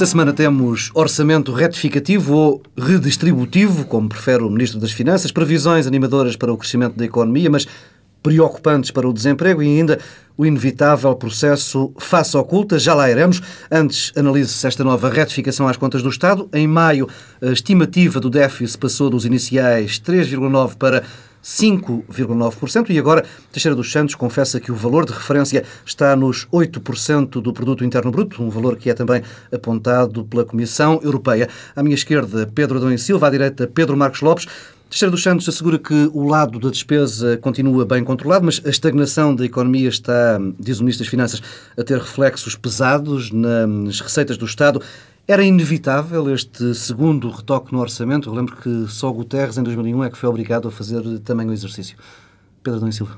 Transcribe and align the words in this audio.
Esta 0.00 0.12
semana 0.12 0.32
temos 0.32 0.90
orçamento 0.94 1.52
retificativo 1.52 2.34
ou 2.34 2.62
redistributivo, 2.74 3.84
como 3.84 4.08
prefere 4.08 4.42
o 4.42 4.48
Ministro 4.48 4.80
das 4.80 4.92
Finanças, 4.92 5.30
previsões 5.30 5.86
animadoras 5.86 6.36
para 6.36 6.50
o 6.50 6.56
crescimento 6.56 6.96
da 6.96 7.04
economia, 7.04 7.50
mas 7.50 7.68
preocupantes 8.22 8.90
para 8.90 9.06
o 9.06 9.12
desemprego 9.12 9.62
e 9.62 9.66
ainda 9.66 9.98
o 10.38 10.46
inevitável 10.46 11.14
processo 11.16 11.92
face 11.98 12.34
oculta. 12.34 12.78
Já 12.78 12.94
lá 12.94 13.10
iremos. 13.10 13.42
Antes, 13.70 14.10
analise-se 14.16 14.66
esta 14.66 14.82
nova 14.82 15.10
retificação 15.10 15.68
às 15.68 15.76
contas 15.76 16.02
do 16.02 16.08
Estado. 16.08 16.48
Em 16.50 16.66
maio, 16.66 17.06
a 17.42 17.52
estimativa 17.52 18.18
do 18.18 18.30
déficit 18.30 18.78
passou 18.78 19.10
dos 19.10 19.26
iniciais 19.26 20.00
3,9% 20.00 20.76
para 20.76 21.02
5,9%. 21.42 22.90
E 22.90 22.98
agora, 22.98 23.24
Teixeira 23.52 23.74
dos 23.74 23.90
Santos 23.90 24.14
confessa 24.14 24.60
que 24.60 24.70
o 24.70 24.74
valor 24.74 25.06
de 25.06 25.12
referência 25.12 25.64
está 25.84 26.14
nos 26.14 26.46
8% 26.52 27.40
do 27.40 27.52
produto 27.52 27.84
interno 27.84 28.10
bruto, 28.10 28.42
um 28.42 28.50
valor 28.50 28.76
que 28.76 28.90
é 28.90 28.94
também 28.94 29.22
apontado 29.52 30.24
pela 30.24 30.44
Comissão 30.44 31.00
Europeia. 31.02 31.48
À 31.74 31.82
minha 31.82 31.94
esquerda, 31.94 32.50
Pedro 32.54 32.78
Adão 32.78 32.92
e 32.92 32.98
Silva, 32.98 33.26
à 33.26 33.30
direita, 33.30 33.66
Pedro 33.66 33.96
Marcos 33.96 34.20
Lopes. 34.20 34.46
Teixeira 34.90 35.12
dos 35.12 35.22
Santos 35.22 35.48
assegura 35.48 35.78
que 35.78 36.10
o 36.12 36.26
lado 36.26 36.58
da 36.58 36.68
despesa 36.68 37.36
continua 37.36 37.86
bem 37.86 38.02
controlado, 38.02 38.44
mas 38.44 38.60
a 38.64 38.68
estagnação 38.68 39.32
da 39.32 39.44
economia 39.44 39.88
está, 39.88 40.36
diz 40.58 40.80
o 40.80 40.82
Ministro 40.82 41.04
das 41.04 41.10
Finanças, 41.10 41.40
a 41.78 41.84
ter 41.84 41.96
reflexos 41.96 42.56
pesados 42.56 43.30
nas 43.30 44.00
receitas 44.00 44.36
do 44.36 44.44
Estado. 44.44 44.82
Era 45.30 45.44
inevitável 45.44 46.28
este 46.34 46.74
segundo 46.74 47.30
retoque 47.30 47.72
no 47.72 47.78
orçamento? 47.78 48.28
Eu 48.28 48.34
lembro 48.34 48.56
que 48.56 48.88
só 48.88 49.12
Guterres, 49.12 49.56
em 49.56 49.62
2001, 49.62 50.02
é 50.02 50.10
que 50.10 50.18
foi 50.18 50.28
obrigado 50.28 50.66
a 50.66 50.72
fazer 50.72 51.20
também 51.20 51.46
o 51.46 51.52
exercício. 51.52 51.96
Pedro 52.64 52.80
Dom 52.80 52.90
Silva. 52.90 53.16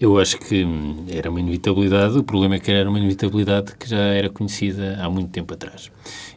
Eu 0.00 0.16
acho 0.16 0.38
que 0.38 0.64
era 1.10 1.28
uma 1.28 1.40
inevitabilidade. 1.40 2.16
O 2.16 2.22
problema 2.22 2.54
é 2.54 2.60
que 2.60 2.70
era 2.70 2.88
uma 2.88 3.00
inevitabilidade 3.00 3.74
que 3.74 3.90
já 3.90 3.98
era 3.98 4.30
conhecida 4.30 4.96
há 5.02 5.10
muito 5.10 5.30
tempo 5.30 5.52
atrás. 5.52 5.90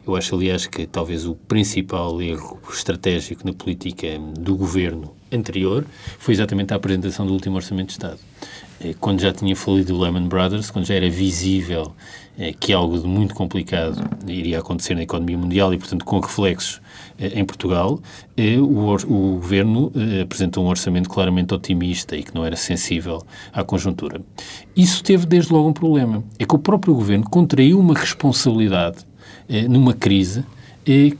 Eu 0.04 0.16
acho, 0.16 0.34
aliás, 0.34 0.66
que 0.66 0.84
talvez 0.84 1.26
o 1.26 1.36
principal 1.36 2.20
erro 2.20 2.58
estratégico 2.68 3.46
na 3.46 3.52
política 3.52 4.18
do 4.36 4.56
governo 4.56 5.14
anterior 5.32 5.84
foi 6.18 6.34
exatamente 6.34 6.72
a 6.72 6.76
apresentação 6.76 7.26
do 7.26 7.32
último 7.32 7.56
Orçamento 7.56 7.88
de 7.88 7.92
Estado. 7.92 8.18
Eh, 8.82 8.94
quando 8.98 9.20
já 9.20 9.32
tinha 9.32 9.54
falido 9.54 9.94
o 9.94 10.00
Lehman 10.00 10.26
Brothers, 10.26 10.70
quando 10.70 10.86
já 10.86 10.94
era 10.94 11.08
visível 11.08 11.94
eh, 12.38 12.52
que 12.58 12.72
algo 12.72 12.98
de 12.98 13.06
muito 13.06 13.34
complicado 13.34 14.02
iria 14.26 14.58
acontecer 14.58 14.94
na 14.94 15.02
economia 15.02 15.38
mundial 15.38 15.72
e, 15.72 15.78
portanto, 15.78 16.04
com 16.04 16.18
reflexos 16.18 16.80
eh, 17.18 17.38
em 17.38 17.44
Portugal, 17.44 18.00
o 18.66 19.36
governo 19.36 19.92
apresentou 20.22 20.64
um 20.64 20.68
orçamento 20.68 21.08
claramente 21.08 21.54
otimista 21.54 22.16
e 22.16 22.22
que 22.22 22.34
não 22.34 22.44
era 22.44 22.56
sensível 22.56 23.22
à 23.52 23.62
conjuntura. 23.62 24.20
Isso 24.74 25.02
teve 25.02 25.26
desde 25.26 25.52
logo 25.52 25.68
um 25.68 25.72
problema. 25.72 26.24
É 26.38 26.44
que 26.44 26.54
o 26.54 26.58
próprio 26.58 26.94
governo 26.94 27.24
contraiu 27.28 27.78
uma 27.78 27.94
responsabilidade 27.94 28.98
numa 29.68 29.92
crise 29.92 30.44
que 30.84 31.16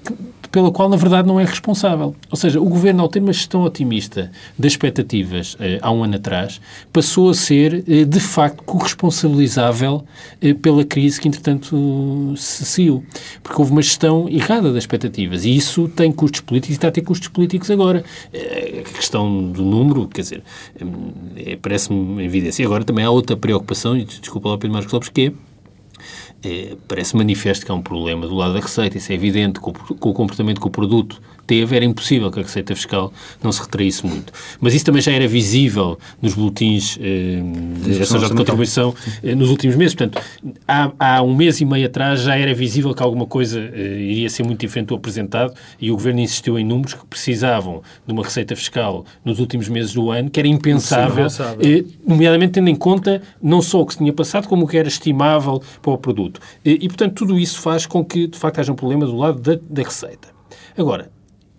pela 0.53 0.71
qual, 0.71 0.89
na 0.89 0.97
verdade, 0.97 1.27
não 1.27 1.41
é 1.41 1.45
responsável. 1.45 2.15
Ou 2.31 2.37
seja, 2.37 2.61
o 2.61 2.69
governo, 2.69 3.03
ao 3.03 3.09
ter 3.09 3.21
uma 3.21 3.33
gestão 3.33 3.63
otimista 3.63 4.31
das 4.59 4.73
expectativas 4.73 5.57
eh, 5.59 5.79
há 5.81 5.91
um 5.91 6.05
ano 6.05 6.17
atrás, 6.17 6.61
passou 6.93 7.31
a 7.31 7.35
ser, 7.35 7.83
eh, 7.89 8.05
de 8.05 8.21
facto, 8.21 8.63
corresponsabilizável 8.63 10.05
eh, 10.43 10.53
pela 10.53 10.85
crise 10.85 11.19
que, 11.19 11.27
entretanto, 11.27 12.35
se 12.37 12.67
seguiu. 12.67 13.03
Porque 13.43 13.61
houve 13.61 13.73
uma 13.73 13.81
gestão 13.81 14.29
errada 14.29 14.69
das 14.71 14.85
expectativas 14.85 15.47
e 15.47 15.57
isso 15.57 15.89
tem 15.89 16.13
custos 16.13 16.43
políticos 16.43 16.75
e 16.75 16.77
está 16.77 16.89
a 16.89 16.93
ter 16.93 17.01
custos 17.01 17.29
políticos 17.29 17.71
agora. 17.71 18.05
A 18.35 18.95
questão 18.95 19.51
do 19.51 19.63
número, 19.63 20.07
quer 20.07 20.21
dizer, 20.21 20.43
parece-me 21.63 21.99
uma 21.99 22.23
evidência. 22.23 22.63
E 22.63 22.67
agora 22.67 22.85
também 22.85 23.05
há 23.05 23.11
outra 23.11 23.37
preocupação, 23.37 23.97
e 23.97 24.05
desculpa 24.05 24.51
lá, 24.51 24.59
Pedro 24.59 24.75
Marcos 24.75 24.93
Lopes, 24.93 25.09
que 25.09 25.29
é 25.29 25.52
é, 26.45 26.77
parece 26.89 27.17
manifesto 27.17 27.65
que 27.65 27.73
há 27.73 27.75
um 27.75 27.83
problema 27.83 28.27
do 28.27 28.35
lado 28.35 28.55
da 28.55 28.61
receita, 28.61 28.99
isso 28.99 29.13
é 29.13 29.15
evidente, 29.15 29.61
com, 29.61 29.73
com 29.73 30.11
o 30.11 30.13
comportamento 30.13 30.61
que 30.61 30.67
o 30.67 30.71
produto 30.71 31.21
teve, 31.53 31.77
era 31.77 31.85
impossível 31.85 32.31
que 32.31 32.41
a 32.41 32.43
receita 32.43 32.75
fiscal 32.75 33.13
não 33.43 33.53
se 33.53 33.61
retraísse 33.61 34.07
muito. 34.07 34.33
Mas 34.59 34.73
isso 34.73 34.87
também 34.87 35.03
já 35.03 35.13
era 35.13 35.29
visível 35.29 35.99
nos 36.23 36.33
boletins 36.33 36.99
eh, 36.99 37.43
de 37.85 37.99
de 37.99 38.35
contribuição 38.35 38.95
eh, 39.23 39.35
nos 39.35 39.51
últimos 39.51 39.77
meses. 39.77 39.95
Portanto, 39.95 40.23
há, 40.67 40.93
há, 40.99 41.23
um 41.23 41.35
mês 41.35 41.61
e 41.61 41.67
meio 41.67 41.85
atrás 41.85 42.23
já 42.23 42.39
era 42.39 42.55
visível 42.55 42.95
que 42.95 43.03
alguma 43.03 43.27
coisa 43.27 43.61
eh, 43.61 43.99
iria 43.99 44.31
ser 44.31 44.45
muito 44.45 44.61
diferente 44.61 44.89
do 44.89 44.95
apresentado 44.95 45.53
e 45.79 45.91
o 45.91 45.95
Governo 45.95 46.21
insistiu 46.21 46.59
em 46.59 46.65
números 46.65 46.95
que 46.95 47.05
precisavam 47.05 47.83
de 48.07 48.13
uma 48.15 48.23
receita 48.23 48.57
fiscal 48.57 49.05
nos 49.23 49.39
últimos 49.39 49.69
meses 49.69 49.93
do 49.93 50.11
ano, 50.11 50.31
que 50.31 50.41
era 50.41 50.49
impensável, 50.49 51.27
eh, 51.61 51.85
nomeadamente 52.07 52.53
tendo 52.53 52.69
em 52.69 52.77
conta 52.77 53.21
não 53.43 53.61
só 53.61 53.83
o 53.83 53.87
que 53.87 53.93
se 53.93 53.99
tinha 53.99 54.13
passado, 54.13 54.49
como 54.49 54.65
o 54.65 54.67
que 54.67 54.79
era 54.79 54.89
estimável 54.89 55.63
para 55.83 55.93
o 55.93 55.99
produto. 55.99 56.41
Eh, 56.65 56.79
e, 56.81 56.89
portanto, 56.89 57.13
tudo 57.13 57.39
isso 57.39 57.61
faz 57.61 57.85
com 57.85 58.03
que, 58.03 58.27
de 58.27 58.39
facto, 58.39 58.59
haja 58.59 58.73
um 58.73 58.77
problema 58.77 59.05
do 59.05 59.15
lado 59.15 59.39
da, 59.39 59.61
da 59.69 59.83
receita. 59.83 60.29
Agora, 60.77 61.11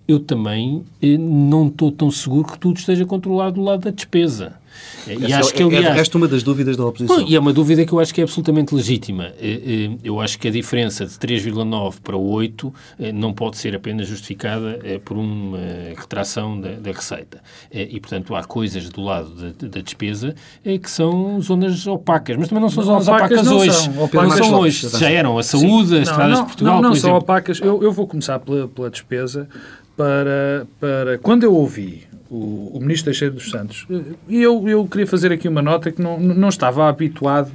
eu 0.08 0.20
também 0.20 0.84
eh, 1.02 1.18
não 1.18 1.68
estou 1.68 1.92
tão 1.92 2.12
seguro 2.12 2.52
que 2.52 2.60
tudo 2.60 2.78
esteja 2.78 3.06
controlado 3.06 3.56
do 3.56 3.64
lado 3.64 3.82
da 3.82 3.92
despesa. 3.92 4.62
E 5.06 5.26
Essa 5.26 5.40
acho 5.40 5.54
que, 5.54 5.62
é, 5.62 5.66
aliás, 5.66 5.98
é, 5.98 6.00
esta 6.00 6.18
uma 6.18 6.28
das 6.28 6.44
dúvidas 6.44 6.76
da 6.76 6.86
oposição. 6.86 7.18
Bom, 7.18 7.26
e 7.28 7.36
é 7.36 7.40
uma 7.40 7.54
dúvida 7.54 7.86
que 7.86 7.94
eu 7.94 8.00
acho 8.00 8.14
que 8.14 8.22
é 8.22 8.24
absolutamente 8.24 8.74
legítima. 8.74 9.26
Eh, 9.40 9.62
eh, 9.66 9.98
eu 10.04 10.20
acho 10.20 10.40
que 10.40 10.48
a 10.48 10.52
diferença 10.52 11.06
de 11.06 11.14
3,9 11.14 12.00
para 12.02 12.18
8 12.18 12.74
não 13.14 13.34
pode 13.34 13.58
ser 13.58 13.76
apenas 13.76 14.08
justificada 14.08 14.80
por 15.06 15.18
uma 15.18 15.60
retração 15.96 16.60
da, 16.60 16.72
da 16.72 16.92
receita. 16.92 17.42
E, 17.72 18.00
portanto, 18.00 18.34
há 18.36 18.44
coisas 18.44 18.90
do 18.90 19.02
lado 19.02 19.30
da, 19.30 19.68
da, 19.68 19.82
despesa 19.82 20.36
que 20.64 20.90
são 20.90 21.40
zonas 21.42 21.86
opacas, 21.86 22.38
mas 22.38 22.48
também 22.48 22.62
não 22.62 22.70
são 22.70 22.84
zonas 22.84 23.08
opacas, 23.08 23.42
opacas 23.42 23.52
hoje. 23.52 23.74
São, 23.74 24.04
opacas 24.04 24.30
não 24.30 24.38
são 24.38 24.60
hoje. 24.60 24.90
Já 24.98 25.10
eram 25.10 25.38
a 25.38 25.44
saúde, 25.44 25.90
Sim. 25.90 26.02
as 26.02 26.10
estradas 26.10 26.38
não, 26.38 26.42
de 26.42 26.48
Portugal, 26.48 26.82
Não, 26.82 26.90
não 26.90 26.96
são 26.96 27.16
opacas. 27.16 27.60
Eu, 27.60 27.84
eu 27.84 27.92
vou 27.92 28.08
começar 28.08 28.40
pela, 28.40 28.68
pela 28.68 28.90
despesa 28.90 29.48
para, 29.96 30.68
para 30.80 31.18
quando 31.20 31.44
eu 31.44 31.54
ouvi 31.54 32.04
o, 32.30 32.72
o 32.74 32.80
ministro 32.80 33.06
Teixeira 33.06 33.34
dos 33.34 33.50
Santos, 33.50 33.86
e 34.28 34.42
eu, 34.42 34.68
eu 34.68 34.88
queria 34.88 35.08
fazer 35.08 35.32
aqui 35.32 35.48
uma 35.48 35.62
nota 35.62 35.92
que 35.92 36.02
não, 36.02 36.20
não 36.20 36.50
estava 36.50 36.90
habituado, 36.90 37.52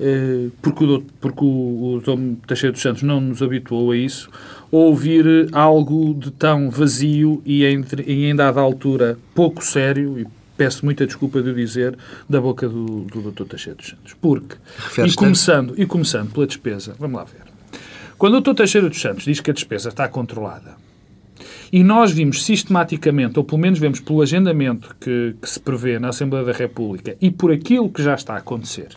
eh, 0.00 0.48
porque, 0.60 0.84
o, 0.84 1.02
porque 1.20 1.44
o, 1.44 1.96
o. 1.96 2.36
Teixeira 2.46 2.72
dos 2.72 2.82
Santos 2.82 3.02
não 3.02 3.20
nos 3.20 3.42
habituou 3.42 3.92
a 3.92 3.96
isso, 3.96 4.28
ouvir 4.70 5.48
algo 5.52 6.14
de 6.14 6.30
tão 6.30 6.70
vazio 6.70 7.42
e 7.44 7.64
em, 7.64 7.84
em 8.06 8.34
dada 8.34 8.60
altura 8.60 9.18
pouco 9.34 9.64
sério, 9.64 10.18
e 10.18 10.26
peço 10.56 10.84
muita 10.84 11.06
desculpa 11.06 11.40
de 11.40 11.50
o 11.50 11.54
dizer, 11.54 11.96
da 12.28 12.40
boca 12.40 12.68
do, 12.68 13.02
do 13.02 13.30
Dr. 13.30 13.44
Teixeira 13.44 13.76
dos 13.76 13.88
Santos. 13.88 14.14
Porque, 14.20 14.56
e 15.06 15.14
começando, 15.14 15.74
e 15.76 15.86
começando 15.86 16.32
pela 16.32 16.46
despesa, 16.46 16.94
vamos 16.98 17.16
lá 17.16 17.24
ver. 17.24 17.42
Quando 18.18 18.38
o 18.38 18.40
Dr. 18.40 18.54
Teixeira 18.54 18.88
dos 18.88 19.00
Santos 19.00 19.24
diz 19.24 19.40
que 19.40 19.50
a 19.50 19.54
despesa 19.54 19.90
está 19.90 20.08
controlada, 20.08 20.76
e 21.72 21.84
nós 21.84 22.10
vimos 22.10 22.44
sistematicamente, 22.44 23.38
ou 23.38 23.44
pelo 23.44 23.60
menos 23.60 23.78
vemos 23.78 24.00
pelo 24.00 24.22
agendamento 24.22 24.96
que, 25.00 25.34
que 25.40 25.48
se 25.48 25.60
prevê 25.60 25.98
na 25.98 26.08
Assembleia 26.08 26.44
da 26.44 26.52
República 26.52 27.16
e 27.20 27.30
por 27.30 27.52
aquilo 27.52 27.88
que 27.88 28.02
já 28.02 28.14
está 28.14 28.34
a 28.34 28.38
acontecer, 28.38 28.88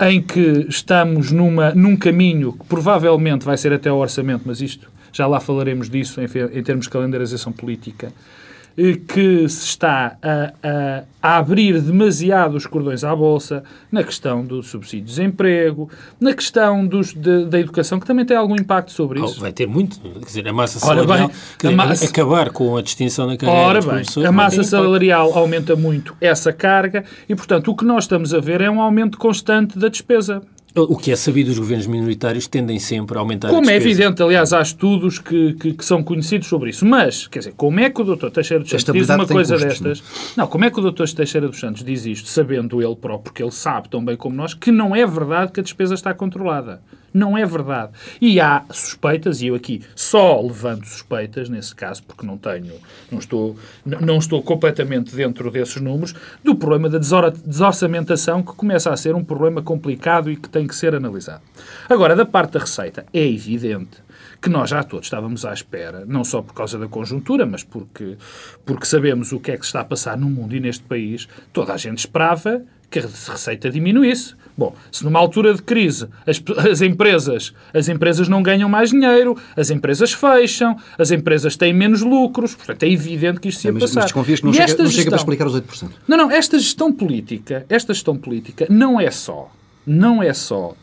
em 0.00 0.20
que 0.20 0.66
estamos 0.68 1.30
numa, 1.30 1.74
num 1.74 1.96
caminho 1.96 2.52
que 2.52 2.64
provavelmente 2.66 3.44
vai 3.44 3.56
ser 3.56 3.72
até 3.72 3.88
ao 3.88 3.98
orçamento, 3.98 4.42
mas 4.46 4.60
isto 4.60 4.90
já 5.12 5.26
lá 5.26 5.40
falaremos 5.40 5.90
disso 5.90 6.20
em, 6.20 6.24
em 6.24 6.62
termos 6.62 6.86
de 6.86 6.90
calendarização 6.90 7.52
política, 7.52 8.12
que 9.06 9.48
se 9.48 9.66
está 9.66 10.16
a, 10.22 10.52
a, 10.62 11.02
a, 11.22 11.38
abrir 11.38 11.80
demasiado 11.80 12.56
os 12.56 12.66
cordões 12.66 13.04
à 13.04 13.14
Bolsa 13.14 13.62
na 13.90 14.02
questão 14.02 14.44
do 14.44 14.62
subsídio 14.62 15.06
de 15.06 15.10
desemprego, 15.10 15.90
na 16.20 16.32
questão 16.34 16.86
dos, 16.86 17.12
de, 17.12 17.46
da 17.46 17.58
educação, 17.60 18.00
que 18.00 18.06
também 18.06 18.24
tem 18.24 18.36
algum 18.36 18.54
impacto 18.54 18.92
sobre 18.92 19.20
isso. 19.20 19.36
Oh, 19.38 19.40
vai 19.40 19.52
ter 19.52 19.66
muito. 19.66 20.00
Quer 20.00 20.24
dizer, 20.24 20.48
a 20.48 20.52
massa 20.52 20.78
salarial, 20.78 21.30
bem, 21.62 21.76
massa, 21.76 22.04
acabar 22.06 22.50
com 22.50 22.76
a 22.76 22.82
distinção 22.82 23.26
na 23.26 23.36
carreira 23.36 23.60
Ora 23.60 23.80
bem, 23.80 24.26
a 24.26 24.32
massa 24.32 24.62
salarial 24.62 25.36
aumenta 25.36 25.76
muito 25.76 26.16
essa 26.20 26.52
carga 26.52 27.04
e, 27.28 27.34
portanto, 27.34 27.70
o 27.70 27.76
que 27.76 27.84
nós 27.84 28.04
estamos 28.04 28.32
a 28.32 28.40
ver 28.40 28.60
é 28.60 28.70
um 28.70 28.80
aumento 28.80 29.18
constante 29.18 29.78
da 29.78 29.88
despesa. 29.88 30.42
O 30.74 30.96
que 30.96 31.10
é 31.10 31.16
sabido, 31.16 31.50
os 31.50 31.58
governos 31.58 31.86
minoritários 31.86 32.46
tendem 32.46 32.78
sempre 32.78 33.16
a 33.16 33.20
aumentar 33.20 33.48
como 33.48 33.68
a 33.68 33.72
é 33.72 33.76
evidente, 33.76 34.22
aliás, 34.22 34.52
há 34.52 34.60
estudos 34.60 35.18
que, 35.18 35.54
que, 35.54 35.72
que, 35.72 35.84
são 35.84 36.02
conhecidos 36.02 36.46
sobre 36.46 36.70
isso. 36.70 36.86
Mas, 36.86 37.26
quer 37.26 37.40
dizer, 37.40 37.54
como 37.56 37.80
é 37.80 37.90
que 37.90 38.00
o 38.00 38.04
Dr. 38.04 38.28
Teixeira 38.30 38.62
dos 38.62 38.70
Santos 38.70 38.94
diz 38.94 39.08
uma 39.08 39.26
coisa 39.26 39.54
custos, 39.54 39.80
destas? 39.80 40.02
Não? 40.36 40.44
não, 40.44 40.46
como 40.46 40.64
é 40.64 40.70
que 40.70 40.78
o 40.78 40.90
Dr. 40.90 41.08
Teixeira 41.08 41.48
dos 41.48 41.58
Santos 41.58 41.82
diz 41.82 42.06
isto, 42.06 42.28
sabendo 42.28 42.80
ele 42.80 42.94
próprio, 42.94 43.24
porque 43.24 43.42
ele 43.42 43.50
sabe 43.50 43.88
tão 43.88 44.04
bem 44.04 44.16
como 44.16 44.36
nós, 44.36 44.54
que 44.54 44.70
não 44.70 44.94
é 44.94 45.04
verdade 45.04 45.50
que 45.50 45.60
a 45.60 45.62
despesa 45.62 45.94
está 45.94 46.14
controlada. 46.14 46.80
Não 47.12 47.36
é 47.36 47.44
verdade. 47.44 47.92
E 48.20 48.40
há 48.40 48.64
suspeitas, 48.70 49.42
e 49.42 49.48
eu 49.48 49.54
aqui 49.54 49.82
só 49.94 50.40
levanto 50.40 50.86
suspeitas, 50.86 51.48
nesse 51.48 51.74
caso, 51.74 52.02
porque 52.04 52.24
não 52.24 52.38
tenho, 52.38 52.74
não 53.10 53.18
estou, 53.18 53.56
não 53.84 54.18
estou 54.18 54.42
completamente 54.42 55.14
dentro 55.14 55.50
desses 55.50 55.80
números, 55.80 56.14
do 56.44 56.54
problema 56.54 56.88
da 56.88 56.98
desorçamentação, 56.98 58.42
que 58.42 58.52
começa 58.52 58.92
a 58.92 58.96
ser 58.96 59.14
um 59.14 59.24
problema 59.24 59.60
complicado 59.62 60.30
e 60.30 60.36
que 60.36 60.48
tem 60.48 60.66
que 60.66 60.74
ser 60.74 60.94
analisado. 60.94 61.42
Agora, 61.88 62.14
da 62.14 62.24
parte 62.24 62.52
da 62.52 62.60
receita, 62.60 63.04
é 63.12 63.26
evidente 63.26 64.09
que 64.40 64.48
nós 64.48 64.70
já 64.70 64.82
todos 64.82 65.06
estávamos 65.06 65.44
à 65.44 65.52
espera, 65.52 66.04
não 66.06 66.24
só 66.24 66.40
por 66.40 66.54
causa 66.54 66.78
da 66.78 66.88
conjuntura, 66.88 67.44
mas 67.44 67.62
porque, 67.62 68.16
porque 68.64 68.86
sabemos 68.86 69.32
o 69.32 69.40
que 69.40 69.50
é 69.50 69.56
que 69.56 69.62
se 69.62 69.68
está 69.68 69.80
a 69.80 69.84
passar 69.84 70.16
no 70.16 70.30
mundo 70.30 70.54
e 70.56 70.60
neste 70.60 70.82
país, 70.84 71.28
toda 71.52 71.74
a 71.74 71.76
gente 71.76 71.98
esperava 71.98 72.62
que 72.90 72.98
a 72.98 73.02
receita 73.02 73.70
diminuísse. 73.70 74.34
Bom, 74.58 74.74
se 74.90 75.04
numa 75.04 75.18
altura 75.18 75.54
de 75.54 75.62
crise 75.62 76.08
as, 76.26 76.42
as, 76.70 76.82
empresas, 76.82 77.54
as 77.72 77.88
empresas 77.88 78.28
não 78.28 78.42
ganham 78.42 78.68
mais 78.68 78.90
dinheiro, 78.90 79.36
as 79.56 79.70
empresas 79.70 80.12
fecham, 80.12 80.76
as 80.98 81.10
empresas 81.10 81.56
têm 81.56 81.72
menos 81.72 82.02
lucros, 82.02 82.54
portanto 82.54 82.82
é 82.82 82.88
evidente 82.88 83.40
que 83.40 83.48
isto 83.48 83.60
se 83.60 83.68
ia 83.68 83.72
mas, 83.72 83.82
passar. 83.82 84.00
Mas 84.00 84.04
desconfias 84.06 84.40
que 84.40 84.46
não, 84.46 84.52
chega, 84.52 84.82
não 84.82 84.90
chega 84.90 85.10
para 85.10 85.16
explicar 85.16 85.46
os 85.46 85.54
8%. 85.54 85.90
Não, 86.08 86.16
não, 86.16 86.30
esta 86.30 86.58
gestão 86.58 86.92
política, 86.92 87.64
esta 87.68 87.94
gestão 87.94 88.16
política 88.16 88.66
não 88.68 89.00
é 89.00 89.10
só 89.10 89.50
não 89.86 90.22
é 90.22 90.32
só 90.32 90.70
uh, 90.70 90.76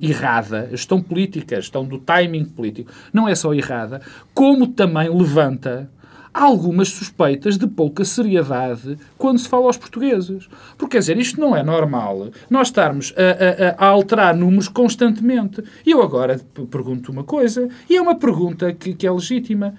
errada, 0.00 0.68
a 0.72 0.76
gestão 0.76 1.02
política, 1.02 1.56
a 1.56 1.60
gestão 1.60 1.84
do 1.84 1.98
timing 1.98 2.44
político, 2.44 2.90
não 3.12 3.28
é 3.28 3.34
só 3.34 3.52
errada, 3.52 4.00
como 4.32 4.66
também 4.66 5.08
levanta 5.08 5.90
algumas 6.34 6.88
suspeitas 6.88 7.56
de 7.56 7.66
pouca 7.68 8.04
seriedade 8.04 8.98
quando 9.16 9.38
se 9.38 9.48
fala 9.48 9.66
aos 9.66 9.76
portugueses. 9.76 10.48
Porque, 10.76 10.96
quer 10.96 10.98
dizer, 10.98 11.16
isto 11.16 11.40
não 11.40 11.54
é 11.54 11.62
normal 11.62 12.30
nós 12.50 12.68
estarmos 12.68 13.14
a, 13.16 13.84
a, 13.84 13.86
a 13.86 13.88
alterar 13.88 14.36
números 14.36 14.66
constantemente. 14.66 15.62
E 15.86 15.92
eu 15.92 16.02
agora 16.02 16.40
pergunto 16.68 17.12
uma 17.12 17.22
coisa, 17.22 17.68
e 17.88 17.96
é 17.96 18.02
uma 18.02 18.16
pergunta 18.16 18.72
que, 18.72 18.94
que 18.94 19.06
é 19.06 19.12
legítima. 19.12 19.74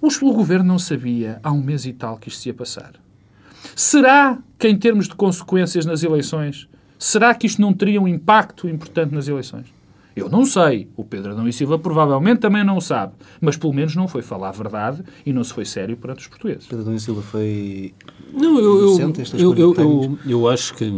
O, 0.00 0.06
o 0.06 0.32
governo 0.32 0.66
não 0.66 0.78
sabia 0.78 1.40
há 1.42 1.50
um 1.50 1.62
mês 1.62 1.84
e 1.84 1.92
tal 1.92 2.16
que 2.16 2.28
isto 2.28 2.40
se 2.40 2.48
ia 2.50 2.54
passar. 2.54 2.92
Será 3.74 4.38
que, 4.58 4.68
em 4.68 4.78
termos 4.78 5.08
de 5.08 5.14
consequências 5.16 5.84
nas 5.84 6.04
eleições, 6.04 6.68
será 6.98 7.34
que 7.34 7.46
isto 7.46 7.60
não 7.60 7.72
teria 7.72 8.00
um 8.00 8.08
impacto 8.08 8.68
importante 8.68 9.14
nas 9.14 9.28
eleições? 9.28 9.66
Eu 10.14 10.30
não 10.30 10.46
sei. 10.46 10.88
O 10.96 11.04
Pedro 11.04 11.32
Adão 11.32 11.46
e 11.46 11.52
Silva 11.52 11.78
provavelmente 11.78 12.40
também 12.40 12.64
não 12.64 12.80
sabe. 12.80 13.12
Mas 13.38 13.54
pelo 13.54 13.74
menos 13.74 13.94
não 13.94 14.08
foi 14.08 14.22
falar 14.22 14.48
a 14.48 14.52
verdade 14.52 15.04
e 15.26 15.32
não 15.32 15.44
se 15.44 15.52
foi 15.52 15.66
sério 15.66 15.94
perante 15.94 16.20
os 16.20 16.26
portugueses. 16.26 16.66
Pedro 16.66 16.84
Adão 16.84 16.94
e 16.94 17.00
Silva 17.00 17.20
foi. 17.20 17.92
Não, 18.32 18.58
eu, 18.58 18.98
eu, 18.98 19.12
eu, 19.34 19.54
eu, 19.54 19.74
eu, 19.74 20.18
eu 20.26 20.48
acho 20.48 20.74
que 20.74 20.90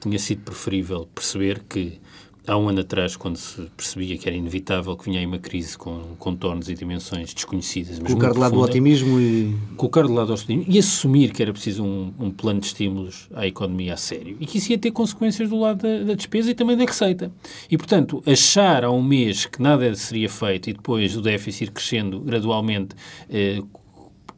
tinha 0.00 0.18
sido 0.18 0.42
preferível 0.42 1.08
perceber 1.14 1.62
que 1.68 2.00
há 2.48 2.56
um 2.56 2.68
ano 2.68 2.80
atrás, 2.80 3.14
quando 3.14 3.36
se 3.36 3.62
percebia 3.76 4.16
que 4.16 4.28
era 4.28 4.36
inevitável 4.36 4.96
que 4.96 5.04
vinha 5.04 5.20
aí 5.20 5.26
uma 5.26 5.38
crise 5.38 5.76
com 5.76 6.16
contornos 6.18 6.68
e 6.68 6.74
dimensões 6.74 7.32
desconhecidas. 7.34 7.98
Mas 7.98 8.12
colocar 8.12 8.32
de 8.32 8.38
lado 8.38 8.56
o 8.56 8.62
otimismo 8.62 9.20
e. 9.20 9.54
Colocar 9.76 10.02
de 10.02 10.12
lado 10.12 10.30
o 10.30 10.34
otimismo 10.34 10.72
e 10.72 10.78
assumir 10.78 11.32
que 11.32 11.42
era 11.42 11.52
preciso 11.52 11.84
um, 11.84 12.12
um, 12.18 12.30
plano 12.30 12.60
de 12.60 12.66
estímulos 12.66 13.28
à 13.34 13.46
economia 13.46 13.94
a 13.94 13.96
sério 13.96 14.36
e 14.40 14.46
que 14.46 14.58
isso 14.58 14.72
ia 14.72 14.78
ter 14.78 14.90
consequências 14.90 15.48
do 15.48 15.58
lado 15.58 15.82
da, 15.82 16.04
da, 16.04 16.14
despesa 16.14 16.50
e 16.50 16.54
também 16.54 16.76
da 16.76 16.84
receita. 16.84 17.30
E, 17.70 17.76
portanto, 17.76 18.22
achar 18.26 18.84
há 18.84 18.90
um 18.90 19.02
mês 19.02 19.46
que 19.46 19.60
nada 19.60 19.94
seria 19.94 20.28
feito 20.28 20.70
e 20.70 20.72
depois 20.72 21.16
o 21.16 21.20
déficit 21.20 21.64
ir 21.64 21.70
crescendo 21.70 22.20
gradualmente. 22.20 22.94
Eh, 23.28 23.62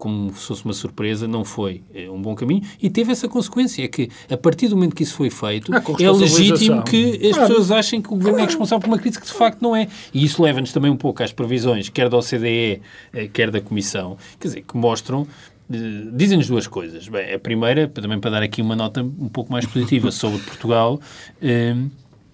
como 0.01 0.35
se 0.35 0.47
fosse 0.47 0.65
uma 0.65 0.73
surpresa, 0.73 1.29
não 1.29 1.45
foi 1.45 1.83
é 1.95 2.11
um 2.11 2.21
bom 2.21 2.35
caminho 2.35 2.63
e 2.83 2.89
teve 2.89 3.13
essa 3.13 3.29
consequência, 3.29 3.85
é 3.85 3.89
que 3.89 4.09
a 4.29 4.37
partir 4.37 4.67
do 4.67 4.75
momento 4.75 4.97
que 4.97 5.03
isso 5.03 5.15
foi 5.15 5.31
feito, 5.31 5.71
é 5.75 6.11
legítimo 6.11 6.83
que 6.83 7.27
as 7.27 7.37
claro. 7.37 7.49
pessoas 7.49 7.71
achem 7.71 8.01
que 8.01 8.09
o 8.09 8.17
governo 8.17 8.41
é 8.41 8.47
responsável 8.47 8.81
por 8.81 8.89
uma 8.89 8.99
crise 8.99 9.21
que 9.21 9.27
de 9.27 9.33
facto 9.33 9.61
não 9.61 9.77
é. 9.77 9.87
E 10.13 10.25
isso 10.25 10.43
leva-nos 10.43 10.73
também 10.73 10.91
um 10.91 10.97
pouco 10.97 11.23
às 11.23 11.33
previsões, 11.33 11.89
quer 11.91 12.09
da 12.09 12.17
OCDE, 12.17 12.81
eh, 13.13 13.29
quer 13.33 13.51
da 13.51 13.61
Comissão, 13.61 14.17
quer 14.41 14.49
dizer, 14.49 14.63
que 14.63 14.77
mostram 14.77 15.27
eh, 15.71 15.77
dizem-nos 16.13 16.49
duas 16.49 16.67
coisas. 16.67 17.07
Bem, 17.09 17.35
a 17.35 17.39
primeira, 17.39 17.87
também 17.87 18.19
para 18.19 18.31
dar 18.31 18.43
aqui 18.43 18.63
uma 18.63 18.75
nota 18.75 19.03
um 19.03 19.29
pouco 19.29 19.53
mais 19.53 19.67
positiva 19.67 20.11
sobre 20.11 20.39
Portugal, 20.41 20.99
eh, 21.43 21.77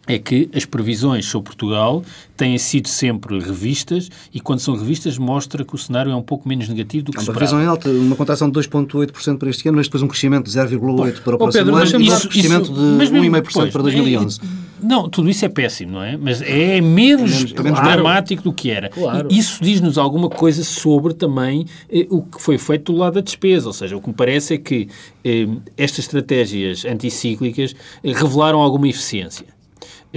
é 0.06 0.19
que 0.19 0.49
as 0.55 0.64
previsões 0.64 1.26
sobre 1.26 1.47
Portugal 1.47 2.03
têm 2.37 2.56
sido 2.58 2.88
sempre 2.88 3.38
revistas 3.38 4.08
e 4.32 4.41
quando 4.41 4.61
são 4.61 4.76
revistas 4.76 5.19
mostra 5.19 5.64
que 5.64 5.75
o 5.75 5.79
cenário 5.79 6.12
é 6.12 6.17
um 6.17 6.23
pouco 6.23 6.49
menos 6.49 6.69
negativo 6.69 7.06
do 7.06 7.12
que 7.12 7.20
se 7.20 7.29
Uma 7.29 7.35
previsão 7.35 7.61
em 7.61 7.67
alta, 7.67 7.91
uma 7.91 8.14
contração 8.14 8.50
de 8.50 8.58
2,8% 8.58 9.38
para 9.38 9.50
este 9.50 9.69
ano, 9.69 9.76
mas 9.76 9.87
depois 9.87 10.03
um 10.03 10.08
crescimento 10.08 10.44
de 10.44 10.58
0,8% 10.58 11.23
para 11.23 11.35
o 11.35 11.38
próximo 11.38 11.64
Pedro, 11.64 11.76
ano 11.76 12.05
e 12.05 12.12
um 12.12 12.20
crescimento 12.20 12.73
de 12.73 12.81
1,5% 12.81 13.73
para 13.73 13.82
2011. 13.82 14.41
É, 14.43 14.67
não, 14.82 15.08
tudo 15.08 15.29
isso 15.31 15.44
é 15.44 15.49
péssimo, 15.49 15.93
não 15.93 16.03
é? 16.03 16.17
Mas 16.17 16.43
é 16.43 16.81
menos, 16.81 17.32
é 17.32 17.38
menos, 17.38 17.53
é 17.53 17.62
menos 17.62 17.81
dramático 17.81 18.43
do 18.43 18.53
que 18.53 18.70
era. 18.70 18.88
Claro. 18.91 19.29
Isso 19.31 19.62
diz-nos 19.62 19.97
alguma 19.97 20.29
coisa 20.29 20.62
sobre 20.62 21.14
também 21.14 21.67
eh, 21.91 22.06
o 22.11 22.23
que 22.23 22.41
foi 22.41 22.58
feito 22.58 22.93
do 22.93 22.99
lado 22.99 23.14
da 23.14 23.20
despesa. 23.20 23.67
Ou 23.67 23.73
seja, 23.73 23.97
o 23.97 24.00
que 24.00 24.08
me 24.08 24.14
parece 24.14 24.55
é 24.55 24.58
que 24.58 24.88
eh, 25.25 25.49
estas 25.76 26.00
estratégias 26.00 26.85
anticíclicas 26.85 27.75
eh, 28.05 28.12
revelaram 28.12 28.61
alguma 28.61 28.87
eficiência. 28.87 29.56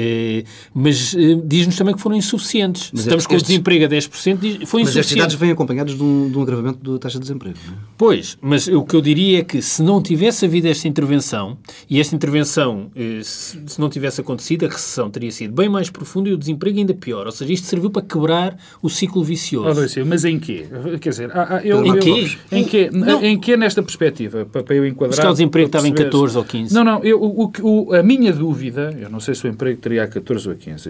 Eh, 0.01 0.45
mas 0.73 1.13
eh, 1.13 1.37
diz-nos 1.43 1.75
também 1.75 1.93
que 1.93 1.99
foram 1.99 2.15
insuficientes. 2.15 2.89
Mas 2.93 3.01
Estamos 3.01 3.23
estes, 3.23 3.27
com 3.27 3.35
o 3.35 3.41
desemprego 3.41 3.83
a 3.83 3.87
10%, 3.89 4.07
foi 4.07 4.29
insuficiente. 4.29 4.85
Mas 4.85 4.95
estes 4.95 5.17
dados 5.17 5.35
vêm 5.35 5.51
acompanhados 5.51 5.97
de 5.97 6.01
um, 6.01 6.31
de 6.31 6.37
um 6.37 6.41
agravamento 6.41 6.93
da 6.93 6.97
taxa 6.99 7.17
de 7.17 7.23
desemprego. 7.23 7.57
É? 7.57 7.73
Pois, 7.97 8.37
mas 8.41 8.69
o 8.69 8.83
que 8.83 8.95
eu 8.95 9.01
diria 9.01 9.39
é 9.39 9.43
que 9.43 9.61
se 9.61 9.83
não 9.83 10.01
tivesse 10.01 10.45
havido 10.45 10.69
esta 10.69 10.87
intervenção, 10.87 11.57
e 11.89 11.99
esta 11.99 12.15
intervenção, 12.15 12.89
eh, 12.95 13.19
se, 13.23 13.59
não 13.77 13.89
tivesse 13.89 14.21
acontecido, 14.21 14.65
a 14.65 14.69
recessão 14.69 15.09
teria 15.09 15.31
sido 15.31 15.53
bem 15.53 15.67
mais 15.67 15.89
profunda 15.89 16.29
e 16.29 16.33
o 16.33 16.37
desemprego 16.37 16.79
ainda 16.79 16.93
pior. 16.93 17.25
Ou 17.25 17.31
seja, 17.33 17.51
isto 17.51 17.67
serviu 17.67 17.89
para 17.89 18.01
quebrar 18.01 18.57
o 18.81 18.89
ciclo 18.89 19.21
vicioso. 19.21 19.81
Oh, 19.81 20.05
mas 20.05 20.23
em 20.23 20.39
quê? 20.39 20.65
Quer 21.01 21.09
dizer, 21.09 21.29
eu, 21.65 21.83
em, 21.83 21.89
eu, 21.89 21.99
quê? 21.99 22.37
em 22.53 22.63
quê? 22.63 22.89
Não. 22.93 23.21
Em 23.21 23.37
quê 23.37 23.57
nesta 23.57 23.83
perspectiva? 23.83 24.45
Para, 24.45 24.63
para 24.63 24.75
eu 24.75 24.85
enquadrar... 24.85 25.17
Mas 25.17 25.25
o 25.25 25.31
desemprego 25.33 25.67
estava 25.67 25.87
em 25.89 25.93
14 25.93 26.37
ou 26.37 26.45
15. 26.45 26.73
Não, 26.73 26.85
não. 26.85 27.03
Eu, 27.03 27.21
o, 27.21 27.51
o, 27.61 27.93
a 27.93 28.01
minha 28.01 28.31
dúvida, 28.31 28.95
eu 28.97 29.09
não 29.09 29.19
sei 29.19 29.35
se 29.35 29.45
o 29.45 29.49
emprego 29.49 29.79
teria 29.89 30.03
a 30.03 30.07
14 30.07 30.47
ou 30.47 30.53
a 30.53 30.57
15, 30.57 30.89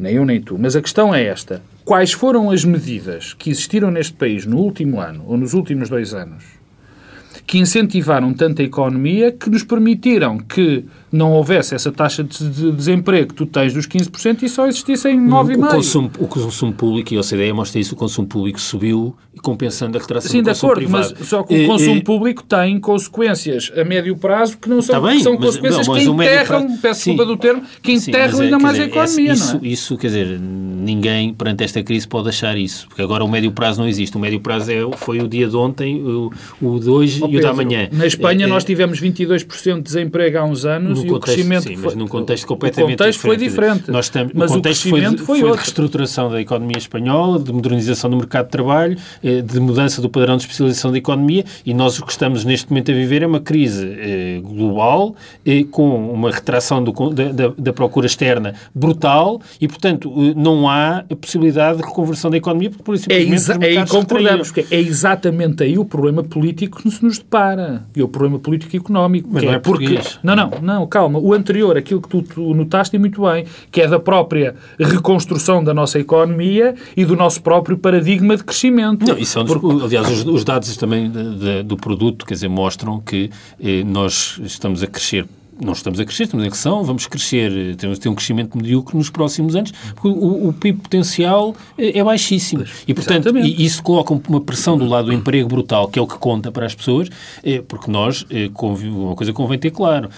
nem 0.00 0.14
eu 0.14 0.24
nem 0.24 0.40
tu, 0.40 0.58
mas 0.58 0.74
a 0.74 0.80
questão 0.80 1.14
é 1.14 1.24
esta. 1.24 1.62
Quais 1.84 2.12
foram 2.12 2.50
as 2.50 2.64
medidas 2.64 3.34
que 3.34 3.50
existiram 3.50 3.90
neste 3.90 4.14
país 4.14 4.46
no 4.46 4.56
último 4.56 4.98
ano 4.98 5.24
ou 5.26 5.36
nos 5.36 5.52
últimos 5.52 5.88
dois 5.90 6.14
anos 6.14 6.58
que 7.46 7.58
incentivaram 7.58 8.34
tanto 8.34 8.60
a 8.60 8.64
economia 8.64 9.32
que 9.32 9.48
nos 9.48 9.62
permitiram 9.62 10.36
que 10.36 10.84
não 11.10 11.32
houvesse 11.32 11.74
essa 11.74 11.90
taxa 11.90 12.22
de 12.22 12.72
desemprego 12.72 13.28
que 13.28 13.34
tu 13.34 13.46
tens 13.46 13.72
dos 13.72 13.86
15% 13.86 14.42
e 14.42 14.48
só 14.48 14.66
existissem 14.66 15.18
9,5%. 15.18 15.56
O 15.56 15.68
consumo, 15.68 16.10
o 16.18 16.26
consumo 16.28 16.72
público, 16.72 17.14
e 17.14 17.16
a 17.16 17.20
OCDE 17.20 17.52
mostra 17.52 17.80
isso, 17.80 17.94
o 17.94 17.98
consumo 17.98 18.28
público 18.28 18.60
subiu 18.60 19.16
compensando 19.42 19.96
a 19.96 20.00
retração 20.00 20.30
Sim, 20.30 20.42
do 20.42 20.48
consumo 20.48 20.72
acordo, 20.72 20.90
privado. 20.90 21.14
mas 21.18 21.28
só 21.28 21.42
que 21.42 21.64
o 21.64 21.66
consumo 21.66 22.04
público 22.04 22.42
tem 22.42 22.80
consequências 22.80 23.72
a 23.76 23.84
médio 23.84 24.16
prazo 24.16 24.58
que 24.58 24.68
não 24.68 24.82
são, 24.82 25.00
tá 25.00 25.08
bem, 25.08 25.20
são 25.20 25.34
mas, 25.34 25.44
consequências 25.44 25.86
não, 25.86 25.94
que 25.94 26.02
enterram, 26.02 26.66
prazo, 26.66 26.78
peço 26.82 27.00
sim, 27.00 27.10
desculpa 27.10 27.32
do 27.32 27.36
termo, 27.36 27.62
que 27.82 27.92
enterram 27.92 28.40
é, 28.40 28.44
ainda 28.44 28.58
mais 28.58 28.76
dizer, 28.76 28.84
a 28.84 28.86
economia, 28.88 29.32
isso, 29.32 29.56
não 29.56 29.64
é? 29.64 29.68
Isso, 29.68 29.96
quer 29.96 30.06
dizer, 30.08 30.40
ninguém 30.40 31.32
perante 31.34 31.64
esta 31.64 31.82
crise 31.82 32.06
pode 32.06 32.28
achar 32.28 32.56
isso, 32.56 32.88
porque 32.88 33.02
agora 33.02 33.24
o 33.24 33.28
médio 33.28 33.52
prazo 33.52 33.80
não 33.80 33.88
existe. 33.88 34.16
O 34.16 34.20
médio 34.20 34.40
prazo 34.40 34.70
é, 34.72 34.96
foi 34.96 35.20
o 35.20 35.28
dia 35.28 35.48
de 35.48 35.56
ontem, 35.56 36.02
o, 36.02 36.32
o 36.60 36.80
de 36.80 36.90
hoje 36.90 37.20
oh, 37.22 37.28
e 37.28 37.36
o 37.36 37.40
da 37.40 37.52
manhã. 37.52 37.88
Na 37.92 38.06
Espanha 38.06 38.44
é, 38.44 38.48
nós 38.48 38.64
tivemos 38.64 39.00
22% 39.00 39.76
de 39.76 39.82
desemprego 39.82 40.38
há 40.38 40.44
uns 40.44 40.64
anos 40.64 40.97
e 41.04 41.08
contexto, 41.08 41.34
crescimento... 41.34 41.62
Sim, 41.62 41.76
mas 41.76 41.94
num 41.94 42.06
contexto 42.06 42.46
completamente 42.46 42.94
o 42.94 42.98
contexto 42.98 43.18
diferente. 43.18 43.38
foi 43.38 43.48
diferente. 43.48 43.90
Nós 43.90 44.06
estamos, 44.06 44.32
mas 44.34 44.50
o 44.50 44.54
contexto 44.54 44.88
foi, 44.88 45.02
foi, 45.18 45.40
foi 45.40 45.50
de 45.50 45.56
reestruturação 45.56 46.30
da 46.30 46.40
economia 46.40 46.78
espanhola, 46.78 47.38
de 47.38 47.52
modernização 47.52 48.10
do 48.10 48.16
mercado 48.16 48.46
de 48.46 48.50
trabalho, 48.50 48.98
eh, 49.22 49.42
de 49.42 49.60
mudança 49.60 50.00
do 50.00 50.08
padrão 50.08 50.36
de 50.36 50.42
especialização 50.42 50.90
da 50.92 50.98
economia 50.98 51.44
e 51.64 51.74
nós 51.74 51.98
o 51.98 52.04
que 52.04 52.12
estamos 52.12 52.44
neste 52.44 52.70
momento 52.70 52.90
a 52.90 52.94
viver 52.94 53.22
é 53.22 53.26
uma 53.26 53.40
crise 53.40 53.86
eh, 53.98 54.40
global 54.42 55.14
eh, 55.44 55.64
com 55.70 56.12
uma 56.12 56.30
retração 56.30 56.82
do, 56.82 56.92
da, 57.10 57.52
da, 57.56 57.72
procura 57.72 58.06
externa 58.06 58.54
brutal 58.74 59.40
e, 59.60 59.68
portanto, 59.68 60.12
não 60.36 60.68
há 60.68 61.04
possibilidade 61.20 61.78
de 61.78 61.84
reconversão 61.84 62.30
da 62.30 62.36
economia 62.36 62.70
porque, 62.70 62.82
por 62.82 62.94
isso, 62.94 63.06
é 63.10 63.20
exa 63.20 63.58
aí 63.60 63.86
concordamos, 63.86 64.52
é 64.70 64.80
exatamente 64.80 65.62
aí 65.62 65.78
o 65.78 65.84
problema 65.84 66.22
político 66.22 66.82
que 66.82 66.90
se 66.90 67.04
nos 67.04 67.18
depara 67.18 67.84
e 67.94 68.02
o 68.02 68.08
problema 68.08 68.38
político 68.38 68.74
e 68.74 68.78
económico. 68.78 69.28
Mas 69.30 69.42
não 69.42 69.52
é, 69.52 69.56
é 69.56 69.58
porque... 69.58 69.98
Não, 70.22 70.34
não, 70.34 70.50
não, 70.62 70.86
calma. 70.88 71.18
O 71.18 71.32
anterior, 71.32 71.76
aquilo 71.76 72.00
que 72.00 72.08
tu, 72.08 72.22
tu 72.22 72.54
notaste 72.54 72.98
muito 72.98 73.22
bem, 73.22 73.44
que 73.70 73.80
é 73.80 73.86
da 73.86 74.00
própria 74.00 74.54
reconstrução 74.78 75.62
da 75.62 75.72
nossa 75.72 75.98
economia 75.98 76.74
e 76.96 77.04
do 77.04 77.14
nosso 77.14 77.42
próprio 77.42 77.78
paradigma 77.78 78.36
de 78.36 78.44
crescimento. 78.44 79.06
Não, 79.06 79.18
isso 79.18 79.38
é 79.38 79.42
um 79.42 79.44
dos, 79.44 79.56
Porque... 79.56 79.84
Aliás, 79.84 80.10
os, 80.10 80.24
os, 80.24 80.44
dados 80.44 80.76
também 80.76 81.10
de, 81.10 81.38
de, 81.38 81.62
do 81.62 81.76
produto, 81.76 82.24
quer 82.26 82.34
dizer, 82.34 82.48
mostram 82.48 83.00
que 83.00 83.30
eh, 83.60 83.84
nós 83.84 84.40
estamos 84.42 84.82
a 84.82 84.86
crescer 84.86 85.26
não 85.60 85.72
estamos 85.72 85.98
a 86.00 86.04
crescer, 86.04 86.24
estamos 86.24 86.44
em 86.44 86.48
recessão, 86.48 86.84
vamos 86.84 87.06
crescer, 87.06 87.76
temos 87.76 87.98
ter 87.98 88.08
um 88.08 88.14
crescimento 88.14 88.56
medíocre 88.56 88.96
nos 88.96 89.10
próximos 89.10 89.56
anos, 89.56 89.72
porque 89.94 90.08
o, 90.08 90.48
o 90.48 90.52
PIB 90.52 90.80
potencial 90.80 91.54
é, 91.76 91.98
é 91.98 92.04
baixíssimo. 92.04 92.64
E, 92.86 92.94
portanto, 92.94 93.36
isso 93.38 93.82
coloca 93.82 94.14
uma 94.28 94.40
pressão 94.40 94.76
do 94.76 94.86
lado 94.86 95.06
do 95.06 95.12
emprego 95.12 95.48
brutal, 95.48 95.88
que 95.88 95.98
é 95.98 96.02
o 96.02 96.06
que 96.06 96.18
conta 96.18 96.50
para 96.50 96.66
as 96.66 96.74
pessoas, 96.74 97.08
é, 97.42 97.60
porque 97.60 97.90
nós, 97.90 98.26
uma 98.84 99.14
coisa 99.14 99.32
convém 99.32 99.58
ter 99.58 99.70
claro, 99.70 100.08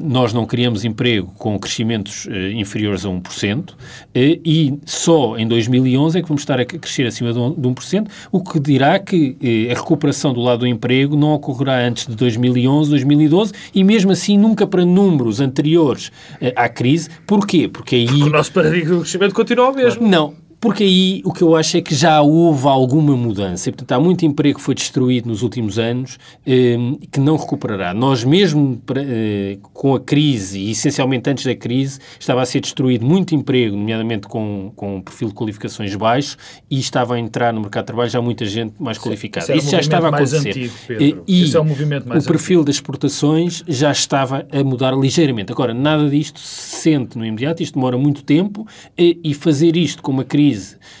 nós 0.00 0.32
não 0.32 0.46
criamos 0.46 0.84
emprego 0.84 1.32
com 1.38 1.58
crescimentos 1.58 2.26
inferiores 2.54 3.04
a 3.04 3.08
1%, 3.08 3.74
é, 4.14 4.38
e 4.44 4.78
só 4.84 5.36
em 5.36 5.46
2011 5.46 6.18
é 6.18 6.22
que 6.22 6.28
vamos 6.28 6.42
estar 6.42 6.58
a 6.60 6.64
crescer 6.64 7.06
acima 7.06 7.32
de 7.32 7.38
1%, 7.38 8.08
o 8.32 8.42
que 8.42 8.58
dirá 8.58 8.98
que 8.98 9.36
a 9.70 9.74
recuperação 9.74 10.32
do 10.32 10.40
lado 10.40 10.60
do 10.60 10.66
emprego 10.66 11.16
não 11.16 11.32
ocorrerá 11.34 11.86
antes 11.86 12.06
de 12.06 12.14
2011, 12.14 12.90
2012, 12.90 13.52
e 13.74 13.84
mesmo 13.84 14.10
assim 14.12 14.36
nunca 14.36 14.66
para 14.66 14.79
para 14.80 14.84
números 14.84 15.40
anteriores 15.40 16.10
eh, 16.40 16.52
à 16.56 16.68
crise. 16.68 17.10
Porquê? 17.26 17.68
Porque 17.68 17.96
aí... 17.96 18.22
o 18.22 18.30
nosso 18.30 18.52
paradigma 18.52 18.96
de 18.96 19.00
crescimento 19.02 19.34
continua 19.34 19.70
o 19.70 19.74
mesmo. 19.74 20.06
Não, 20.06 20.34
Porque 20.60 20.84
aí 20.84 21.22
o 21.24 21.32
que 21.32 21.42
eu 21.42 21.56
acho 21.56 21.78
é 21.78 21.80
que 21.80 21.94
já 21.94 22.20
houve 22.20 22.66
alguma 22.68 23.16
mudança. 23.16 23.70
E, 23.70 23.72
portanto, 23.72 23.92
há 23.92 24.00
muito 24.00 24.26
emprego 24.26 24.58
que 24.58 24.64
foi 24.64 24.74
destruído 24.74 25.26
nos 25.26 25.42
últimos 25.42 25.78
anos 25.78 26.18
eh, 26.46 26.76
que 27.10 27.18
não 27.18 27.36
recuperará. 27.36 27.94
Nós, 27.94 28.22
mesmo 28.24 28.80
eh, 28.94 29.56
com 29.72 29.94
a 29.94 30.00
crise, 30.00 30.58
e 30.58 30.72
essencialmente 30.72 31.30
antes 31.30 31.46
da 31.46 31.54
crise, 31.54 31.98
estava 32.18 32.42
a 32.42 32.46
ser 32.46 32.60
destruído 32.60 33.06
muito 33.06 33.34
emprego, 33.34 33.74
nomeadamente 33.74 34.28
com, 34.28 34.70
com 34.76 34.96
um 34.96 35.00
perfil 35.00 35.28
de 35.28 35.34
qualificações 35.34 35.94
baixo, 35.94 36.36
e 36.70 36.78
estava 36.78 37.14
a 37.14 37.18
entrar 37.18 37.54
no 37.54 37.62
mercado 37.62 37.84
de 37.84 37.86
trabalho 37.86 38.10
já 38.10 38.20
muita 38.20 38.44
gente 38.44 38.74
mais 38.78 38.98
qualificada. 38.98 39.46
Isso, 39.46 39.52
é 39.52 39.56
isso 39.56 39.70
já 39.70 39.80
estava 39.80 40.08
a 40.08 40.10
acontecer. 40.10 40.50
Antigo. 40.50 41.24
E 41.26 41.42
isso 41.42 41.56
é 41.56 41.60
um 41.60 41.64
movimento 41.64 42.06
mais 42.06 42.24
o 42.24 42.26
perfil 42.28 42.58
antigo. 42.58 42.66
das 42.66 42.74
exportações 42.74 43.64
já 43.66 43.90
estava 43.90 44.46
a 44.52 44.62
mudar 44.62 44.94
ligeiramente. 44.94 45.50
Agora, 45.52 45.72
nada 45.72 46.06
disto 46.10 46.38
se 46.38 46.76
sente 46.82 47.16
no 47.16 47.24
imediato, 47.24 47.62
isto 47.62 47.76
demora 47.76 47.96
muito 47.96 48.22
tempo, 48.22 48.66
e, 48.98 49.18
e 49.24 49.32
fazer 49.32 49.74
isto 49.74 50.02
com 50.02 50.12
uma 50.12 50.24
crise 50.24 50.49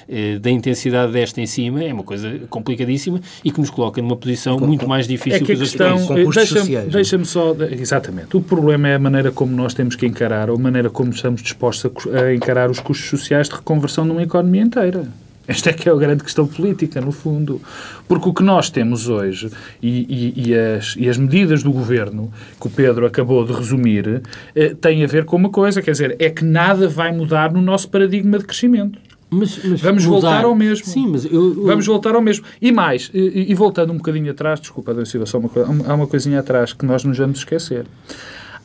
eh, 0.08 0.38
da 0.38 0.50
intensidade 0.50 1.12
desta 1.12 1.40
em 1.40 1.46
cima 1.46 1.82
é 1.82 1.92
uma 1.92 2.02
coisa 2.02 2.40
complicadíssima 2.48 3.20
e 3.44 3.50
que 3.50 3.60
nos 3.60 3.70
coloca 3.70 4.00
numa 4.00 4.16
posição 4.16 4.58
com, 4.58 4.66
muito 4.66 4.88
mais 4.88 5.06
difícil 5.06 5.36
é 5.36 5.38
que, 5.38 5.46
que 5.46 5.52
os 5.52 5.70
questão, 5.70 5.96
Deixa-me 6.32 6.74
é? 6.74 6.82
deixa 6.82 7.24
só... 7.24 7.54
Exatamente. 7.70 8.36
O 8.36 8.40
problema 8.40 8.88
é 8.88 8.94
a 8.94 8.98
maneira 8.98 9.30
como 9.30 9.54
nós 9.54 9.74
temos 9.74 9.96
que 9.96 10.06
encarar, 10.06 10.50
ou 10.50 10.56
a 10.56 10.58
maneira 10.58 10.90
como 10.90 11.10
estamos 11.10 11.42
dispostos 11.42 11.90
a, 12.06 12.24
a 12.24 12.34
encarar 12.34 12.70
os 12.70 12.80
custos 12.80 13.08
sociais 13.08 13.48
de 13.48 13.54
reconversão 13.54 14.04
numa 14.04 14.22
economia 14.22 14.62
inteira. 14.62 15.08
Esta 15.50 15.70
é 15.70 15.72
que 15.72 15.88
é 15.88 15.92
a 15.92 15.96
grande 15.96 16.22
questão 16.22 16.46
política, 16.46 17.00
no 17.00 17.10
fundo. 17.10 17.60
Porque 18.06 18.28
o 18.28 18.32
que 18.32 18.42
nós 18.42 18.70
temos 18.70 19.08
hoje 19.08 19.50
e, 19.82 20.06
e, 20.08 20.48
e, 20.48 20.54
as, 20.54 20.94
e 20.96 21.08
as, 21.08 21.18
medidas 21.18 21.64
do 21.64 21.72
governo, 21.72 22.32
que 22.60 22.68
o 22.68 22.70
Pedro 22.70 23.04
acabou 23.04 23.44
de 23.44 23.52
resumir, 23.52 24.22
eh, 24.54 24.76
têm 24.80 25.02
a 25.02 25.08
ver 25.08 25.24
com 25.24 25.34
uma 25.34 25.50
coisa, 25.50 25.82
quer 25.82 25.90
dizer, 25.90 26.14
é 26.20 26.30
que 26.30 26.44
nada 26.44 26.88
vai 26.88 27.10
mudar 27.10 27.52
no 27.52 27.60
nosso 27.60 27.88
paradigma 27.88 28.38
de 28.38 28.44
crescimento. 28.44 28.96
Mas, 29.30 29.62
mas 29.62 29.80
Vamos 29.80 30.04
mudar. 30.04 30.20
voltar 30.20 30.44
ao 30.44 30.54
mesmo. 30.54 30.86
Sim, 30.86 31.06
mas 31.06 31.24
eu, 31.24 31.32
eu... 31.32 31.64
Vamos 31.64 31.86
voltar 31.86 32.14
ao 32.14 32.20
mesmo. 32.20 32.44
E 32.60 32.72
mais, 32.72 33.10
e, 33.14 33.46
e 33.48 33.54
voltando 33.54 33.92
um 33.92 33.96
bocadinho 33.96 34.30
atrás, 34.30 34.60
desculpa, 34.60 34.90
Adão 34.90 35.04
Silva, 35.04 35.24
só 35.24 35.38
uma, 35.38 35.50
há 35.86 35.94
uma 35.94 36.06
coisinha 36.06 36.40
atrás 36.40 36.72
que 36.72 36.84
nós 36.84 37.04
nos 37.04 37.16
vamos 37.16 37.38
esquecer. 37.38 37.86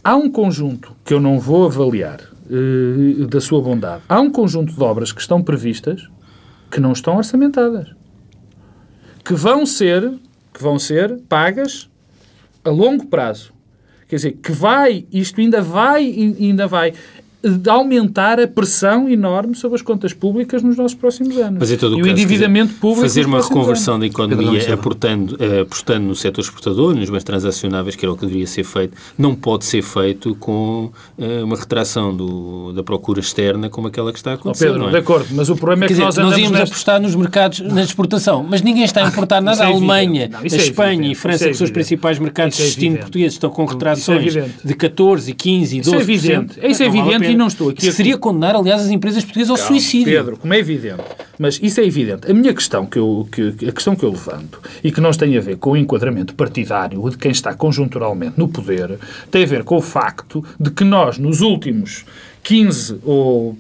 Há 0.04 0.16
um 0.16 0.30
conjunto 0.30 0.96
que 1.06 1.14
eu 1.14 1.20
não 1.20 1.40
vou 1.40 1.66
avaliar 1.66 2.20
uh, 2.50 3.28
da 3.28 3.40
sua 3.40 3.62
bondade. 3.62 4.04
Há 4.10 4.20
um 4.20 4.32
conjunto 4.32 4.74
de 4.74 4.84
obras 4.84 5.12
que 5.12 5.22
estão 5.22 5.42
previstas 5.42 6.08
que 6.72 6.80
não 6.80 6.92
estão 6.92 7.18
orçamentadas. 7.18 7.90
Que 9.24 9.34
vão 9.34 9.66
ser, 9.66 10.14
que 10.54 10.62
vão 10.62 10.78
ser 10.78 11.20
pagas 11.30 11.90
a 12.64 12.70
longo 12.70 13.08
prazo. 13.08 13.54
Quer 14.08 14.18
dizer, 14.18 14.32
que 14.34 14.52
vai, 14.52 15.06
isto 15.12 15.42
ainda 15.42 15.62
vai, 15.62 16.36
ainda 16.40 16.68
vai 16.68 16.94
de 17.44 17.70
aumentar 17.70 18.40
a 18.40 18.48
pressão 18.48 19.08
enorme 19.08 19.56
sobre 19.56 19.76
as 19.76 19.82
contas 19.82 20.14
públicas 20.14 20.64
nos 20.64 20.78
nossos 20.78 20.96
próximos 20.96 21.38
anos. 21.38 21.60
Mas 21.60 21.72
em 21.72 21.78
todo 21.78 21.98
e 21.98 22.02
o, 22.02 22.06
o 22.06 22.08
endividamento 22.08 22.74
público. 22.76 23.02
Fazer 23.02 23.26
uma 23.26 23.42
reconversão 23.42 24.00
da 24.00 24.06
economia 24.06 24.74
aportando, 24.74 25.36
uh, 25.36 25.62
apostando 25.62 26.08
no 26.08 26.16
setor 26.16 26.42
exportador, 26.42 26.96
nos 26.96 27.10
bens 27.10 27.24
transacionáveis, 27.24 27.96
que 27.96 28.06
era 28.06 28.12
o 28.12 28.16
que 28.16 28.26
deveria 28.26 28.48
ser 28.48 28.64
feito, 28.64 28.98
não 29.18 29.36
pode 29.36 29.66
ser 29.66 29.82
feito 29.82 30.36
com 30.36 30.92
uh, 31.18 31.44
uma 31.44 31.56
retração 31.56 32.16
do, 32.16 32.74
da 32.74 32.84
procura 32.84 33.20
externa 33.20 33.70
como 33.70 33.88
aquela 33.88 34.12
que 34.12 34.18
está 34.18 34.32
a 34.32 34.34
acontecer. 34.36 34.70
Oh, 34.70 34.74
Pedro, 34.74 34.88
é? 34.88 34.92
de 34.92 34.98
acordo, 34.98 35.28
mas 35.32 35.50
o 35.50 35.56
problema 35.56 35.86
é 35.86 35.88
que 35.88 35.94
dizer, 35.94 36.06
nós, 36.06 36.18
nós 36.18 36.38
íamos 36.38 36.52
neste... 36.52 36.72
apostar 36.72 37.02
nos 37.02 37.16
mercados, 37.16 37.60
na 37.60 37.84
exportação, 37.84 38.44
mas 38.48 38.62
ninguém 38.62 38.84
está 38.84 39.06
a 39.06 39.08
importar 39.08 39.42
nada. 39.42 39.64
a 39.64 39.70
é 39.70 39.72
Alemanha, 39.72 40.30
não, 40.32 40.40
a 40.40 40.44
é 40.44 40.48
Espanha 40.48 41.12
e 41.12 41.16
França, 41.16 41.46
é 41.46 41.50
que 41.50 41.54
são 41.54 41.66
os 41.66 41.72
principais 41.72 42.18
mercados 42.18 42.56
de 42.58 42.64
é 42.64 42.66
destino 42.66 42.98
portugueses, 42.98 43.34
estão 43.34 43.50
com 43.50 43.66
retrações 43.66 44.34
de 44.34 44.74
14, 44.74 45.34
15 45.34 45.78
e 45.78 45.82
12%. 45.82 45.84
Isso 45.84 45.96
é 45.96 46.00
evidente, 46.00 46.60
isso 46.64 46.84
é 46.84 46.86
evidente 46.86 47.35
e 47.36 47.38
não 47.38 47.48
estou 47.48 47.70
aqui 47.70 47.88
a 47.88 47.92
poderia 47.92 48.18
condenar, 48.18 48.56
aliás, 48.56 48.82
as 48.82 48.90
empresas 48.90 49.24
portuguesas 49.24 49.52
ao 49.52 49.58
Calma, 49.58 49.72
suicídio. 49.80 50.14
Pedro, 50.14 50.38
como 50.38 50.54
é 50.54 50.60
evidente. 50.60 51.04
Mas 51.38 51.60
isso 51.62 51.80
é 51.80 51.86
evidente. 51.86 52.30
A 52.30 52.34
minha 52.34 52.54
questão 52.54 52.86
que 52.86 52.98
eu, 52.98 53.28
que, 53.32 53.68
a 53.68 53.72
questão 53.72 53.96
que 53.96 54.04
eu 54.04 54.10
levanto 54.10 54.62
e 54.84 54.92
que 54.92 55.02
não 55.02 55.12
tem 55.12 55.38
a 55.38 55.42
ver 55.42 55.58
com 55.58 55.72
o 55.72 55.78
enquadramento 55.78 56.34
partidário 56.34 57.10
de 57.10 57.18
quem 57.18 57.32
está 57.32 57.54
conjunturalmente 57.54 58.38
no 58.38 58.48
poder, 58.48 58.98
tem 59.30 59.44
a 59.44 59.48
ver 59.48 59.64
com 59.64 59.76
o 59.76 59.82
facto 59.82 60.44
de 60.60 60.72
que 60.72 60.84
nós, 60.84 61.18
nos 61.18 61.42
últimos 61.42 62.06
15 62.44 63.00
ou 63.04 63.58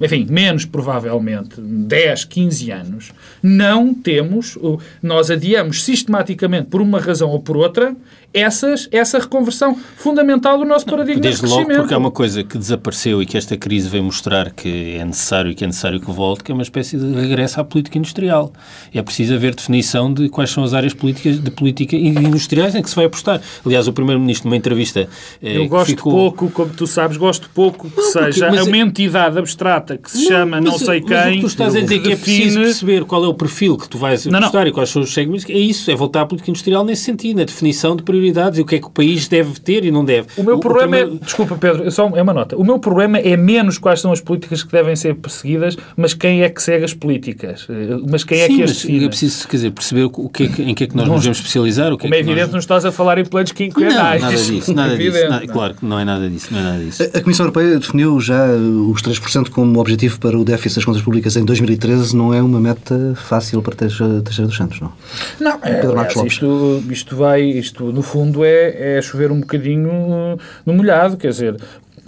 enfim, 0.00 0.26
menos 0.30 0.64
provavelmente 0.64 1.60
10, 1.60 2.24
15 2.26 2.70
anos, 2.70 3.12
não 3.42 3.92
temos, 3.92 4.56
nós 5.02 5.30
adiamos 5.30 5.82
sistematicamente, 5.82 6.68
por 6.68 6.80
uma 6.80 7.00
razão 7.00 7.30
ou 7.30 7.40
por 7.40 7.56
outra, 7.56 7.96
essas, 8.34 8.88
essa 8.90 9.20
reconversão 9.20 9.78
fundamental 9.96 10.58
do 10.58 10.64
nosso 10.64 10.84
paradigma 10.84 11.22
Desde 11.22 11.40
de 11.40 11.46
crescimento. 11.46 11.68
logo 11.68 11.80
porque 11.82 11.94
é 11.94 11.96
uma 11.96 12.10
coisa 12.10 12.42
que 12.42 12.58
desapareceu 12.58 13.22
e 13.22 13.26
que 13.26 13.38
esta 13.38 13.56
crise 13.56 13.88
vem 13.88 14.02
mostrar 14.02 14.50
que 14.50 14.96
é 14.96 15.04
necessário 15.04 15.52
e 15.52 15.54
que 15.54 15.62
é 15.62 15.68
necessário 15.68 16.00
que 16.00 16.10
volte, 16.10 16.42
que 16.42 16.50
é 16.50 16.54
uma 16.54 16.64
espécie 16.64 16.98
de 16.98 17.14
regresso 17.14 17.60
à 17.60 17.64
política 17.64 17.96
industrial. 17.96 18.52
É 18.92 19.00
preciso 19.02 19.34
haver 19.34 19.54
definição 19.54 20.12
de 20.12 20.28
quais 20.28 20.50
são 20.50 20.64
as 20.64 20.74
áreas 20.74 20.92
políticas 20.92 21.38
de 21.38 21.50
política 21.52 21.94
industriais 21.94 22.74
em 22.74 22.82
que 22.82 22.90
se 22.90 22.96
vai 22.96 23.04
apostar. 23.04 23.40
Aliás, 23.64 23.86
o 23.86 23.92
Primeiro-Ministro, 23.92 24.48
numa 24.48 24.56
entrevista... 24.56 25.08
Eh, 25.40 25.58
Eu 25.58 25.68
gosto 25.68 25.86
ficou... 25.86 26.12
pouco, 26.12 26.50
como 26.50 26.70
tu 26.70 26.88
sabes, 26.88 27.16
gosto 27.16 27.48
pouco 27.54 27.88
que 27.88 27.96
não, 27.96 28.10
seja 28.10 28.48
porque, 28.48 28.62
uma 28.62 28.78
entidade 28.78 29.38
abstrata 29.38 29.96
que 29.96 30.10
se 30.10 30.24
não, 30.24 30.28
chama 30.28 30.60
não 30.60 30.76
sei 30.76 31.00
quem... 31.00 31.16
Mas 31.16 31.26
o 31.26 31.30
que 31.34 31.40
tu 31.40 31.46
estás 31.46 31.76
a 31.76 31.80
dizer 31.80 32.00
que 32.00 32.12
é 32.12 32.16
preciso 32.16 32.60
perceber 32.60 33.04
qual 33.04 33.24
é 33.24 33.28
o 33.28 33.34
perfil 33.34 33.76
que 33.76 33.88
tu 33.88 33.96
vais 33.96 34.26
apostar 34.26 34.62
não, 34.62 34.68
e 34.68 34.72
quais 34.72 34.90
são 34.90 35.02
os 35.02 35.14
segmentos, 35.14 35.48
é 35.48 35.52
isso, 35.52 35.88
é 35.88 35.94
voltar 35.94 36.22
à 36.22 36.26
política 36.26 36.50
industrial 36.50 36.84
nesse 36.84 37.04
sentido, 37.04 37.36
na 37.36 37.44
definição 37.44 37.94
de 37.94 38.02
prioridades 38.02 38.23
prioridades 38.24 38.58
e 38.58 38.62
o 38.62 38.64
que 38.64 38.76
é 38.76 38.78
que 38.78 38.86
o 38.86 38.90
país 38.90 39.28
deve 39.28 39.60
ter 39.60 39.84
e 39.84 39.90
não 39.90 40.04
deve. 40.04 40.28
O 40.36 40.42
meu 40.42 40.56
o, 40.56 40.60
problema 40.60 40.96
o 40.96 41.00
é... 41.00 41.06
Desculpa, 41.24 41.56
Pedro, 41.56 41.90
só 41.90 42.08
é 42.14 42.22
uma 42.22 42.32
nota. 42.32 42.56
O 42.56 42.64
meu 42.64 42.78
problema 42.78 43.18
é 43.18 43.36
menos 43.36 43.78
quais 43.78 44.00
são 44.00 44.12
as 44.12 44.20
políticas 44.20 44.62
que 44.62 44.72
devem 44.72 44.96
ser 44.96 45.14
perseguidas, 45.16 45.76
mas 45.96 46.14
quem 46.14 46.42
é 46.42 46.48
que 46.48 46.62
segue 46.62 46.84
as 46.84 46.94
políticas. 46.94 47.66
Eh, 47.68 47.98
mas 48.08 48.24
quem 48.24 48.40
é 48.40 48.46
Sim, 48.46 48.56
que 48.56 48.62
as 48.62 48.84
é 48.84 49.08
preciso, 49.08 49.48
quer 49.48 49.56
dizer, 49.56 49.70
perceber 49.70 50.04
o 50.04 50.28
que 50.28 50.44
é 50.44 50.48
que, 50.48 50.62
em 50.62 50.74
que 50.74 50.84
é 50.84 50.86
que 50.86 50.96
nós 50.96 51.06
não, 51.06 51.14
nos 51.14 51.22
devemos 51.22 51.38
especializar. 51.38 51.92
O 51.92 51.96
que 51.96 52.02
como 52.02 52.14
é, 52.14 52.18
é 52.18 52.20
evidente, 52.20 52.42
nós... 52.42 52.52
não 52.52 52.58
estás 52.58 52.84
a 52.84 52.92
falar 52.92 53.18
em 53.18 53.24
planos 53.24 53.52
quinquenais. 53.52 54.22
Não, 54.22 54.30
nada 54.30 54.36
disso. 54.42 54.74
Nada 54.74 54.96
disso 54.96 55.28
nada, 55.28 55.46
claro 55.46 55.74
que 55.74 55.84
não 55.84 55.98
é 55.98 56.04
nada 56.04 56.28
disso. 56.28 56.48
Não 56.50 56.60
é 56.60 56.62
nada 56.62 56.78
disso. 56.78 57.02
A, 57.02 57.18
a 57.18 57.20
Comissão 57.20 57.44
Europeia 57.44 57.78
definiu 57.78 58.20
já 58.20 58.46
os 58.46 59.02
3% 59.02 59.50
como 59.50 59.78
objetivo 59.80 60.18
para 60.18 60.38
o 60.38 60.44
déficit 60.44 60.76
das 60.76 60.84
contas 60.84 61.02
públicas 61.02 61.36
em 61.36 61.44
2013. 61.44 62.16
Não 62.16 62.32
é 62.32 62.42
uma 62.42 62.60
meta 62.60 63.14
fácil 63.16 63.62
para 63.62 63.74
Teixeira 63.74 64.20
dos 64.20 64.56
Santos, 64.56 64.80
não? 64.80 64.92
Não, 65.40 65.58
é, 65.62 65.80
aliás, 65.80 66.14
isto, 66.16 66.82
isto 66.90 67.16
vai, 67.16 67.42
isto 67.42 67.92
no 67.92 68.02
fundo 68.04 68.44
é, 68.44 68.98
é 68.98 69.02
chover 69.02 69.32
um 69.32 69.40
bocadinho 69.40 69.90
uh, 69.90 70.38
no 70.64 70.74
molhado, 70.74 71.16
quer 71.16 71.28
dizer, 71.28 71.56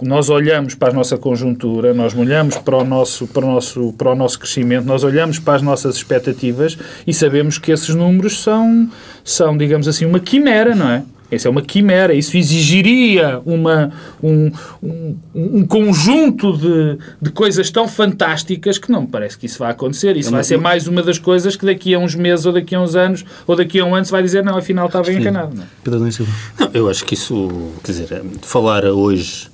nós 0.01 0.29
olhamos 0.29 0.75
para 0.75 0.89
a 0.89 0.93
nossa 0.93 1.17
conjuntura, 1.17 1.93
nós 1.93 2.15
olhamos 2.15 2.57
para 2.57 2.77
o 2.77 2.83
nosso, 2.83 3.27
para 3.27 3.45
o 3.45 3.51
nosso, 3.51 3.93
para 3.93 4.11
o 4.11 4.15
nosso 4.15 4.39
crescimento, 4.39 4.85
nós 4.85 5.03
olhamos 5.03 5.39
para 5.39 5.55
as 5.55 5.61
nossas 5.61 5.95
expectativas 5.95 6.77
e 7.05 7.13
sabemos 7.13 7.57
que 7.57 7.71
esses 7.71 7.93
números 7.95 8.41
são, 8.41 8.89
são 9.23 9.57
digamos 9.57 9.87
assim, 9.87 10.05
uma 10.05 10.19
quimera, 10.19 10.75
não 10.75 10.89
é? 10.89 11.03
Isso 11.31 11.47
é 11.47 11.51
uma 11.51 11.61
quimera, 11.61 12.13
isso 12.13 12.37
exigiria 12.37 13.41
uma, 13.45 13.91
um, 14.23 14.49
um, 14.81 15.17
um 15.35 15.65
conjunto 15.65 16.55
de, 16.57 16.97
de 17.21 17.31
coisas 17.31 17.69
tão 17.69 17.87
fantásticas 17.87 18.77
que 18.77 18.89
não 18.91 19.01
me 19.01 19.07
parece 19.07 19.37
que 19.37 19.45
isso 19.45 19.59
vai 19.59 19.71
acontecer. 19.71 20.15
Isso 20.15 20.29
é 20.29 20.31
vai 20.31 20.43
ser 20.43 20.57
mais 20.57 20.87
uma 20.87 21.03
das 21.03 21.19
coisas 21.19 21.55
que 21.55 21.65
daqui 21.65 21.93
a 21.93 21.99
uns 21.99 22.15
meses, 22.15 22.45
ou 22.45 22.53
daqui 22.53 22.75
a 22.75 22.81
uns 22.81 22.95
anos, 22.95 23.25
ou 23.45 23.55
daqui 23.55 23.79
a 23.79 23.85
um 23.85 23.93
ano 23.93 24.05
se 24.05 24.11
vai 24.11 24.23
dizer, 24.23 24.43
não, 24.43 24.57
afinal 24.57 24.87
estava 24.87 25.11
enganado. 25.11 25.55
Não, 25.55 25.63
é? 25.63 25.67
Pedro 25.83 25.99
não, 25.99 26.69
eu 26.73 26.89
acho 26.89 27.03
que 27.03 27.13
isso, 27.13 27.73
quer 27.83 27.91
dizer, 27.91 28.23
falar 28.41 28.85
hoje 28.85 29.49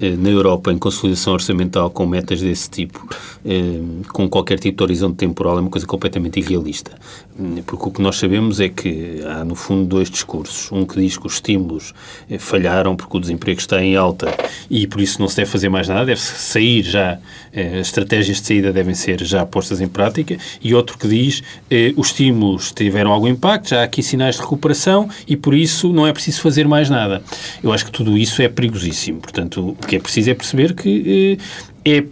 na 0.00 0.28
Europa 0.28 0.72
em 0.72 0.78
consolidação 0.78 1.32
orçamental 1.32 1.90
com 1.90 2.06
metas 2.06 2.40
desse 2.40 2.70
tipo, 2.70 3.06
eh, 3.44 3.80
com 4.12 4.28
qualquer 4.28 4.58
tipo 4.58 4.78
de 4.78 4.82
horizonte 4.84 5.16
temporal, 5.16 5.58
é 5.58 5.60
uma 5.60 5.70
coisa 5.70 5.86
completamente 5.86 6.38
irrealista. 6.38 6.92
Hum, 7.38 7.62
porque 7.66 7.88
o 7.88 7.90
que 7.90 8.02
nós 8.02 8.16
sabemos 8.16 8.60
é 8.60 8.68
que 8.68 9.20
há, 9.24 9.44
no 9.44 9.54
fundo, 9.54 9.86
dois 9.86 10.10
discursos. 10.10 10.70
Um 10.70 10.84
que 10.84 11.00
diz 11.00 11.16
que 11.16 11.26
os 11.26 11.34
estímulos 11.34 11.92
eh, 12.30 12.38
falharam 12.38 12.94
porque 12.96 13.16
o 13.16 13.20
desemprego 13.20 13.58
está 13.58 13.82
em 13.82 13.96
alta 13.96 14.32
e 14.70 14.86
por 14.86 15.00
isso 15.00 15.20
não 15.20 15.28
se 15.28 15.36
deve 15.36 15.50
fazer 15.50 15.68
mais 15.68 15.88
nada, 15.88 16.04
deve 16.04 16.20
sair 16.20 16.82
já, 16.82 17.18
as 17.52 17.86
estratégias 17.86 18.40
de 18.40 18.46
saída 18.46 18.72
devem 18.72 18.94
ser 18.94 19.22
já 19.24 19.44
postas 19.44 19.80
em 19.80 19.88
prática. 19.88 20.36
E 20.62 20.74
outro 20.74 20.96
que 20.98 21.08
diz 21.08 21.42
os 21.96 22.08
estímulos 22.08 22.72
tiveram 22.72 23.12
algum 23.12 23.28
impacto, 23.28 23.70
já 23.70 23.80
há 23.80 23.84
aqui 23.84 24.02
sinais 24.02 24.36
de 24.36 24.42
recuperação 24.42 25.08
e 25.26 25.36
por 25.36 25.54
isso 25.54 25.92
não 25.92 26.06
é 26.06 26.12
preciso 26.12 26.40
fazer 26.40 26.66
mais 26.66 26.88
nada. 26.88 27.22
Eu 27.62 27.72
acho 27.72 27.84
que 27.84 27.90
tudo 27.90 28.16
isso 28.16 28.42
é 28.42 28.48
perigosíssimo. 28.48 29.20
Portanto, 29.20 29.76
que 29.88 29.96
é 29.96 29.98
preciso 29.98 30.30
é 30.30 30.34
perceber 30.34 30.74
que 30.74 31.38
eh, 31.84 31.98
é, 31.98 32.04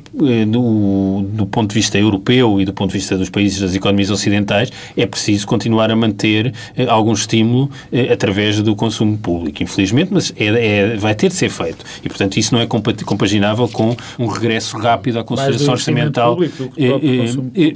do, 0.46 1.22
do, 1.28 1.46
ponto 1.46 1.70
de 1.70 1.74
vista 1.74 1.98
europeu 1.98 2.60
e 2.60 2.64
do 2.64 2.72
ponto 2.72 2.90
de 2.90 2.98
vista 2.98 3.16
dos 3.16 3.28
países 3.28 3.60
das 3.60 3.74
economias 3.74 4.10
ocidentais, 4.10 4.72
é 4.96 5.06
preciso 5.06 5.46
continuar 5.46 5.90
a 5.90 5.96
manter 5.96 6.54
eh, 6.76 6.86
algum 6.86 7.12
estímulo 7.12 7.70
eh, 7.92 8.12
através 8.12 8.60
do 8.62 8.74
consumo 8.74 9.18
público, 9.18 9.62
infelizmente, 9.62 10.12
mas 10.12 10.32
é, 10.36 10.46
é, 10.46 10.96
vai 10.96 11.14
ter 11.14 11.28
de 11.28 11.34
ser 11.34 11.50
feito. 11.50 11.84
E, 12.02 12.08
portanto, 12.08 12.36
isso 12.38 12.54
não 12.54 12.60
é 12.60 12.66
compaginável 12.66 13.68
com 13.68 13.94
um 14.18 14.26
regresso 14.26 14.78
rápido 14.78 15.18
à 15.18 15.24
consolidação 15.24 15.74
orçamental. 15.74 16.34
Público, 16.34 16.70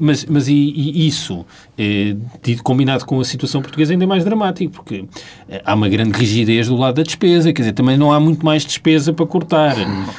mas 0.01 0.25
mas 0.25 0.49
e, 0.49 0.55
e 0.55 1.07
isso, 1.07 1.45
combinado 2.63 3.05
com 3.05 3.21
a 3.21 3.25
situação 3.25 3.61
portuguesa, 3.61 3.93
ainda 3.93 4.05
é 4.05 4.07
mais 4.07 4.25
dramático, 4.25 4.73
porque 4.73 5.05
há 5.65 5.75
uma 5.75 5.89
grande 5.89 6.19
rigidez 6.19 6.69
do 6.69 6.77
lado 6.77 6.97
da 6.97 7.03
despesa, 7.03 7.53
quer 7.53 7.63
dizer, 7.63 7.73
também 7.73 7.97
não 7.97 8.13
há 8.13 8.21
muito 8.21 8.45
mais 8.45 8.65
despesa 8.65 9.13
para 9.13 9.27
cortar, 9.27 9.77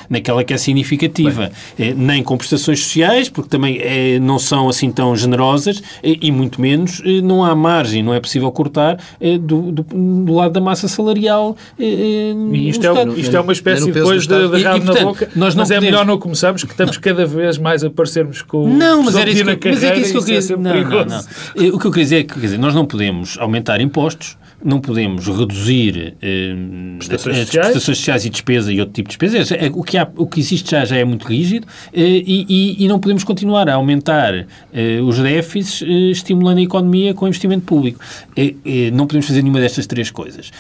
naquela 0.10 0.44
que 0.44 0.54
é 0.54 0.58
significativa. 0.58 1.52
Bem, 1.78 1.94
nem 2.12 2.24
com 2.24 2.38
prestações 2.38 2.84
sociais, 2.84 3.30
porque 3.30 3.50
também 3.50 3.80
é, 3.80 4.20
não 4.20 4.38
são 4.38 4.70
assim 4.70 4.92
tão 4.92 5.16
generosas, 5.16 5.82
e, 6.04 6.20
e, 6.22 6.32
muito 6.32 6.62
menos 6.62 7.02
não 7.24 7.44
há 7.44 7.56
margem, 7.56 8.04
não 8.04 8.14
é 8.14 8.20
possível 8.20 8.52
cortar 8.52 8.98
do, 9.42 9.72
do, 9.72 9.84
do 9.84 10.34
lado 10.34 10.52
da 10.52 10.62
massa 10.62 10.88
salarial. 10.88 11.56
E 11.78 12.70
isto, 12.70 12.86
é, 12.86 13.20
isto 13.20 13.36
é 13.36 13.40
uma 13.40 13.54
espécie 13.54 13.92
depois 13.92 14.28
de, 14.28 14.48
de 14.50 14.64
rabo 14.64 14.86
na 14.86 15.02
boca, 15.02 15.30
nós 15.36 15.56
não 15.56 15.62
mas 15.62 15.70
podemos... 15.70 15.72
é 15.72 15.80
melhor 15.80 16.06
não 16.06 16.18
começarmos, 16.18 16.64
que 16.64 16.72
estamos 16.72 16.98
cada 16.98 17.26
vez 17.26 17.58
mais 17.58 17.84
a 17.84 17.90
parecermos 17.90 18.42
com 18.42 18.68
não, 18.68 19.04
mas 19.04 19.16
era 19.16 19.30
isso 19.30 19.44
que, 19.44 19.56
carreira, 19.56 19.82
mas 19.82 19.84
é 19.84 19.94
que 19.94 20.00
isso 20.02 20.12
que 20.12 20.18
eu 20.18 20.24
queria 20.24 20.40
dizer. 20.40 20.58
Não, 20.58 20.84
não, 20.84 21.06
não. 21.06 21.76
O 21.76 21.80
que 21.80 21.88
eu 21.88 21.92
queria 21.92 22.04
dizer 22.04 22.20
é 22.20 22.24
que 22.24 22.40
dizer, 22.40 22.58
nós 22.58 22.74
não 22.74 22.86
podemos 22.86 23.38
aumentar 23.40 23.82
impostos, 23.82 24.38
não 24.64 24.80
podemos 24.80 25.28
reduzir 25.28 26.16
eh, 26.22 26.56
prestações, 26.98 27.38
as, 27.38 27.46
sociais. 27.46 27.68
prestações 27.68 27.98
sociais 27.98 28.26
e 28.26 28.30
despesa 28.30 28.72
e 28.72 28.80
outro 28.80 28.94
tipo 28.94 29.10
de 29.10 29.18
despesa. 29.18 29.56
É, 29.56 29.70
o, 29.74 29.84
que 29.84 29.98
há, 29.98 30.08
o 30.16 30.26
que 30.26 30.40
existe 30.40 30.72
já, 30.72 30.86
já 30.86 30.98
é 30.98 31.04
muito 31.04 31.28
rígido 31.28 31.68
eh, 31.94 32.02
e, 32.26 32.84
e, 32.84 32.88
não 32.88 33.00
podemos 33.00 33.24
continuar 33.24 33.70
a 33.70 33.76
aumentar 33.76 34.46
eh, 34.74 35.00
os 35.02 35.18
déficits 35.20 35.82
eh, 35.82 36.12
estimulando 36.12 36.60
a 36.60 36.62
economia 36.62 37.14
com 37.14 37.28
investimento 37.28 37.66
público. 37.66 38.00
Eh, 38.36 38.56
eh, 38.66 38.92
não 38.92 39.08
podemos 39.08 39.28
fazer 39.28 39.42
nenhuma 39.42 39.60
destas 39.60 39.88
três 39.88 40.12
coisas, 40.12 40.52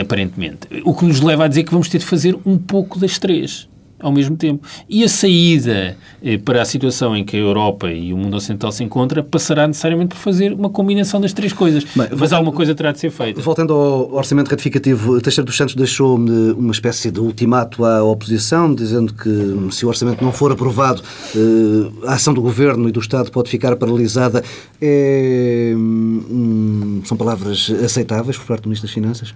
aparentemente. 0.00 0.68
O 0.84 0.94
que 0.94 1.04
nos 1.04 1.20
leva 1.20 1.44
a 1.44 1.48
dizer 1.48 1.64
que 1.64 1.70
vamos 1.70 1.88
ter 1.88 1.98
de 1.98 2.04
fazer 2.04 2.36
um 2.44 2.58
pouco 2.58 2.98
das 2.98 3.18
três 3.18 3.68
ao 4.04 4.12
mesmo 4.12 4.36
tempo. 4.36 4.66
E 4.88 5.02
a 5.02 5.08
saída 5.08 5.96
eh, 6.22 6.36
para 6.36 6.60
a 6.60 6.64
situação 6.64 7.16
em 7.16 7.24
que 7.24 7.36
a 7.36 7.40
Europa 7.40 7.90
e 7.90 8.12
o 8.12 8.16
mundo 8.16 8.36
ocidental 8.36 8.70
se 8.70 8.84
encontra 8.84 9.22
passará 9.22 9.66
necessariamente 9.66 10.10
por 10.10 10.18
fazer 10.18 10.52
uma 10.52 10.68
combinação 10.68 11.20
das 11.20 11.32
três 11.32 11.52
coisas. 11.52 11.84
Bem, 11.84 11.94
Mas 11.96 12.08
voltando, 12.10 12.34
alguma 12.34 12.52
coisa 12.52 12.74
terá 12.74 12.92
de 12.92 13.00
ser 13.00 13.10
feita. 13.10 13.40
Voltando 13.40 13.72
ao 13.72 14.12
orçamento 14.12 14.48
ratificativo, 14.48 15.20
Teixeira 15.22 15.46
dos 15.46 15.56
Santos 15.56 15.74
deixou 15.74 16.16
uma 16.16 16.72
espécie 16.72 17.10
de 17.10 17.18
ultimato 17.18 17.84
à 17.84 18.04
oposição, 18.04 18.74
dizendo 18.74 19.14
que 19.14 19.72
se 19.72 19.86
o 19.86 19.88
orçamento 19.88 20.22
não 20.22 20.32
for 20.32 20.52
aprovado, 20.52 21.02
eh, 21.34 22.06
a 22.06 22.14
ação 22.14 22.34
do 22.34 22.42
governo 22.42 22.88
e 22.88 22.92
do 22.92 23.00
Estado 23.00 23.30
pode 23.30 23.48
ficar 23.48 23.74
paralisada. 23.76 24.44
É, 24.80 25.72
hum, 25.74 27.00
são 27.04 27.16
palavras 27.16 27.72
aceitáveis 27.82 28.36
por 28.36 28.46
parte 28.46 28.62
do 28.64 28.68
Ministro 28.68 28.86
das 28.86 28.94
Finanças? 28.94 29.34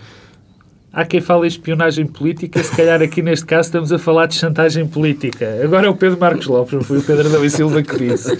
Há 0.90 1.04
quem 1.04 1.20
fale 1.20 1.44
em 1.44 1.48
espionagem 1.48 2.06
política, 2.06 2.62
se 2.64 2.74
calhar 2.74 3.02
aqui 3.02 3.20
neste 3.20 3.44
caso 3.44 3.68
estamos 3.68 3.92
a 3.92 3.98
falar 3.98 4.26
de 4.26 4.34
chantagem 4.34 4.86
política. 4.86 5.60
Agora 5.62 5.86
é 5.86 5.90
o 5.90 5.94
Pedro 5.94 6.18
Marcos 6.18 6.46
Lopes, 6.46 6.72
não 6.72 6.80
foi 6.80 6.98
o 6.98 7.02
Pedro 7.02 7.44
e 7.44 7.50
Silva 7.50 7.82
que 7.82 8.08
disse. 8.08 8.30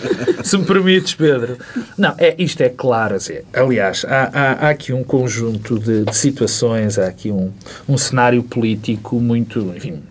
Se 0.43 0.57
me 0.57 0.65
permites, 0.65 1.15
Pedro. 1.15 1.59
Não, 1.97 2.15
é, 2.17 2.35
isto 2.39 2.63
é 2.63 2.71
claro. 2.71 3.17
Assim, 3.17 3.39
aliás, 3.53 4.05
há, 4.09 4.31
há, 4.33 4.53
há, 4.67 4.71
aqui 4.71 4.95
um 4.95 5.05
conjunto 5.05 5.79
de, 5.79 6.05
de, 6.05 6.17
situações, 6.17 6.99
há 6.99 7.07
aqui 7.07 7.31
um, 7.31 7.53
um 7.87 7.99
cenário 7.99 8.43
político 8.43 9.21
muito, 9.21 9.73
enfim, 9.77 10.03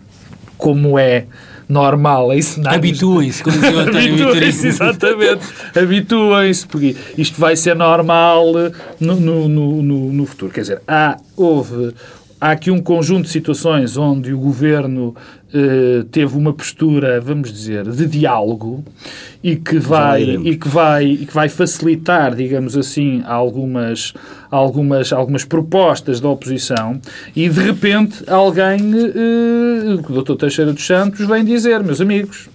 como 0.56 0.96
é 0.96 1.26
normal 1.68 2.32
em 2.32 2.40
cenários... 2.40 2.78
Habituem-se, 2.78 3.42
como 3.42 3.58
dizia 3.58 3.82
Habituem-se, 3.82 4.66
exatamente. 4.68 5.46
Habituem-se, 5.76 6.66
porque 6.66 6.96
isto 7.16 7.38
vai 7.38 7.56
ser 7.56 7.76
normal 7.76 8.46
no, 8.98 9.16
no, 9.16 9.48
no, 9.48 10.12
no, 10.12 10.26
futuro. 10.26 10.50
Quer 10.50 10.62
dizer, 10.62 10.82
há, 10.88 11.18
houve 11.36 11.94
há 12.40 12.50
aqui 12.52 12.70
um 12.70 12.80
conjunto 12.80 13.24
de 13.24 13.30
situações 13.30 13.96
onde 13.96 14.32
o 14.32 14.38
governo 14.38 15.14
eh, 15.52 16.04
teve 16.10 16.36
uma 16.36 16.52
postura, 16.52 17.20
vamos 17.20 17.52
dizer, 17.52 17.90
de 17.90 18.06
diálogo 18.06 18.84
e 19.42 19.56
que 19.56 19.78
vai 19.78 20.22
e 20.22 20.56
que 20.56 20.68
vai 20.68 21.06
e 21.06 21.26
que 21.26 21.34
vai 21.34 21.48
facilitar, 21.48 22.34
digamos 22.34 22.76
assim, 22.76 23.22
algumas 23.26 24.12
algumas 24.50 25.12
algumas 25.12 25.44
propostas 25.44 26.20
da 26.20 26.28
oposição 26.28 27.00
e 27.34 27.48
de 27.48 27.60
repente 27.60 28.22
alguém, 28.28 28.78
eh, 28.78 29.94
o 30.08 30.22
Dr. 30.22 30.34
Teixeira 30.34 30.72
dos 30.72 30.86
Santos, 30.86 31.26
vem 31.26 31.44
dizer, 31.44 31.82
meus 31.82 32.00
amigos, 32.00 32.48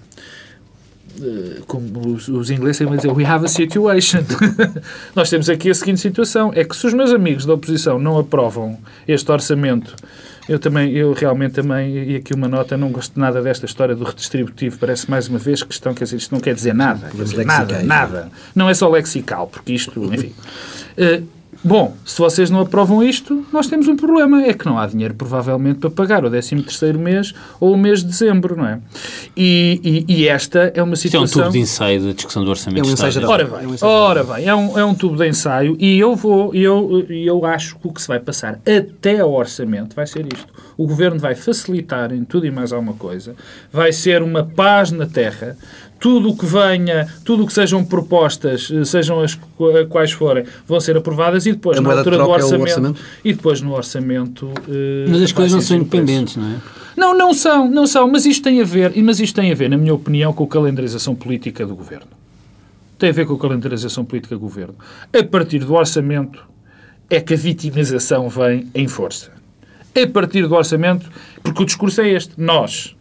como 1.68 2.14
os, 2.14 2.28
os 2.28 2.50
ingleses 2.50 2.86
vão 2.86 2.96
dizer, 2.96 3.12
we 3.12 3.26
have 3.26 3.46
a 3.46 3.48
situation. 3.48 4.22
Nós 5.16 5.30
temos 5.30 5.50
aqui 5.50 5.70
a 5.70 5.74
seguinte 5.74 6.00
situação: 6.00 6.52
é 6.56 6.64
que 6.64 6.76
se 6.76 6.88
os 6.88 6.94
meus 6.94 7.12
amigos 7.12 7.46
da 7.46 7.54
oposição 7.54 8.00
não 8.00 8.18
aprovam 8.18 8.78
este 9.08 9.32
orçamento, 9.32 9.96
eu 10.48 10.60
também, 10.60 10.92
eu 10.92 11.14
realmente 11.14 11.54
também, 11.54 12.12
e 12.12 12.16
aqui 12.18 12.34
uma 12.34 12.48
nota, 12.48 12.76
não 12.76 12.92
gosto 12.92 13.18
nada 13.20 13.42
desta 13.42 13.66
história 13.66 13.96
do 13.96 14.04
redistributivo, 14.04 14.78
parece 14.78 15.10
mais 15.10 15.28
uma 15.28 15.40
vez 15.40 15.64
questão, 15.64 15.94
quer 15.94 16.04
dizer, 16.04 16.18
isto 16.18 16.34
não 16.34 16.42
quer 16.42 16.54
dizer 16.54 16.74
nada, 16.74 17.10
quer 17.10 17.24
dizer, 17.24 17.46
nada, 17.46 17.84
nada. 17.84 18.32
Não 18.54 18.70
é 18.70 18.74
só 18.74 18.90
lexical, 18.90 19.48
porque 19.48 19.74
isto, 19.74 20.14
enfim. 20.14 20.34
Uh, 20.98 21.43
Bom, 21.64 21.96
se 22.06 22.20
vocês 22.20 22.50
não 22.50 22.60
aprovam 22.60 23.02
isto, 23.02 23.46
nós 23.52 23.68
temos 23.68 23.88
um 23.88 23.96
problema. 23.96 24.44
É 24.44 24.54
que 24.54 24.66
não 24.66 24.78
há 24.78 24.86
dinheiro, 24.86 25.14
provavelmente, 25.14 25.80
para 25.80 25.90
pagar 25.90 26.26
o 26.26 26.30
13 26.30 26.56
mês 26.98 27.34
ou 27.60 27.74
o 27.74 27.78
mês 27.78 28.02
de 28.02 28.08
dezembro, 28.08 28.58
não 28.58 28.68
é? 28.68 28.80
E, 29.36 30.06
e, 30.08 30.14
e 30.14 30.28
esta 30.28 30.72
é 30.76 30.84
uma 30.84 30.96
situação... 30.96 31.26
Isto 31.26 31.40
é 31.40 31.42
um 31.42 31.46
tubo 31.46 31.54
de 31.54 31.60
ensaio 31.60 32.02
da 32.02 32.12
discussão 32.12 32.44
do 32.44 32.50
Orçamento 32.50 32.86
é 32.86 32.90
um 32.90 32.94
ensaio 32.94 33.30
Ora 33.30 33.46
bem, 33.46 33.64
é 33.64 33.86
um 33.86 33.88
ora 33.88 34.24
bem 34.24 34.46
é, 34.46 34.56
um, 34.56 34.80
é 34.80 34.86
um 34.86 34.94
tubo 34.94 35.16
de 35.16 35.28
ensaio 35.28 35.78
e 35.80 35.98
eu 35.98 36.16
vou, 36.16 36.54
eu, 36.54 37.06
eu 37.10 37.46
acho 37.46 37.76
que 37.78 37.88
o 37.88 37.94
que 37.94 38.02
se 38.02 38.08
vai 38.08 38.20
passar 38.20 38.60
até 38.66 39.20
ao 39.20 39.32
Orçamento 39.32 39.96
vai 39.96 40.06
ser 40.06 40.26
isto. 40.32 40.48
O 40.78 40.88
Governo 40.88 41.20
vai 41.20 41.36
facilitar 41.36 42.12
em 42.12 42.24
tudo 42.24 42.46
e 42.46 42.52
mais 42.52 42.74
alguma 42.74 42.94
coisa, 42.94 43.36
vai 43.72 43.92
ser 43.92 44.22
uma 44.22 44.44
paz 44.44 44.92
na 44.92 45.06
terra, 45.06 45.56
tudo 46.04 46.32
o 46.32 46.36
que 46.36 46.46
venha, 46.46 47.08
tudo 47.24 47.44
o 47.44 47.48
que 47.48 47.54
sejam 47.54 47.82
propostas, 47.82 48.70
eh, 48.70 48.84
sejam 48.84 49.22
as 49.22 49.40
quais 49.88 50.12
forem, 50.12 50.44
vão 50.68 50.78
ser 50.82 50.98
aprovadas 50.98 51.46
e 51.46 51.54
depois, 51.54 51.78
a 51.78 51.82
na 51.82 51.94
altura 51.94 52.18
do 52.18 52.30
orçamento, 52.30 52.60
é 52.60 52.64
orçamento, 52.64 53.02
e 53.24 53.32
depois 53.32 53.62
no 53.62 53.74
orçamento. 53.74 54.48
Uh, 54.48 55.08
mas 55.08 55.22
as 55.22 55.32
coisas 55.32 55.54
não 55.54 55.62
são 55.62 55.78
independentes, 55.78 56.36
não 56.36 56.46
é? 56.46 56.56
Não, 56.98 57.18
não 57.18 57.34
são, 57.34 57.72
não 57.72 57.88
são, 57.88 58.12
mas 58.12 58.26
isto 58.26 58.44
tem 58.44 58.60
a 58.60 58.66
ver, 58.66 58.92
mas 59.02 59.22
isto 59.22 59.34
tem 59.34 59.50
a 59.50 59.56
ver, 59.56 59.70
na 59.70 59.78
minha 59.78 59.94
opinião, 59.94 60.34
com 60.34 60.44
a 60.44 60.48
calendarização 60.48 61.16
política 61.16 61.66
do 61.66 61.74
governo. 61.74 62.08
Tem 63.00 63.10
a 63.10 63.14
ver 63.14 63.26
com 63.26 63.36
a 63.36 63.40
calendarização 63.40 64.04
política 64.04 64.36
do 64.36 64.42
governo. 64.42 64.76
A 65.18 65.24
partir 65.24 65.60
do 65.60 65.74
orçamento 65.74 66.44
é 67.10 67.22
que 67.22 67.34
a 67.34 67.38
vitimização 67.38 68.28
vem 68.28 68.68
em 68.76 68.90
força. 68.90 69.32
A 69.96 70.06
partir 70.06 70.46
do 70.50 70.54
orçamento, 70.54 71.10
porque 71.42 71.64
o 71.64 71.66
discurso 71.66 72.02
é 72.02 72.10
este. 72.10 72.34
Nós 72.36 72.94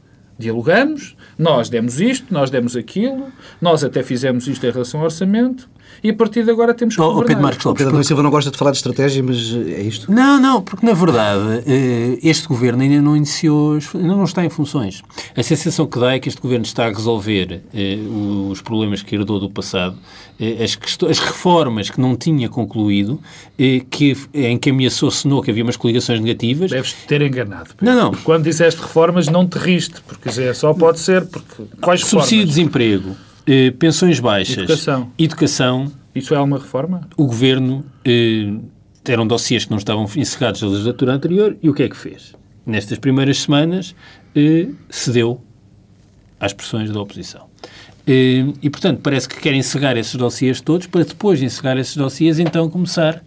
dialogamos, 0.42 1.16
nós 1.38 1.68
demos 1.68 2.00
isto, 2.00 2.32
nós 2.32 2.50
demos 2.50 2.76
aquilo, 2.76 3.28
nós 3.60 3.82
até 3.82 4.02
fizemos 4.02 4.46
isto 4.46 4.66
em 4.66 4.70
relação 4.70 5.00
ao 5.00 5.06
orçamento 5.06 5.68
e 6.02 6.10
a 6.10 6.14
partir 6.14 6.44
de 6.44 6.50
agora 6.50 6.74
temos 6.74 6.94
que 6.94 7.00
oh, 7.00 7.06
governar. 7.06 7.26
Pedro 7.26 7.42
Marcos 7.42 7.64
Lopes, 7.64 7.84
Pedro 7.84 8.04
Silva 8.04 8.22
não 8.22 8.30
gosta 8.30 8.50
de 8.50 8.56
falar 8.56 8.70
de 8.70 8.78
estratégia, 8.78 9.22
mas 9.22 9.38
eh, 9.54 9.80
é 9.80 9.82
isto? 9.82 10.10
Não, 10.10 10.40
não, 10.40 10.62
porque 10.62 10.84
na 10.84 10.92
verdade 10.92 11.62
eh, 11.66 12.18
este 12.22 12.48
governo 12.48 12.82
ainda 12.82 13.00
não 13.00 13.16
iniciou, 13.16 13.78
ainda 13.94 14.16
não 14.16 14.24
está 14.24 14.44
em 14.44 14.50
funções. 14.50 15.02
A 15.36 15.42
sensação 15.42 15.86
que 15.86 15.98
dá 15.98 16.14
é 16.14 16.18
que 16.18 16.28
este 16.28 16.40
governo 16.40 16.64
está 16.64 16.86
a 16.86 16.88
resolver 16.88 17.62
eh, 17.74 17.98
os 18.50 18.60
problemas 18.60 19.02
que 19.02 19.14
herdou 19.14 19.38
do 19.38 19.50
passado, 19.50 19.96
as, 20.62 20.78
as 21.08 21.18
reformas 21.18 21.90
que 21.90 22.00
não 22.00 22.16
tinha 22.16 22.48
concluído, 22.48 23.20
que, 23.90 24.16
em 24.34 24.58
que 24.58 24.70
ameaçou 24.70 25.10
Senou 25.10 25.42
que 25.42 25.50
havia 25.50 25.62
umas 25.62 25.76
coligações 25.76 26.20
negativas. 26.20 26.70
Deves 26.70 26.92
ter 27.06 27.22
enganado. 27.22 27.74
Pedro. 27.76 27.94
Não, 27.94 28.10
não. 28.10 28.12
Quando 28.22 28.44
disseste 28.44 28.80
reformas, 28.80 29.28
não 29.28 29.46
te 29.46 29.58
riste, 29.58 30.00
porque 30.06 30.28
é, 30.28 30.52
só 30.54 30.74
pode 30.74 31.00
ser. 31.00 31.26
Porque, 31.26 31.64
quais 31.80 32.00
Subsídio 32.04 32.44
de 32.44 32.50
desemprego 32.50 33.16
eh, 33.46 33.72
pensões 33.72 34.20
baixas, 34.20 34.58
educação. 34.58 35.10
educação. 35.18 35.92
Isso 36.14 36.34
é 36.34 36.40
uma 36.40 36.58
reforma? 36.58 37.08
O 37.16 37.26
governo 37.26 37.84
eh, 38.04 38.52
eram 39.04 39.26
dossiês 39.26 39.64
que 39.64 39.70
não 39.70 39.78
estavam 39.78 40.08
encerrados 40.16 40.62
na 40.62 40.68
legislatura 40.68 41.12
anterior 41.12 41.56
e 41.62 41.68
o 41.68 41.74
que 41.74 41.82
é 41.82 41.88
que 41.88 41.96
fez? 41.96 42.34
Nestas 42.64 42.98
primeiras 42.98 43.38
semanas 43.40 43.94
eh, 44.36 44.68
cedeu 44.88 45.40
às 46.38 46.52
pressões 46.52 46.90
da 46.90 47.00
oposição. 47.00 47.51
Eh, 48.06 48.46
e, 48.62 48.70
portanto, 48.70 49.00
parece 49.02 49.28
que 49.28 49.40
querem 49.40 49.60
encerrar 49.60 49.96
esses 49.96 50.14
dossiês 50.14 50.60
todos 50.60 50.86
para 50.86 51.04
depois 51.04 51.38
de 51.38 51.44
encerrar 51.44 51.78
esses 51.78 51.96
dossiês, 51.96 52.38
então 52.38 52.68
começar 52.68 53.22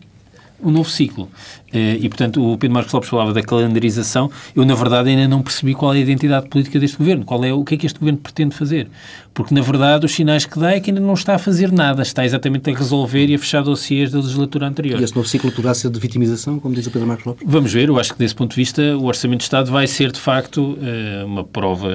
um 0.61 0.71
novo 0.71 0.89
ciclo. 0.89 1.29
Eh, 1.73 1.97
e, 2.01 2.09
portanto, 2.09 2.41
o 2.43 2.57
Pedro 2.57 2.73
Marcos 2.73 2.93
Lopes 2.93 3.09
falava 3.09 3.33
da 3.33 3.41
calendarização. 3.41 4.29
Eu, 4.55 4.65
na 4.65 4.75
verdade, 4.75 5.09
ainda 5.09 5.27
não 5.27 5.41
percebi 5.41 5.73
qual 5.73 5.93
é 5.93 5.97
a 5.97 5.99
identidade 5.99 6.47
política 6.47 6.79
deste 6.79 6.97
governo. 6.97 7.25
Qual 7.25 7.43
é, 7.43 7.53
o 7.53 7.63
que 7.63 7.75
é 7.75 7.77
que 7.77 7.85
este 7.85 7.99
governo 7.99 8.19
pretende 8.19 8.55
fazer? 8.55 8.87
Porque, 9.33 9.53
na 9.53 9.61
verdade, 9.61 10.05
os 10.05 10.13
sinais 10.13 10.45
que 10.45 10.57
dá 10.57 10.71
é 10.71 10.79
que 10.79 10.89
ainda 10.89 11.01
não 11.01 11.13
está 11.13 11.35
a 11.35 11.37
fazer 11.37 11.71
nada. 11.71 12.01
Está 12.01 12.23
exatamente 12.23 12.69
a 12.69 12.73
resolver 12.73 13.27
e 13.27 13.35
a 13.35 13.39
fechar 13.39 13.61
dossiês 13.61 14.11
da 14.11 14.19
legislatura 14.19 14.67
anterior. 14.67 14.99
E 14.99 15.03
esse 15.03 15.15
novo 15.15 15.27
ciclo 15.27 15.51
poderá 15.51 15.73
ser 15.73 15.89
de 15.89 15.99
vitimização, 15.99 16.59
como 16.59 16.73
diz 16.73 16.87
o 16.87 16.91
Pedro 16.91 17.07
Marcos 17.07 17.25
Lopes? 17.25 17.45
Vamos 17.45 17.73
ver. 17.73 17.89
Eu 17.89 17.99
acho 17.99 18.13
que, 18.13 18.19
desse 18.19 18.33
ponto 18.33 18.51
de 18.51 18.55
vista, 18.55 18.81
o 18.97 19.05
Orçamento 19.05 19.39
de 19.39 19.43
Estado 19.43 19.71
vai 19.71 19.87
ser, 19.87 20.11
de 20.11 20.19
facto, 20.19 20.77
eh, 20.81 21.23
uma 21.25 21.43
prova 21.43 21.89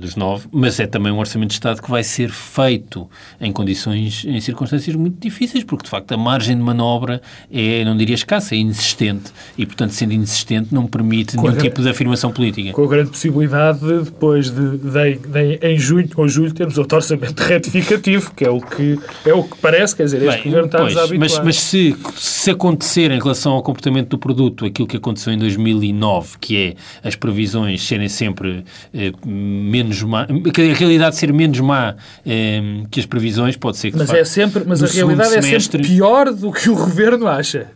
dos 0.00 0.14
nove, 0.14 0.46
mas 0.52 0.78
é 0.78 0.86
também 0.86 1.12
um 1.12 1.18
Orçamento 1.18 1.48
de 1.48 1.54
Estado 1.54 1.82
que 1.82 1.90
vai 1.90 2.04
ser 2.04 2.30
feito 2.30 3.08
em 3.40 3.50
condições, 3.50 4.24
em 4.24 4.40
circunstâncias 4.40 4.94
muito 4.94 5.20
difíceis, 5.20 5.64
porque, 5.64 5.84
de 5.84 5.90
facto, 5.90 6.12
a 6.12 6.16
margem 6.16 6.56
de 6.56 6.62
manobra 6.62 7.20
é, 7.52 7.84
não 7.84 7.96
diria 7.96 8.14
escassa, 8.14 8.54
é 8.54 8.58
inexistente. 8.58 9.23
E, 9.56 9.66
portanto, 9.66 9.90
sendo 9.92 10.12
inexistente, 10.12 10.74
não 10.74 10.86
permite 10.86 11.36
nenhum 11.36 11.56
tipo 11.56 11.82
de 11.82 11.88
afirmação 11.88 12.32
política. 12.32 12.72
Com 12.72 12.84
a 12.84 12.88
grande 12.88 13.10
possibilidade 13.10 13.80
de, 13.80 14.04
depois 14.04 14.50
de, 14.50 14.78
de, 14.78 15.14
de, 15.16 15.58
em 15.62 15.78
junho 15.78 16.08
ou 16.16 16.28
julho, 16.28 16.52
termos 16.52 16.78
outro 16.78 16.96
orçamento 16.96 17.40
retificativo, 17.42 18.32
que 18.34 18.44
é 18.44 18.50
o 18.50 18.60
que, 18.60 18.98
é 19.24 19.32
o 19.32 19.42
que 19.42 19.56
parece, 19.58 19.96
quer 19.96 20.04
dizer, 20.04 20.22
este 20.22 20.42
Bem, 20.42 20.44
governo 20.44 20.66
está-nos 20.66 20.96
a 20.96 21.18
Mas, 21.18 21.38
mas 21.38 21.56
se, 21.60 21.96
se 22.16 22.50
acontecer 22.50 23.10
em 23.10 23.18
relação 23.18 23.52
ao 23.52 23.62
comportamento 23.62 24.10
do 24.10 24.18
produto 24.18 24.64
aquilo 24.64 24.86
que 24.88 24.96
aconteceu 24.96 25.32
em 25.32 25.38
2009, 25.38 26.38
que 26.40 26.56
é 26.56 27.06
as 27.06 27.14
previsões 27.14 27.86
serem 27.86 28.08
sempre 28.08 28.64
eh, 28.92 29.12
menos 29.24 30.02
má, 30.02 30.26
que 30.52 30.70
a 30.70 30.74
realidade 30.74 31.16
ser 31.16 31.32
menos 31.32 31.60
má 31.60 31.94
eh, 32.26 32.82
que 32.90 33.00
as 33.00 33.06
previsões, 33.06 33.56
pode 33.56 33.76
ser 33.76 33.90
que... 33.90 33.98
Mas, 33.98 34.10
é 34.10 34.24
sempre, 34.24 34.64
mas 34.66 34.82
a 34.82 34.86
realidade 34.86 35.30
semestre... 35.30 35.56
é 35.56 35.60
sempre 35.60 35.88
pior 35.88 36.32
do 36.32 36.52
que 36.52 36.70
o 36.70 36.74
governo 36.76 37.26
acha. 37.26 37.68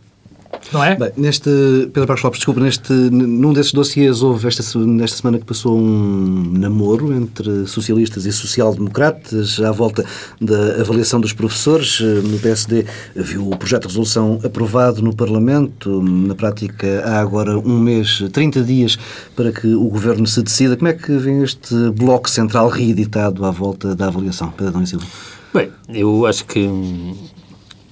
Não 0.71 0.83
é? 0.83 0.95
Bem, 0.95 1.11
neste, 1.17 1.49
Pedro 1.93 2.07
Marcos 2.07 2.23
Lopes, 2.23 2.39
desculpa, 2.39 2.59
neste, 2.59 2.93
num 2.93 3.53
desses 3.53 3.71
dossiês 3.71 4.21
houve 4.21 4.47
esta, 4.47 4.79
nesta 4.79 5.17
semana 5.17 5.39
que 5.39 5.45
passou 5.45 5.77
um 5.77 6.53
namoro 6.57 7.13
entre 7.13 7.65
socialistas 7.65 8.25
e 8.25 8.31
social-democratas 8.31 9.59
à 9.61 9.71
volta 9.71 10.05
da 10.39 10.81
avaliação 10.81 11.19
dos 11.19 11.33
professores. 11.33 11.99
No 11.99 12.37
PSD 12.39 12.85
viu 13.15 13.49
o 13.49 13.57
projeto 13.57 13.83
de 13.83 13.87
resolução 13.87 14.39
aprovado 14.43 15.01
no 15.01 15.15
Parlamento. 15.15 16.01
Na 16.01 16.35
prática, 16.35 17.03
há 17.05 17.19
agora 17.19 17.57
um 17.57 17.79
mês, 17.79 18.23
30 18.31 18.61
dias, 18.63 18.97
para 19.35 19.51
que 19.51 19.67
o 19.67 19.89
Governo 19.89 20.27
se 20.27 20.41
decida. 20.43 20.77
Como 20.77 20.87
é 20.87 20.93
que 20.93 21.17
vem 21.17 21.41
este 21.41 21.75
bloco 21.91 22.29
central 22.29 22.69
reeditado 22.69 23.45
à 23.45 23.51
volta 23.51 23.95
da 23.95 24.07
avaliação, 24.07 24.51
Pedro 24.51 24.67
Adão 24.67 24.85
Silva? 24.85 25.05
Bem, 25.51 25.71
eu 25.91 26.27
acho 26.27 26.45
que 26.45 26.69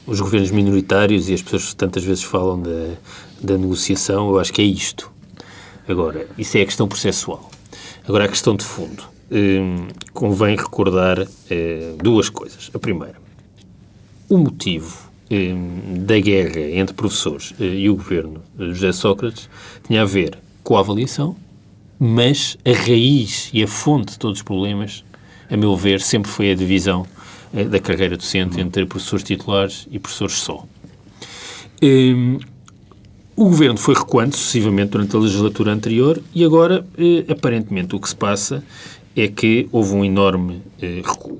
os 0.07 0.21
governos 0.21 0.49
minoritários 0.51 1.29
e 1.29 1.33
as 1.33 1.41
pessoas 1.41 1.73
tantas 1.73 2.03
vezes 2.03 2.23
falam 2.23 2.61
da, 2.61 2.93
da 3.41 3.57
negociação, 3.57 4.29
eu 4.29 4.39
acho 4.39 4.53
que 4.53 4.61
é 4.61 4.65
isto. 4.65 5.11
Agora, 5.87 6.27
isso 6.37 6.57
é 6.57 6.61
a 6.61 6.65
questão 6.65 6.87
processual. 6.87 7.51
Agora, 8.07 8.23
a 8.23 8.27
questão 8.27 8.55
de 8.55 8.63
fundo. 8.63 9.03
Hum, 9.29 9.87
convém 10.13 10.55
recordar 10.55 11.27
eh, 11.49 11.93
duas 12.01 12.29
coisas. 12.29 12.71
A 12.73 12.79
primeira, 12.79 13.15
o 14.29 14.37
motivo 14.37 15.09
hum, 15.29 16.05
da 16.05 16.17
guerra 16.17 16.61
entre 16.61 16.95
professores 16.95 17.53
eh, 17.59 17.65
e 17.65 17.89
o 17.89 17.95
governo 17.95 18.41
José 18.57 18.93
Sócrates 18.93 19.49
tinha 19.85 20.03
a 20.03 20.05
ver 20.05 20.37
com 20.63 20.77
a 20.77 20.79
avaliação, 20.79 21.35
mas 21.99 22.57
a 22.63 22.71
raiz 22.71 23.49
e 23.53 23.61
a 23.61 23.67
fonte 23.67 24.13
de 24.13 24.19
todos 24.19 24.37
os 24.39 24.43
problemas, 24.43 25.03
a 25.49 25.57
meu 25.57 25.75
ver, 25.75 25.99
sempre 25.99 26.31
foi 26.31 26.51
a 26.51 26.55
divisão 26.55 27.05
da 27.51 27.79
carreira 27.79 28.17
docente 28.17 28.59
entre 28.59 28.85
professores 28.85 29.23
titulares 29.23 29.87
e 29.91 29.99
professores 29.99 30.35
só. 30.35 30.65
Um, 31.81 32.39
o 33.35 33.45
governo 33.45 33.77
foi 33.77 33.93
recuando 33.93 34.35
sucessivamente 34.35 34.89
durante 34.89 35.15
a 35.15 35.19
legislatura 35.19 35.71
anterior 35.71 36.19
e 36.33 36.43
agora, 36.43 36.83
eh, 36.97 37.23
aparentemente, 37.31 37.95
o 37.95 37.99
que 37.99 38.09
se 38.09 38.15
passa 38.15 38.63
é 39.15 39.27
que 39.27 39.69
houve 39.71 39.93
um 39.93 40.03
enorme 40.03 40.63
eh, 40.81 41.03
recuo. 41.05 41.39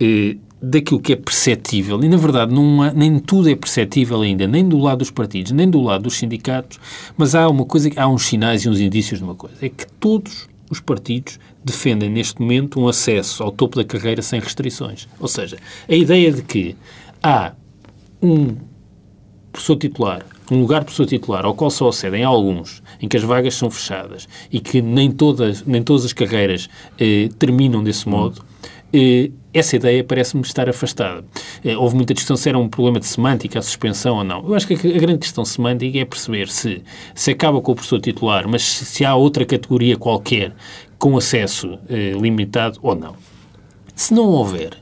Eh, 0.00 0.36
daquilo 0.60 1.00
que 1.00 1.12
é 1.12 1.16
perceptível, 1.16 2.02
e 2.02 2.08
na 2.08 2.16
verdade 2.16 2.52
há, 2.52 2.92
nem 2.92 3.18
tudo 3.18 3.48
é 3.48 3.54
perceptível 3.54 4.20
ainda, 4.20 4.46
nem 4.46 4.68
do 4.68 4.76
lado 4.76 4.98
dos 4.98 5.10
partidos, 5.10 5.52
nem 5.52 5.70
do 5.70 5.80
lado 5.80 6.02
dos 6.02 6.14
sindicatos, 6.14 6.78
mas 7.16 7.34
há 7.34 7.48
uma 7.48 7.64
coisa, 7.64 7.88
há 7.96 8.08
uns 8.08 8.26
sinais 8.26 8.64
e 8.64 8.68
uns 8.68 8.80
indícios 8.80 9.20
de 9.20 9.24
uma 9.24 9.34
coisa, 9.34 9.54
é 9.62 9.68
que 9.68 9.86
todos 9.98 10.49
os 10.70 10.80
partidos 10.80 11.38
defendem 11.64 12.08
neste 12.08 12.40
momento 12.40 12.80
um 12.80 12.88
acesso 12.88 13.42
ao 13.42 13.50
topo 13.50 13.76
da 13.76 13.84
carreira 13.84 14.22
sem 14.22 14.40
restrições. 14.40 15.08
Ou 15.18 15.28
seja, 15.28 15.58
a 15.88 15.94
ideia 15.94 16.32
de 16.32 16.42
que 16.42 16.76
há 17.22 17.52
um 18.22 18.56
professor 19.52 19.76
titular, 19.76 20.24
um 20.50 20.60
lugar 20.60 20.84
professor 20.84 21.06
titular 21.06 21.44
ao 21.44 21.54
qual 21.54 21.70
só 21.70 21.88
acedem 21.88 22.22
alguns, 22.22 22.82
em 23.00 23.08
que 23.08 23.16
as 23.16 23.22
vagas 23.22 23.54
são 23.54 23.68
fechadas 23.68 24.28
e 24.50 24.60
que 24.60 24.80
nem 24.80 25.10
todas, 25.10 25.64
nem 25.66 25.82
todas 25.82 26.04
as 26.04 26.12
carreiras 26.12 26.68
eh, 26.98 27.28
terminam 27.38 27.82
desse 27.82 28.08
modo, 28.08 28.44
eh, 28.92 29.30
essa 29.52 29.76
ideia 29.76 30.04
parece-me 30.04 30.42
estar 30.42 30.68
afastada. 30.68 31.24
Eh, 31.64 31.76
houve 31.76 31.96
muita 31.96 32.14
discussão 32.14 32.36
se 32.36 32.48
era 32.48 32.58
um 32.58 32.68
problema 32.68 33.00
de 33.00 33.06
semântica, 33.06 33.58
a 33.58 33.62
suspensão 33.62 34.16
ou 34.16 34.24
não. 34.24 34.46
Eu 34.46 34.54
acho 34.54 34.66
que 34.66 34.74
a, 34.74 34.98
grande 34.98 35.18
questão 35.20 35.44
semântica 35.44 35.98
é 35.98 36.04
perceber 36.04 36.48
se, 36.48 36.82
se 37.14 37.30
acaba 37.30 37.60
com 37.60 37.72
o 37.72 37.74
professor 37.74 38.00
titular, 38.00 38.46
mas 38.48 38.62
se, 38.62 38.84
se 38.84 39.04
há 39.04 39.14
outra 39.14 39.44
categoria 39.44 39.96
qualquer 39.96 40.54
com 40.98 41.16
acesso 41.16 41.78
eh, 41.88 42.12
limitado 42.12 42.78
ou 42.82 42.94
não. 42.94 43.16
Se 43.94 44.14
não 44.14 44.24
houver. 44.24 44.76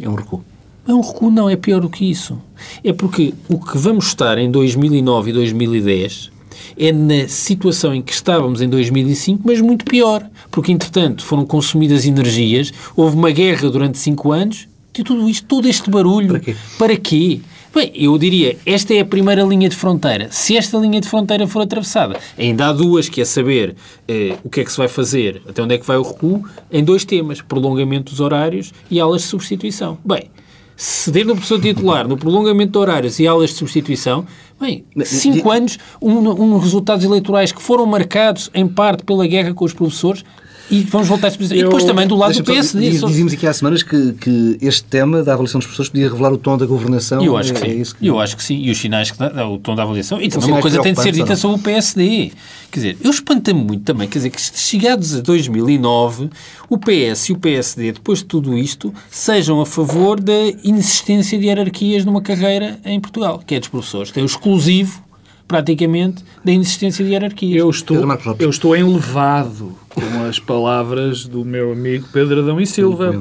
É 0.00 0.08
um 0.08 0.14
recuo. 0.14 0.44
É 0.88 0.92
um 0.92 1.00
recuo, 1.00 1.30
não, 1.30 1.48
é 1.48 1.56
pior 1.56 1.80
do 1.80 1.88
que 1.88 2.10
isso. 2.10 2.40
É 2.82 2.92
porque 2.92 3.34
o 3.48 3.58
que 3.58 3.78
vamos 3.78 4.06
estar 4.06 4.38
em 4.38 4.50
2009 4.50 5.30
e 5.30 5.32
2010 5.32 6.39
é 6.76 6.92
na 6.92 7.28
situação 7.28 7.94
em 7.94 8.02
que 8.02 8.12
estávamos 8.12 8.60
em 8.60 8.68
2005, 8.68 9.42
mas 9.44 9.60
muito 9.60 9.84
pior. 9.84 10.24
Porque, 10.50 10.72
entretanto, 10.72 11.24
foram 11.24 11.44
consumidas 11.44 12.06
energias, 12.06 12.72
houve 12.96 13.16
uma 13.16 13.30
guerra 13.30 13.70
durante 13.70 13.98
cinco 13.98 14.32
anos, 14.32 14.68
e 14.98 15.02
tudo 15.02 15.28
isto, 15.28 15.46
todo 15.46 15.66
este 15.66 15.90
barulho. 15.90 16.28
Para 16.28 16.40
quê? 16.40 16.56
Para 16.78 16.96
quê? 16.96 17.40
Bem, 17.72 17.92
eu 17.94 18.18
diria, 18.18 18.58
esta 18.66 18.92
é 18.92 19.00
a 19.00 19.04
primeira 19.04 19.42
linha 19.44 19.68
de 19.68 19.76
fronteira. 19.76 20.28
Se 20.32 20.56
esta 20.56 20.76
linha 20.76 21.00
de 21.00 21.08
fronteira 21.08 21.46
for 21.46 21.62
atravessada, 21.62 22.18
ainda 22.36 22.66
há 22.66 22.72
duas, 22.72 23.08
que 23.08 23.20
é 23.20 23.24
saber 23.24 23.76
eh, 24.08 24.36
o 24.42 24.50
que 24.50 24.60
é 24.60 24.64
que 24.64 24.72
se 24.72 24.76
vai 24.76 24.88
fazer, 24.88 25.40
até 25.48 25.62
onde 25.62 25.76
é 25.76 25.78
que 25.78 25.86
vai 25.86 25.96
o 25.96 26.02
recuo, 26.02 26.44
em 26.70 26.82
dois 26.82 27.04
temas, 27.04 27.40
prolongamento 27.40 28.10
dos 28.10 28.20
horários 28.20 28.74
e 28.90 28.98
aulas 28.98 29.22
de 29.22 29.28
substituição. 29.28 29.96
Bem, 30.04 30.28
ceder 30.76 31.24
no 31.24 31.34
professor 31.34 31.60
titular, 31.60 32.08
no 32.08 32.16
prolongamento 32.16 32.72
de 32.72 32.78
horários 32.78 33.20
e 33.20 33.26
aulas 33.26 33.50
de 33.50 33.56
substituição, 33.56 34.26
bem, 34.60 34.84
cinco 35.04 35.50
anos, 35.50 35.78
um, 36.00 36.18
um 36.18 36.58
resultados 36.58 37.04
eleitorais 37.04 37.50
que 37.50 37.62
foram 37.62 37.86
marcados 37.86 38.50
em 38.52 38.68
parte 38.68 39.02
pela 39.04 39.26
guerra 39.26 39.54
com 39.54 39.64
os 39.64 39.72
professores, 39.72 40.24
e 40.70 40.82
vamos 40.82 41.08
voltar 41.08 41.28
a. 41.28 41.30
E 41.32 41.62
depois 41.62 41.84
também 41.84 42.06
do 42.06 42.16
lado 42.16 42.34
do 42.34 42.44
PSD. 42.44 42.90
Diz, 42.90 43.00
dizíamos 43.00 43.32
aqui 43.32 43.46
há 43.46 43.52
semanas 43.52 43.82
que, 43.82 44.12
que 44.12 44.58
este 44.60 44.84
tema 44.84 45.22
da 45.22 45.32
avaliação 45.32 45.58
dos 45.58 45.66
professores 45.66 45.90
podia 45.90 46.08
revelar 46.08 46.32
o 46.32 46.38
tom 46.38 46.56
da 46.56 46.66
governação. 46.66 47.22
Eu 47.22 47.36
acho 47.36 47.52
que 47.52 47.58
é, 47.58 47.68
sim. 47.68 47.80
É 47.80 47.84
que... 47.98 48.06
Eu 48.06 48.20
acho 48.20 48.36
que 48.36 48.42
sim. 48.42 48.56
E 48.56 48.70
os 48.70 48.78
sinais 48.78 49.10
que 49.10 49.18
dá, 49.18 49.48
o 49.48 49.58
tom 49.58 49.74
da 49.74 49.82
avaliação. 49.82 50.20
E 50.20 50.28
também 50.28 50.50
uma 50.50 50.60
coisa 50.60 50.80
tem 50.80 50.92
de 50.92 51.02
ser 51.02 51.12
dita 51.12 51.34
sobre 51.34 51.58
o 51.58 51.62
PSD. 51.62 52.32
Quer 52.70 52.78
dizer, 52.78 52.96
eu 53.02 53.10
espanto-me 53.10 53.64
muito 53.64 53.82
também, 53.82 54.08
quer 54.08 54.20
dizer, 54.20 54.30
que 54.30 54.40
chegados 54.40 55.16
a 55.16 55.20
2009, 55.20 56.30
o 56.68 56.78
PS 56.78 57.30
e 57.30 57.32
o 57.32 57.38
PSD, 57.38 57.92
depois 57.92 58.20
de 58.20 58.26
tudo 58.26 58.56
isto, 58.56 58.94
sejam 59.10 59.60
a 59.60 59.66
favor 59.66 60.20
da 60.20 60.32
inexistência 60.62 61.36
de 61.36 61.46
hierarquias 61.46 62.04
numa 62.04 62.22
carreira 62.22 62.78
em 62.84 63.00
Portugal, 63.00 63.42
que 63.44 63.56
é 63.56 63.58
dos 63.58 63.68
professores. 63.68 64.12
Tem 64.12 64.22
o 64.22 64.26
exclusivo 64.26 65.02
praticamente, 65.50 66.24
da 66.44 66.52
inexistência 66.52 67.04
de 67.04 67.10
hierarquia. 67.10 67.58
Eu 67.58 67.68
estou, 67.68 67.96
eu 68.38 68.48
estou 68.48 68.76
enlevado 68.76 69.76
com 69.88 70.22
as 70.28 70.38
palavras 70.38 71.26
do 71.26 71.44
meu 71.44 71.72
amigo 71.72 72.06
Pedro 72.12 72.38
Adão 72.38 72.60
e 72.60 72.66
Silva. 72.66 73.20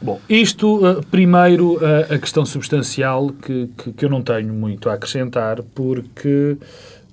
Bom, 0.00 0.20
isto, 0.28 0.76
uh, 0.76 1.04
primeiro, 1.10 1.74
uh, 1.74 2.14
a 2.14 2.18
questão 2.20 2.46
substancial 2.46 3.30
que, 3.30 3.68
que, 3.76 3.92
que, 3.92 4.04
eu 4.04 4.08
não 4.08 4.22
tenho 4.22 4.54
muito 4.54 4.88
a 4.88 4.94
acrescentar, 4.94 5.60
porque, 5.74 6.56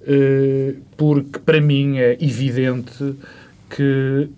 uh, 0.04 0.78
porque 0.96 1.40
para 1.40 1.60
mim 1.60 1.98
é 1.98 2.16
evidente 2.22 3.16
que 3.72 4.30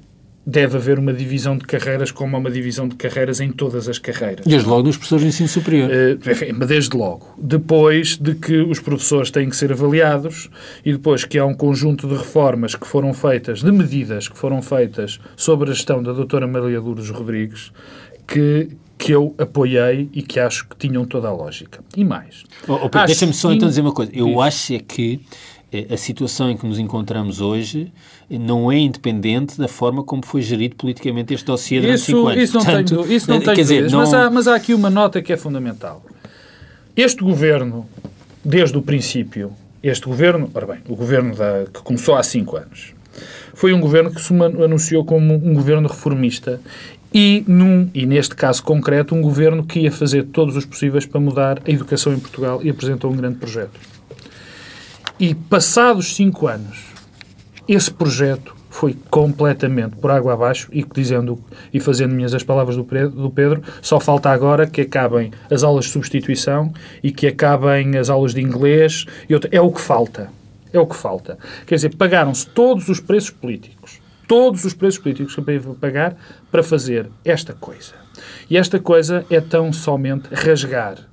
deve 0.50 0.78
haver 0.78 0.98
uma 0.98 1.14
divisão 1.14 1.56
de 1.56 1.66
carreiras 1.66 2.12
como 2.12 2.36
há 2.36 2.40
uma 2.40 2.50
divisão 2.50 2.88
de 2.88 2.96
carreiras 2.96 3.40
em 3.40 3.52
todas 3.52 3.88
as 3.88 4.00
carreiras. 4.00 4.46
Desde 4.46 4.68
logo 4.68 4.84
nos 4.84 4.98
professores 4.98 5.24
de 5.24 5.30
ensino 5.30 5.48
superior. 5.48 5.90
Uh, 5.90 6.32
enfim, 6.32 6.54
desde 6.66 6.98
logo. 6.98 7.36
Depois 7.38 8.18
de 8.18 8.34
que 8.34 8.58
os 8.58 8.80
professores 8.80 9.30
têm 9.30 9.50
que 9.50 9.56
ser 9.56 9.72
avaliados 9.72 10.50
e 10.84 10.92
depois 10.92 11.24
que 11.24 11.38
há 11.38 11.46
um 11.46 11.54
conjunto 11.54 12.08
de 12.08 12.16
reformas 12.16 12.76
que 12.76 12.88
foram 12.88 13.14
feitas, 13.14 13.62
de 13.62 13.72
medidas 13.72 14.28
que 14.28 14.38
foram 14.38 14.62
feitas 14.62 15.20
sobre 15.38 15.70
a 15.70 15.74
gestão 15.74 16.02
da 16.02 16.14
doutora 16.14 16.48
Maria 16.48 16.82
Lourdes 16.82 17.10
Rodrigues, 17.10 17.72
que, 18.28 18.70
que 18.98 19.12
eu 19.12 19.36
apoiei 19.38 20.10
e 20.14 20.24
que 20.24 20.40
acho 20.40 20.68
que 20.68 20.76
tinham 20.76 21.06
toda 21.06 21.28
a 21.28 21.32
lógica. 21.32 21.80
E 21.96 22.04
mais. 22.04 22.44
Oh, 22.68 22.80
oh, 22.86 23.06
Deixa-me 23.06 23.34
só 23.34 23.54
então 23.54 23.70
dizer 23.70 23.82
uma 23.82 23.94
coisa. 23.94 24.12
Eu 24.16 24.42
acho 24.42 24.74
é 24.74 24.80
que 24.80 25.20
a 25.90 25.98
situação 25.98 26.50
em 26.50 26.58
que 26.58 26.66
nos 26.66 26.80
encontramos 26.80 27.42
hoje 27.42 27.92
não 28.30 28.72
é 28.72 28.78
independente 28.78 29.58
da 29.58 29.68
forma 29.68 30.04
como 30.04 30.26
foi 30.26 30.42
gerido 30.42 30.76
politicamente 30.76 31.34
este 31.34 31.46
dossiê 31.46 31.80
durante 31.80 31.96
isso, 31.96 32.06
cinco 32.06 32.28
anos. 32.28 32.44
Isso 32.44 32.54
não 32.56 32.64
Portanto, 32.66 33.04
tenho, 33.04 33.14
isso 33.14 33.30
não 33.30 33.38
eh, 33.38 33.42
tenho 33.42 33.56
dizer, 33.56 33.92
não... 33.92 34.00
mas, 34.00 34.14
há, 34.14 34.30
mas 34.30 34.48
há 34.48 34.56
aqui 34.56 34.74
uma 34.74 34.90
nota 34.90 35.22
que 35.22 35.32
é 35.32 35.38
fundamental. 35.38 36.04
Este 36.96 37.24
governo, 37.24 37.88
desde 38.44 38.78
o 38.78 38.82
princípio, 38.82 39.52
este 39.82 40.06
governo, 40.06 40.50
ora 40.54 40.66
bem, 40.66 40.80
o 40.90 40.96
governo 40.96 41.36
da, 41.36 41.66
que 41.72 41.82
começou 41.82 42.16
há 42.16 42.24
cinco 42.24 42.58
anos, 42.58 42.94
foi 43.54 43.74
um 43.74 43.80
governo 43.80 44.12
que 44.12 44.22
se 44.22 44.34
anunciou 44.34 45.06
como 45.06 45.36
um 45.36 45.54
governo 45.54 45.88
reformista 45.88 46.60
e, 47.14 47.44
num, 47.48 47.90
e 47.94 48.06
neste 48.06 48.36
caso 48.36 48.64
concreto, 48.64 49.14
um 49.14 49.22
governo 49.22 49.64
que 49.64 49.82
ia 49.82 49.92
fazer 49.92 50.24
todos 50.24 50.56
os 50.56 50.66
possíveis 50.66 51.06
para 51.06 51.20
mudar 51.20 51.62
a 51.66 51.70
educação 51.70 52.14
em 52.14 52.20
Portugal 52.20 52.60
e 52.64 52.70
apresentou 52.70 53.12
um 53.12 53.16
grande 53.16 53.38
projeto. 53.38 53.99
E 55.20 55.36
passados 55.36 56.16
cinco 56.16 56.48
anos, 56.48 56.94
esse 57.68 57.92
projeto 57.92 58.56
foi 58.70 58.96
completamente 59.10 59.98
por 59.98 60.12
água 60.12 60.32
abaixo 60.32 60.70
e 60.72 60.82
dizendo 60.82 61.38
e 61.74 61.80
fazendo 61.82 62.16
minhas 62.16 62.34
as 62.34 62.42
palavras 62.42 62.78
do 62.78 63.30
Pedro, 63.30 63.62
só 63.82 64.00
falta 64.00 64.30
agora 64.30 64.66
que 64.66 64.80
acabem 64.80 65.34
as 65.52 65.62
aulas 65.62 65.86
de 65.86 65.92
substituição 65.92 66.72
e 67.04 67.12
que 67.12 67.28
acabem 67.28 67.98
as 67.98 68.10
aulas 68.10 68.34
de 68.34 68.40
inglês. 68.40 69.06
É 69.52 69.60
o 69.60 69.70
que 69.74 69.82
falta. 69.82 70.32
É 70.72 70.80
o 70.80 70.88
que 70.88 70.96
falta. 70.96 71.38
Quer 71.68 71.76
dizer, 71.76 71.96
pagaram-se 71.98 72.48
todos 72.48 72.88
os 72.88 73.02
preços 73.02 73.32
políticos. 73.32 74.00
Todos 74.26 74.64
os 74.64 74.74
preços 74.74 75.02
políticos 75.02 75.36
que 75.36 75.42
eu 75.42 75.76
pagar 75.76 76.16
para 76.50 76.64
fazer 76.64 77.10
esta 77.26 77.52
coisa. 77.52 77.92
E 78.50 78.56
esta 78.56 78.80
coisa 78.80 79.26
é 79.30 79.42
tão 79.42 79.74
somente 79.74 80.30
rasgar 80.32 81.10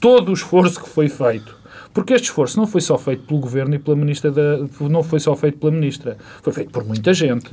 todo 0.00 0.28
o 0.28 0.32
esforço 0.32 0.80
que 0.80 0.88
foi 0.88 1.08
feito 1.08 1.57
porque 1.98 2.14
este 2.14 2.26
esforço 2.26 2.56
não 2.56 2.64
foi 2.64 2.80
só 2.80 2.96
feito 2.96 3.24
pelo 3.24 3.40
Governo 3.40 3.74
e 3.74 3.78
pela 3.80 3.96
Ministra 3.96 4.30
da... 4.30 4.58
não 4.88 5.02
foi 5.02 5.18
só 5.18 5.34
feito 5.34 5.58
pela 5.58 5.72
Ministra, 5.72 6.16
foi 6.40 6.52
feito 6.52 6.70
por 6.70 6.84
muita 6.84 7.12
gente. 7.12 7.48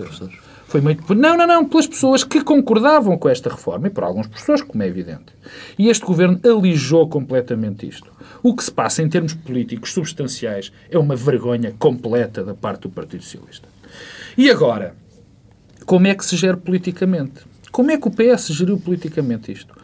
Foi 0.68 0.80
feito 0.82 1.04
por... 1.04 1.16
Não, 1.16 1.36
não, 1.36 1.48
não, 1.48 1.66
pelas 1.66 1.88
pessoas 1.88 2.24
que 2.24 2.44
concordavam 2.44 3.18
com 3.18 3.28
esta 3.28 3.50
reforma 3.50 3.88
e 3.88 3.90
por 3.90 4.04
algumas 4.04 4.28
pessoas, 4.28 4.62
como 4.62 4.84
é 4.84 4.88
evidente. 4.88 5.34
E 5.80 5.90
este 5.90 6.06
Governo 6.06 6.40
alijou 6.44 7.10
completamente 7.10 7.88
isto. 7.88 8.12
O 8.44 8.56
que 8.56 8.64
se 8.64 8.72
passa 8.72 9.02
em 9.02 9.10
termos 9.10 9.34
políticos 9.34 9.92
substanciais 9.92 10.72
é 10.92 11.00
uma 11.00 11.16
vergonha 11.16 11.74
completa 11.80 12.44
da 12.44 12.54
parte 12.54 12.82
do 12.82 12.92
Partido 12.92 13.24
Socialista. 13.24 13.68
E 14.38 14.52
agora, 14.52 14.94
como 15.88 16.06
é 16.06 16.14
que 16.14 16.24
se 16.24 16.38
gera 16.38 16.56
politicamente? 16.56 17.42
Como 17.72 17.90
é 17.90 17.98
que 17.98 18.08
o 18.08 18.12
PS 18.12 18.50
geriu 18.50 18.80
politicamente 18.80 19.52
isto? 19.52 19.76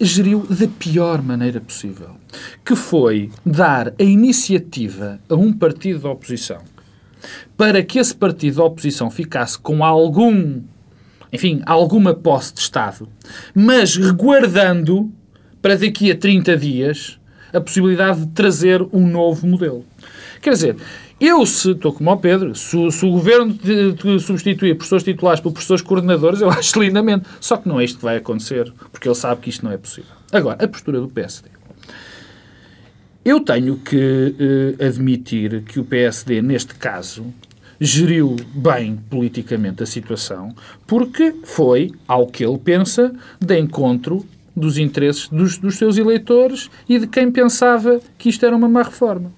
Geriu 0.00 0.46
da 0.48 0.66
pior 0.66 1.22
maneira 1.22 1.60
possível, 1.60 2.16
que 2.64 2.74
foi 2.74 3.30
dar 3.44 3.94
a 3.98 4.02
iniciativa 4.02 5.20
a 5.28 5.34
um 5.34 5.52
partido 5.52 6.00
da 6.00 6.10
oposição 6.10 6.58
para 7.56 7.82
que 7.82 7.98
esse 7.98 8.14
partido 8.14 8.56
da 8.56 8.64
oposição 8.64 9.10
ficasse 9.10 9.58
com 9.58 9.84
algum, 9.84 10.60
enfim, 11.32 11.62
alguma 11.66 12.14
posse 12.14 12.54
de 12.54 12.60
Estado, 12.60 13.08
mas 13.54 13.96
reguardando 13.96 15.10
para 15.62 15.76
daqui 15.76 16.10
a 16.10 16.16
30 16.16 16.56
dias 16.56 17.18
a 17.52 17.60
possibilidade 17.60 18.20
de 18.20 18.32
trazer 18.32 18.82
um 18.92 19.06
novo 19.06 19.46
modelo. 19.46 19.84
Quer 20.42 20.50
dizer, 20.50 20.76
eu, 21.26 21.44
se 21.46 21.70
estou 21.70 21.92
como 21.92 22.10
o 22.10 22.16
Pedro, 22.16 22.54
se, 22.54 22.90
se 22.90 23.06
o 23.06 23.10
governo 23.10 23.56
substituir 24.20 24.74
professores 24.74 25.04
titulares 25.04 25.40
por 25.40 25.52
professores 25.52 25.82
coordenadores, 25.82 26.40
eu 26.40 26.50
acho 26.50 26.80
lindamente. 26.82 27.26
Só 27.40 27.56
que 27.56 27.68
não 27.68 27.80
é 27.80 27.84
isto 27.84 27.98
que 27.98 28.04
vai 28.04 28.16
acontecer, 28.16 28.72
porque 28.90 29.08
ele 29.08 29.14
sabe 29.14 29.40
que 29.40 29.50
isto 29.50 29.64
não 29.64 29.72
é 29.72 29.76
possível. 29.76 30.10
Agora, 30.32 30.64
a 30.64 30.68
postura 30.68 31.00
do 31.00 31.08
PSD. 31.08 31.48
Eu 33.24 33.40
tenho 33.40 33.78
que 33.78 34.34
eh, 34.78 34.84
admitir 34.84 35.62
que 35.62 35.80
o 35.80 35.84
PSD, 35.84 36.42
neste 36.42 36.74
caso, 36.74 37.24
geriu 37.80 38.36
bem 38.54 38.98
politicamente 39.08 39.82
a 39.82 39.86
situação, 39.86 40.54
porque 40.86 41.34
foi, 41.44 41.92
ao 42.06 42.26
que 42.26 42.44
ele 42.44 42.58
pensa, 42.58 43.14
de 43.40 43.58
encontro 43.58 44.26
dos 44.54 44.78
interesses 44.78 45.28
dos, 45.28 45.58
dos 45.58 45.76
seus 45.76 45.96
eleitores 45.96 46.70
e 46.88 46.98
de 46.98 47.06
quem 47.06 47.30
pensava 47.30 48.00
que 48.18 48.28
isto 48.28 48.44
era 48.44 48.54
uma 48.54 48.68
má 48.68 48.82
reforma. 48.82 49.32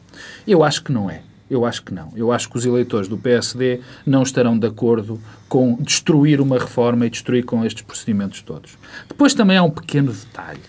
Eu 0.46 0.64
acho 0.64 0.82
que 0.82 0.92
não 0.92 1.08
é. 1.08 1.22
Eu 1.48 1.64
acho 1.64 1.82
que 1.82 1.94
não. 1.94 2.12
Eu 2.16 2.32
acho 2.32 2.48
que 2.48 2.56
os 2.56 2.66
eleitores 2.66 3.08
do 3.08 3.16
PSD 3.16 3.80
não 4.04 4.22
estarão 4.22 4.58
de 4.58 4.66
acordo 4.66 5.20
com 5.48 5.76
destruir 5.80 6.40
uma 6.40 6.58
reforma 6.58 7.06
e 7.06 7.10
destruir 7.10 7.44
com 7.44 7.64
estes 7.64 7.82
procedimentos 7.82 8.42
todos. 8.42 8.76
Depois 9.08 9.32
também 9.32 9.56
há 9.56 9.62
um 9.62 9.70
pequeno 9.70 10.12
detalhe. 10.12 10.60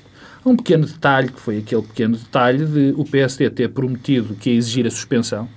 Há 0.45 0.49
um 0.49 0.55
pequeno 0.55 0.85
detalhe, 0.85 1.29
que 1.29 1.39
foi 1.39 1.57
aquele 1.57 1.81
pequeno 1.81 2.15
detalhe 2.15 2.65
de 2.65 2.93
o 2.95 3.03
PSD 3.03 3.49
ter 3.49 3.69
prometido 3.69 4.35
que 4.35 4.51
ia 4.51 4.55
exigir 4.55 4.85
a 4.85 4.91
suspensão 4.91 5.49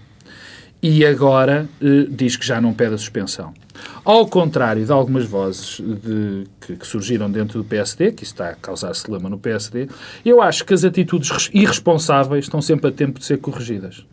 e 0.83 1.05
agora 1.05 1.69
eh, 1.83 2.07
diz 2.09 2.37
que 2.37 2.47
já 2.47 2.61
não 2.61 2.73
pede 2.73 2.95
a 2.95 2.99
suspensão. 2.99 3.53
Ao 4.05 4.27
contrário 4.27 4.85
de 4.85 4.93
algumas 4.93 5.25
vozes 5.27 5.81
de, 5.81 6.45
que, 6.61 6.77
que, 6.77 6.87
surgiram 6.87 7.31
dentro 7.31 7.63
do 7.63 7.65
PSD, 7.65 8.13
que 8.13 8.25
está 8.25 8.51
a 8.51 8.55
causar 8.55 8.95
celema 8.95 9.29
no 9.29 9.39
PSD, 9.39 9.89
eu 10.25 10.41
acho 10.43 10.65
que 10.65 10.75
as 10.75 10.85
atitudes 10.85 11.51
irresponsáveis 11.53 12.45
estão 12.45 12.61
sempre 12.61 12.89
a 12.89 12.93
tempo 12.93 13.19
de 13.19 13.25
ser 13.25 13.39
corrigidas. 13.39 14.05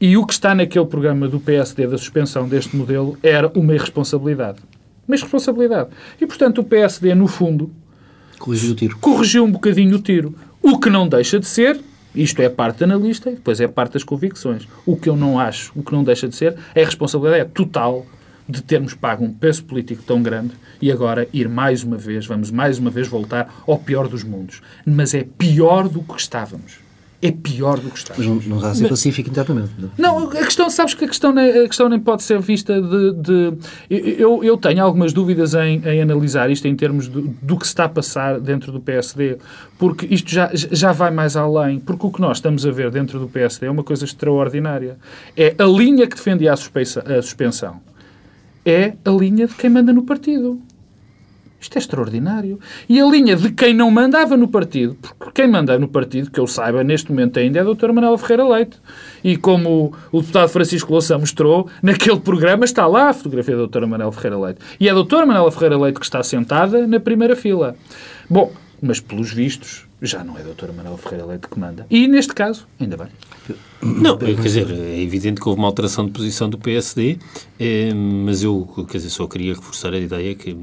E 0.00 0.16
o 0.16 0.26
que 0.26 0.32
está 0.32 0.54
naquele 0.54 0.86
programa 0.86 1.28
do 1.28 1.38
PSD 1.38 1.86
da 1.86 1.98
suspensão 1.98 2.48
deste 2.48 2.74
modelo 2.74 3.18
era 3.22 3.48
uma 3.54 3.74
irresponsabilidade. 3.74 4.58
Uma 5.06 5.16
irresponsabilidade. 5.16 5.90
E, 6.20 6.26
portanto, 6.26 6.58
o 6.58 6.64
PSD, 6.64 7.14
no 7.14 7.26
fundo, 7.26 7.70
corrigiu 8.38 8.72
o 8.72 8.74
tiro. 8.74 8.98
Corrigiu 8.98 9.44
um 9.44 9.50
bocadinho 9.50 9.96
o 9.96 10.00
tiro. 10.00 10.34
O 10.62 10.78
que 10.78 10.90
não 10.90 11.08
deixa 11.08 11.38
de 11.38 11.46
ser, 11.46 11.80
isto 12.14 12.40
é 12.40 12.48
parte 12.48 12.78
da 12.78 12.86
analista 12.86 13.30
e 13.30 13.34
depois 13.34 13.60
é 13.60 13.68
parte 13.68 13.94
das 13.94 14.04
convicções. 14.04 14.66
O 14.84 14.96
que 14.96 15.08
eu 15.08 15.16
não 15.16 15.38
acho, 15.38 15.72
o 15.76 15.82
que 15.82 15.92
não 15.92 16.02
deixa 16.02 16.28
de 16.28 16.34
ser, 16.34 16.56
é 16.74 16.82
a 16.82 16.86
responsabilidade 16.86 17.50
total 17.52 18.06
de 18.50 18.62
termos 18.62 18.94
pago 18.94 19.24
um 19.24 19.32
peso 19.32 19.64
político 19.64 20.02
tão 20.02 20.22
grande 20.22 20.52
e 20.80 20.90
agora 20.90 21.28
ir 21.32 21.48
mais 21.48 21.82
uma 21.82 21.96
vez, 21.96 22.26
vamos 22.26 22.50
mais 22.50 22.78
uma 22.78 22.90
vez 22.90 23.08
voltar 23.08 23.62
ao 23.66 23.78
pior 23.78 24.08
dos 24.08 24.24
mundos. 24.24 24.60
Mas 24.84 25.14
é 25.14 25.24
pior 25.24 25.88
do 25.88 26.02
que 26.02 26.20
estávamos 26.20 26.90
é 27.22 27.30
pior 27.30 27.78
do 27.78 27.90
que 27.90 27.98
está. 27.98 28.14
Mas 28.16 28.26
não, 28.26 28.36
não 28.36 28.56
está 28.56 28.70
a 28.70 28.74
ser 28.74 28.88
pacífico 28.88 29.28
internamente. 29.28 29.70
Não? 29.98 30.30
a 30.30 30.44
questão, 30.44 30.70
sabes 30.70 30.94
que 30.94 31.04
a 31.04 31.08
questão, 31.08 31.32
nem, 31.32 31.50
a 31.50 31.66
questão 31.66 31.88
nem 31.88 32.00
pode 32.00 32.22
ser 32.22 32.40
vista 32.40 32.80
de... 32.80 33.12
de 33.12 33.52
eu, 33.90 34.42
eu 34.42 34.56
tenho 34.56 34.82
algumas 34.82 35.12
dúvidas 35.12 35.54
em, 35.54 35.82
em 35.84 36.00
analisar 36.00 36.50
isto 36.50 36.66
em 36.66 36.74
termos 36.74 37.08
do, 37.08 37.22
do 37.42 37.58
que 37.58 37.66
se 37.66 37.72
está 37.72 37.84
a 37.84 37.88
passar 37.88 38.40
dentro 38.40 38.72
do 38.72 38.80
PSD, 38.80 39.36
porque 39.78 40.06
isto 40.10 40.30
já, 40.30 40.50
já 40.54 40.92
vai 40.92 41.10
mais 41.10 41.36
além, 41.36 41.78
porque 41.78 42.06
o 42.06 42.10
que 42.10 42.20
nós 42.20 42.38
estamos 42.38 42.64
a 42.64 42.70
ver 42.70 42.90
dentro 42.90 43.18
do 43.18 43.28
PSD 43.28 43.66
é 43.66 43.70
uma 43.70 43.84
coisa 43.84 44.04
extraordinária. 44.04 44.96
É 45.36 45.54
a 45.58 45.64
linha 45.64 46.06
que 46.06 46.16
defendia 46.16 46.52
a, 46.52 46.54
a 46.54 47.22
suspensão. 47.22 47.80
É 48.64 48.94
a 49.04 49.10
linha 49.10 49.46
de 49.46 49.54
quem 49.54 49.70
manda 49.70 49.92
no 49.92 50.02
partido. 50.02 50.60
Isto 51.60 51.76
é 51.76 51.78
extraordinário. 51.78 52.58
E 52.88 52.98
a 52.98 53.04
linha 53.04 53.36
de 53.36 53.50
quem 53.50 53.74
não 53.74 53.90
mandava 53.90 54.36
no 54.36 54.48
partido, 54.48 54.96
porque 55.18 55.42
quem 55.42 55.50
manda 55.50 55.78
no 55.78 55.86
partido, 55.86 56.30
que 56.30 56.40
eu 56.40 56.46
saiba 56.46 56.82
neste 56.82 57.10
momento 57.10 57.38
ainda, 57.38 57.58
é 57.58 57.60
a 57.60 57.64
doutora 57.64 57.92
Manuela 57.92 58.16
Ferreira 58.16 58.48
Leite. 58.48 58.78
E 59.22 59.36
como 59.36 59.92
o 60.10 60.20
deputado 60.20 60.48
Francisco 60.48 60.90
Louçã 60.90 61.18
mostrou, 61.18 61.68
naquele 61.82 62.18
programa 62.18 62.64
está 62.64 62.86
lá 62.86 63.10
a 63.10 63.12
fotografia 63.12 63.54
da 63.54 63.60
doutora 63.60 63.86
Manuela 63.86 64.12
Ferreira 64.12 64.38
Leite. 64.38 64.60
E 64.80 64.88
é 64.88 64.90
a 64.90 64.94
doutora 64.94 65.26
Manuela 65.26 65.52
Ferreira 65.52 65.76
Leite 65.76 66.00
que 66.00 66.06
está 66.06 66.22
sentada 66.22 66.86
na 66.86 66.98
primeira 66.98 67.36
fila. 67.36 67.76
Bom, 68.28 68.52
mas 68.80 68.98
pelos 68.98 69.30
vistos, 69.30 69.86
já 70.02 70.24
não 70.24 70.36
é 70.36 70.40
a 70.40 70.44
doutora 70.44 70.72
Manuela 70.72 70.96
Ferreira 70.98 71.26
Leite 71.26 71.48
que 71.48 71.58
manda. 71.58 71.86
E 71.90 72.06
neste 72.08 72.34
caso, 72.34 72.66
ainda 72.78 72.96
bem. 72.96 73.08
Não, 73.82 74.16
quer 74.16 74.34
dizer, 74.34 74.70
é 74.70 75.00
evidente 75.00 75.40
que 75.40 75.48
houve 75.48 75.60
uma 75.60 75.68
alteração 75.68 76.06
de 76.06 76.12
posição 76.12 76.48
do 76.48 76.58
PSD, 76.58 77.18
eh, 77.58 77.92
mas 77.94 78.42
eu, 78.42 78.66
quer 78.88 78.98
dizer, 78.98 79.10
só 79.10 79.26
queria 79.26 79.54
reforçar 79.54 79.92
a 79.92 79.98
ideia 79.98 80.34
que 80.34 80.56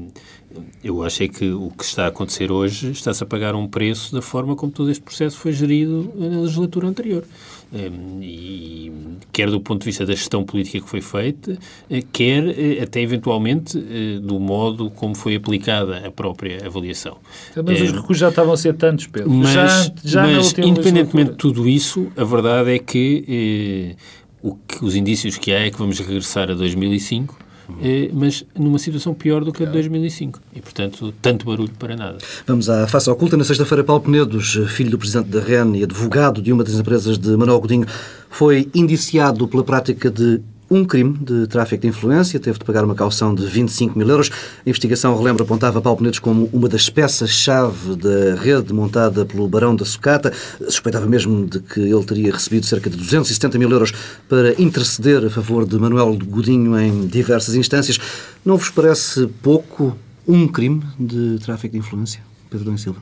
eu 0.82 1.02
acho 1.02 1.22
é 1.22 1.28
que 1.28 1.50
o 1.50 1.70
que 1.70 1.84
está 1.84 2.04
a 2.04 2.08
acontecer 2.08 2.50
hoje 2.50 2.90
está-se 2.90 3.22
a 3.22 3.26
pagar 3.26 3.54
um 3.54 3.68
preço 3.68 4.14
da 4.14 4.22
forma 4.22 4.56
como 4.56 4.72
todo 4.72 4.90
este 4.90 5.02
processo 5.02 5.36
foi 5.36 5.52
gerido 5.52 6.10
na 6.14 6.40
legislatura 6.40 6.88
anterior. 6.88 7.24
Ehm, 7.72 8.22
e 8.22 8.92
quer 9.30 9.50
do 9.50 9.60
ponto 9.60 9.80
de 9.80 9.86
vista 9.86 10.06
da 10.06 10.14
gestão 10.14 10.42
política 10.42 10.80
que 10.80 10.88
foi 10.88 11.00
feita, 11.00 11.58
eh, 11.90 12.02
quer 12.12 12.48
eh, 12.48 12.82
até 12.82 13.00
eventualmente 13.00 13.78
eh, 13.78 14.18
do 14.20 14.40
modo 14.40 14.90
como 14.90 15.14
foi 15.14 15.36
aplicada 15.36 16.06
a 16.06 16.10
própria 16.10 16.66
avaliação. 16.66 17.18
Mas 17.64 17.80
os 17.80 17.92
recursos 17.92 18.18
já 18.18 18.30
estavam 18.30 18.54
a 18.54 18.56
ser 18.56 18.74
tantos, 18.74 19.06
Pedro. 19.06 19.30
Mas, 19.30 19.52
já, 19.52 19.92
já 20.02 20.22
mas 20.22 20.54
independentemente 20.58 21.32
de 21.32 21.36
tudo 21.36 21.68
isso, 21.68 22.10
a 22.16 22.24
verdade 22.24 22.74
é 22.74 22.78
que, 22.78 23.96
o 24.42 24.54
que 24.54 24.84
os 24.84 24.96
indícios 24.96 25.36
que 25.36 25.52
há 25.52 25.66
é 25.66 25.70
que 25.70 25.78
vamos 25.78 25.98
regressar 25.98 26.50
a 26.50 26.54
2005 26.54 27.47
eh, 27.82 28.10
mas 28.12 28.44
numa 28.58 28.78
situação 28.78 29.14
pior 29.14 29.44
do 29.44 29.52
que 29.52 29.62
a 29.62 29.66
de 29.66 29.72
2005. 29.72 30.40
E, 30.54 30.60
portanto, 30.60 31.12
tanto 31.20 31.46
barulho 31.46 31.72
para 31.78 31.96
nada. 31.96 32.18
Vamos 32.46 32.68
à 32.68 32.86
face 32.86 33.08
oculta. 33.10 33.36
Na 33.36 33.44
sexta-feira, 33.44 33.84
Paulo 33.84 34.02
Penedos, 34.02 34.58
filho 34.68 34.90
do 34.90 34.98
presidente 34.98 35.28
da 35.28 35.40
REN 35.40 35.76
e 35.76 35.84
advogado 35.84 36.40
de 36.40 36.52
uma 36.52 36.64
das 36.64 36.74
empresas 36.74 37.18
de 37.18 37.36
Manuel 37.36 37.60
Godinho, 37.60 37.86
foi 38.30 38.68
indiciado 38.74 39.46
pela 39.46 39.64
prática 39.64 40.10
de 40.10 40.40
um 40.70 40.84
crime 40.84 41.16
de 41.18 41.46
tráfico 41.46 41.82
de 41.82 41.88
influência, 41.88 42.38
teve 42.38 42.58
de 42.58 42.64
pagar 42.64 42.84
uma 42.84 42.94
caução 42.94 43.34
de 43.34 43.46
25 43.46 43.98
mil 43.98 44.08
euros. 44.08 44.30
A 44.64 44.68
investigação, 44.68 45.16
relembro, 45.16 45.44
apontava 45.44 45.80
Paulo 45.80 45.98
Penedos 45.98 46.18
como 46.18 46.48
uma 46.52 46.68
das 46.68 46.90
peças-chave 46.90 47.96
da 47.96 48.34
rede 48.40 48.72
montada 48.72 49.24
pelo 49.24 49.48
Barão 49.48 49.74
da 49.74 49.84
Sucata. 49.84 50.32
Suspeitava 50.60 51.06
mesmo 51.06 51.46
de 51.46 51.60
que 51.60 51.80
ele 51.80 52.04
teria 52.04 52.32
recebido 52.32 52.66
cerca 52.66 52.90
de 52.90 52.96
270 52.96 53.58
mil 53.58 53.70
euros 53.70 53.92
para 54.28 54.60
interceder 54.60 55.24
a 55.24 55.30
favor 55.30 55.66
de 55.66 55.78
Manuel 55.78 56.18
Godinho 56.24 56.78
em 56.78 57.06
diversas 57.06 57.54
instâncias. 57.54 57.98
Não 58.44 58.56
vos 58.56 58.70
parece 58.70 59.26
pouco 59.42 59.96
um 60.26 60.46
crime 60.46 60.82
de 60.98 61.38
tráfico 61.38 61.72
de 61.72 61.78
influência, 61.78 62.20
Pedro 62.50 62.64
Domingos 62.64 62.82
Silva? 62.82 63.00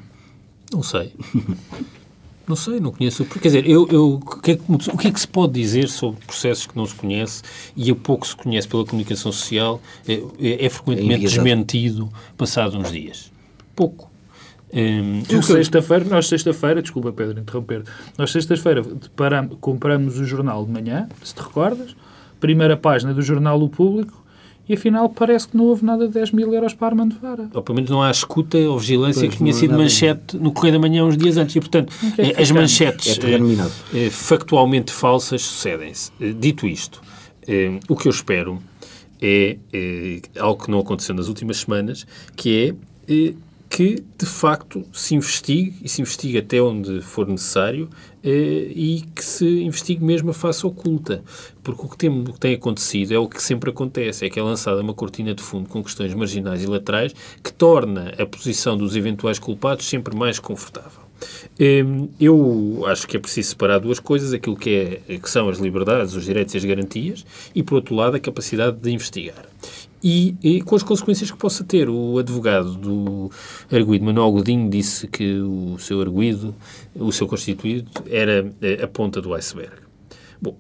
Não 0.73 0.83
sei. 0.83 1.13
Não 2.49 2.55
sei, 2.55 2.79
não 2.79 2.93
conheço. 2.93 3.25
Quer 3.25 3.41
dizer, 3.41 3.69
eu, 3.69 3.89
eu, 3.91 4.15
o, 4.15 4.41
que 4.41 4.53
é 4.53 4.57
que, 4.57 4.63
o 4.73 4.97
que 4.97 5.09
é 5.09 5.11
que 5.11 5.21
se 5.21 5.27
pode 5.27 5.55
dizer 5.55 5.89
sobre 5.89 6.25
processos 6.25 6.67
que 6.67 6.77
não 6.77 6.87
se 6.87 6.95
conhece 6.95 7.43
e 7.77 7.91
a 7.91 7.95
pouco 7.95 8.27
se 8.27 8.37
conhece 8.37 8.69
pela 8.69 8.85
comunicação 8.85 9.33
social 9.33 9.81
é, 10.07 10.23
é, 10.39 10.67
é 10.67 10.69
frequentemente 10.69 11.27
é 11.27 11.29
desmentido 11.29 12.09
passado 12.37 12.79
uns 12.79 12.93
dias? 12.93 13.33
Pouco. 13.75 14.11
Um, 14.73 15.43
sexta-feira, 15.43 16.05
nós 16.05 16.29
sexta-feira, 16.29 16.83
desculpa 16.83 17.13
Pedro 17.13 17.41
interromper, 17.41 17.85
nós 18.19 18.31
sexta-feira 18.31 18.83
compramos 19.61 20.19
o 20.19 20.25
jornal 20.25 20.65
de 20.65 20.73
manhã, 20.73 21.09
se 21.23 21.35
te 21.35 21.41
recordas, 21.41 21.97
primeira 22.41 22.77
página 22.77 23.15
do 23.15 23.23
jornal 23.23 23.61
O 23.61 23.69
Público, 23.69 24.26
e 24.69 24.75
afinal 24.75 25.09
parece 25.09 25.49
que 25.49 25.57
não 25.57 25.65
houve 25.65 25.85
nada 25.85 26.07
de 26.07 26.15
10 26.15 26.33
mil 26.33 26.53
euros 26.53 26.75
para 26.75 26.89
Armando 26.89 27.17
Vara. 27.21 27.49
Ou 27.55 27.63
pelo 27.63 27.77
menos 27.77 27.91
não 27.91 28.03
há 28.03 28.11
escuta 28.11 28.59
ou 28.59 28.79
vigilância 28.79 29.23
Pois, 29.23 29.33
que 29.33 29.39
tinha 29.39 29.53
sido 29.53 29.77
manchete 29.77 30.37
no 30.37 30.53
Correio 30.53 30.75
da 30.75 30.81
Manhã 30.81 31.05
uns 31.05 31.17
dias 31.17 31.37
antes. 31.37 31.55
E, 31.55 31.61
portanto, 31.61 31.93
é 32.19 32.31
eh, 32.31 32.43
as 32.43 32.51
manchetes 32.51 33.19
É 33.19 33.35
eh, 33.35 34.07
eh, 34.07 34.11
factualmente 34.11 34.93
falsas 34.93 35.43
sucedem-se. 35.43 36.11
Dito 36.39 36.67
isto, 36.67 37.01
o 37.89 37.95
que 37.95 38.09
eu 38.09 38.11
espero 38.11 38.59
é 39.23 39.57
algo 40.39 40.65
que 40.65 40.71
não 40.71 40.81
aconteceu 40.81 41.15
nas 41.15 41.29
últimas 41.29 41.59
semanas, 41.59 42.07
que 42.35 42.75
é 43.09 43.35
que, 43.69 44.03
de 44.17 44.27
facto, 44.27 44.85
se 44.93 45.15
investigue, 45.15 45.75
e 45.83 45.89
se 45.89 46.01
investigue 46.01 46.39
até 46.39 46.61
onde 46.61 47.01
for 47.03 47.27
necessário, 47.27 47.89
eh, 48.23 48.73
e 48.75 49.05
que 49.15 49.25
se 49.25 49.63
investigue 49.63 50.03
mesmo 50.05 50.31
a 50.31 50.35
face 50.35 50.67
oculta. 50.67 51.23
Porque 51.63 51.85
o 51.85 51.89
que 51.89 51.97
tem, 51.97 52.11
o 52.11 52.33
que 52.33 52.41
tem 52.41 52.55
acontecido 52.55 53.13
é 53.13 53.19
o 53.19 53.29
que 53.29 53.43
sempre 53.43 53.71
acontece, 53.71 54.25
é 54.25 54.31
que 54.31 54.39
é 54.39 54.43
lançada 54.43 54.81
uma 54.81 54.95
cortina 54.95 55.35
de 55.35 55.43
fundo 55.43 55.69
com 55.69 55.83
questões 55.83 56.15
marginais 56.15 56.63
e 56.63 56.67
laterais 56.67 57.15
que 57.43 57.53
torna 57.53 58.13
a 58.19 58.25
posição 58.27 58.77
dos 58.77 58.97
eventuais 58.97 59.39
culpados 59.39 59.87
sempre 59.87 60.17
mais 60.17 60.39
confortável. 60.39 61.07
Hum, 61.59 62.09
Eu 62.21 62.85
acho 62.87 63.07
que 63.07 63.17
é 63.17 63.21
preciso 63.21 63.51
separar 63.51 63.79
duas 63.79 63.99
coisas, 63.99 64.33
aquilo 64.33 64.57
que, 64.57 65.03
é, 65.09 65.19
que 65.19 65.31
são 65.31 65.49
as 65.49 65.59
liberdades, 65.59 66.15
os 66.15 66.25
direitos 66.25 66.55
e 66.55 66.59
as 66.59 66.65
garantias, 66.65 67.25
e, 67.55 67.63
por 67.63 67.77
outro 67.77 67.95
lado, 67.95 68.17
a 68.17 68.21
capacidade 68.21 68.77
de 68.79 68.91
investigar. 68.91 69.47
E, 70.09 70.37
e 70.41 70.63
com 70.63 70.77
as 70.77 70.85
consequências 70.85 71.33
que 71.33 71.37
possa 71.37 71.65
ter. 71.65 71.89
O 71.89 72.17
advogado 72.17 72.77
do 72.77 73.29
arguído 73.73 74.05
Manuel 74.05 74.31
Godinho 74.31 74.71
disse 74.71 75.09
que 75.09 75.41
o 75.41 75.77
seu 75.81 76.01
arguído, 76.01 76.55
o 76.95 77.11
seu 77.11 77.27
constituído, 77.27 77.91
era 78.09 78.49
eh, 78.63 78.85
a 78.85 78.87
ponta 78.87 79.21
do 79.21 79.35
iceberg. 79.35 79.75
Bom, 80.41 80.57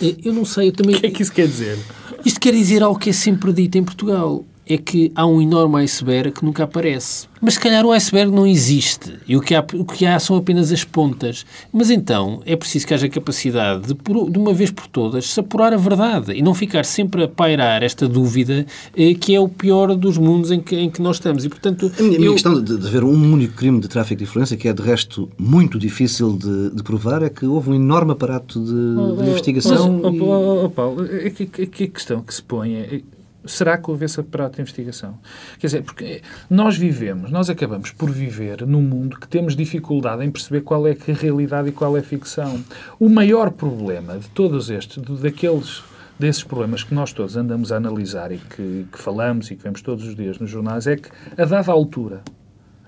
eh, 0.00 0.16
eu 0.24 0.32
não 0.32 0.46
sei, 0.46 0.68
eu 0.68 0.72
também... 0.72 0.96
O 0.96 0.98
que 0.98 1.08
é 1.08 1.10
que 1.10 1.20
isso 1.20 1.30
quer 1.30 1.46
dizer? 1.46 1.78
Isto 2.24 2.40
quer 2.40 2.52
dizer 2.52 2.82
algo 2.82 2.98
que 2.98 3.10
é 3.10 3.12
sempre 3.12 3.52
dito 3.52 3.76
em 3.76 3.84
Portugal. 3.84 4.42
É 4.70 4.76
que 4.76 5.10
há 5.14 5.26
um 5.26 5.40
enorme 5.40 5.76
iceberg 5.82 6.30
que 6.32 6.44
nunca 6.44 6.64
aparece. 6.64 7.26
Mas 7.40 7.54
se 7.54 7.60
calhar 7.60 7.86
o 7.86 7.92
iceberg 7.92 8.30
não 8.30 8.46
existe. 8.46 9.14
E 9.26 9.34
o 9.36 9.40
que 9.40 9.54
há, 9.54 9.64
o 9.74 9.84
que 9.84 10.04
há 10.04 10.18
são 10.18 10.36
apenas 10.36 10.70
as 10.70 10.84
pontas. 10.84 11.46
Mas 11.72 11.88
então 11.88 12.42
é 12.44 12.54
preciso 12.54 12.86
que 12.86 12.92
haja 12.92 13.08
capacidade 13.08 13.86
de, 13.86 13.94
de 13.94 14.38
uma 14.38 14.52
vez 14.52 14.70
por 14.70 14.86
todas, 14.88 15.30
se 15.30 15.40
apurar 15.40 15.72
a 15.72 15.76
verdade 15.76 16.32
e 16.32 16.42
não 16.42 16.52
ficar 16.52 16.84
sempre 16.84 17.22
a 17.24 17.28
pairar 17.28 17.82
esta 17.82 18.06
dúvida 18.08 18.66
eh, 18.96 19.14
que 19.14 19.34
é 19.34 19.40
o 19.40 19.48
pior 19.48 19.94
dos 19.96 20.18
mundos 20.18 20.50
em 20.50 20.60
que, 20.60 20.76
em 20.76 20.90
que 20.90 21.00
nós 21.00 21.16
estamos. 21.16 21.44
E, 21.44 21.48
portanto, 21.48 21.90
A 21.98 22.02
minha, 22.02 22.16
a 22.16 22.18
minha 22.18 22.26
eu- 22.28 22.32
questão 22.34 22.60
de, 22.62 22.76
de 22.76 22.86
haver 22.88 23.04
um 23.04 23.32
único 23.32 23.54
crime 23.54 23.80
de 23.80 23.88
tráfico 23.88 24.18
de 24.18 24.24
influência, 24.24 24.56
que 24.56 24.68
é 24.68 24.72
de 24.72 24.82
resto 24.82 25.30
muito 25.38 25.78
difícil 25.78 26.36
de, 26.36 26.70
de 26.74 26.82
provar, 26.82 27.22
é 27.22 27.30
que 27.30 27.46
houve 27.46 27.70
um 27.70 27.74
enorme 27.74 28.12
aparato 28.12 28.60
de, 28.60 29.22
de 29.22 29.30
investigação. 29.30 30.00
Mas, 30.02 30.14
e- 30.14 30.20
oh, 30.20 30.24
oh, 30.26 30.64
oh, 30.64 30.70
Paulo, 30.70 31.02
a, 31.04 31.30
que- 31.30 31.44
a- 31.44 31.84
a 31.84 31.88
questão 31.88 32.20
que 32.20 32.34
se 32.34 32.42
põe 32.42 32.74
é. 32.74 33.00
Será 33.44 33.78
que 33.78 33.90
houve 33.90 34.04
esse 34.04 34.18
aparato 34.20 34.56
de 34.56 34.62
investigação? 34.62 35.18
Quer 35.58 35.68
dizer, 35.68 35.82
porque 35.82 36.22
nós 36.50 36.76
vivemos, 36.76 37.30
nós 37.30 37.48
acabamos 37.48 37.92
por 37.92 38.10
viver 38.10 38.66
num 38.66 38.82
mundo 38.82 39.18
que 39.18 39.28
temos 39.28 39.54
dificuldade 39.54 40.24
em 40.24 40.30
perceber 40.30 40.62
qual 40.62 40.86
é 40.86 40.94
que 40.94 41.12
é 41.12 41.14
realidade 41.14 41.68
e 41.68 41.72
qual 41.72 41.96
é 41.96 42.02
ficção. 42.02 42.62
O 42.98 43.08
maior 43.08 43.50
problema 43.50 44.18
de 44.18 44.28
todos 44.30 44.70
estes, 44.70 45.02
daqueles 45.20 45.82
desses 46.18 46.42
problemas 46.42 46.82
que 46.82 46.94
nós 46.94 47.12
todos 47.12 47.36
andamos 47.36 47.70
a 47.70 47.76
analisar 47.76 48.32
e 48.32 48.38
que, 48.38 48.86
que 48.90 48.98
falamos 48.98 49.50
e 49.50 49.56
que 49.56 49.62
vemos 49.62 49.80
todos 49.80 50.04
os 50.04 50.16
dias 50.16 50.38
nos 50.38 50.50
jornais, 50.50 50.86
é 50.86 50.96
que, 50.96 51.08
a 51.36 51.44
dada 51.44 51.70
altura, 51.70 52.22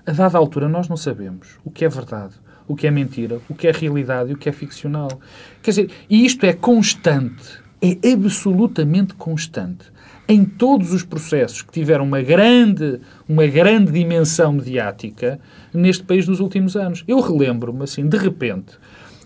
a 0.05 0.11
dada 0.11 0.37
altura 0.37 0.67
nós 0.67 0.89
não 0.89 0.97
sabemos 0.97 1.57
o 1.63 1.71
que 1.71 1.85
é 1.85 1.89
verdade, 1.89 2.35
o 2.67 2.75
que 2.75 2.87
é 2.87 2.91
mentira, 2.91 3.39
o 3.49 3.55
que 3.55 3.67
é 3.67 3.71
realidade 3.71 4.31
e 4.31 4.33
o 4.33 4.37
que 4.37 4.49
é 4.49 4.51
ficcional. 4.51 5.09
Quer 5.61 5.71
dizer, 5.71 5.91
e 6.09 6.25
isto 6.25 6.45
é 6.45 6.53
constante, 6.53 7.61
é 7.81 8.11
absolutamente 8.11 9.13
constante. 9.15 9.91
Em 10.27 10.45
todos 10.45 10.93
os 10.93 11.03
processos 11.03 11.61
que 11.61 11.71
tiveram 11.71 12.05
uma 12.05 12.21
grande, 12.21 12.99
uma 13.27 13.45
grande 13.47 13.91
dimensão 13.91 14.53
mediática 14.53 15.39
neste 15.73 16.03
país 16.03 16.27
nos 16.27 16.39
últimos 16.39 16.75
anos. 16.75 17.03
Eu 17.07 17.19
relembro-me, 17.19 17.83
assim, 17.83 18.07
de 18.07 18.17
repente, 18.17 18.77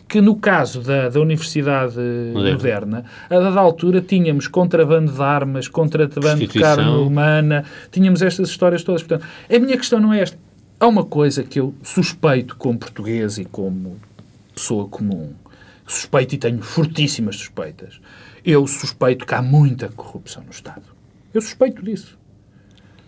que 0.08 0.22
no 0.22 0.36
caso 0.36 0.82
da, 0.82 1.10
da 1.10 1.20
Universidade 1.20 2.00
Moderna, 2.34 3.04
a 3.30 3.40
dada 3.40 3.60
altura 3.60 4.02
tínhamos 4.02 4.48
contrabando 4.48 5.12
de 5.12 5.22
armas, 5.22 5.68
contrabando 5.68 6.46
de 6.46 6.60
carne 6.60 6.90
humana, 6.90 7.66
tínhamos 7.92 8.22
estas 8.22 8.50
histórias 8.50 8.84
todas. 8.84 9.04
Portanto, 9.04 9.28
a 9.50 9.60
minha 9.60 9.78
questão 9.78 10.00
não 10.00 10.14
é 10.14 10.22
esta. 10.22 10.38
Há 10.80 10.88
uma 10.88 11.06
coisa 11.06 11.44
que 11.44 11.60
eu 11.60 11.74
suspeito 11.82 12.56
como 12.58 12.78
português 12.78 13.38
e 13.38 13.46
como 13.46 13.98
pessoa 14.54 14.88
comum, 14.88 15.34
suspeito 15.88 16.36
e 16.36 16.38
tenho 16.38 16.62
fortíssimas 16.62 17.38
suspeitas. 17.38 18.00
Eu 18.46 18.68
suspeito 18.68 19.26
que 19.26 19.34
há 19.34 19.42
muita 19.42 19.90
corrupção 19.90 20.44
no 20.44 20.52
Estado. 20.52 20.84
Eu 21.34 21.42
suspeito 21.42 21.84
disso. 21.84 22.18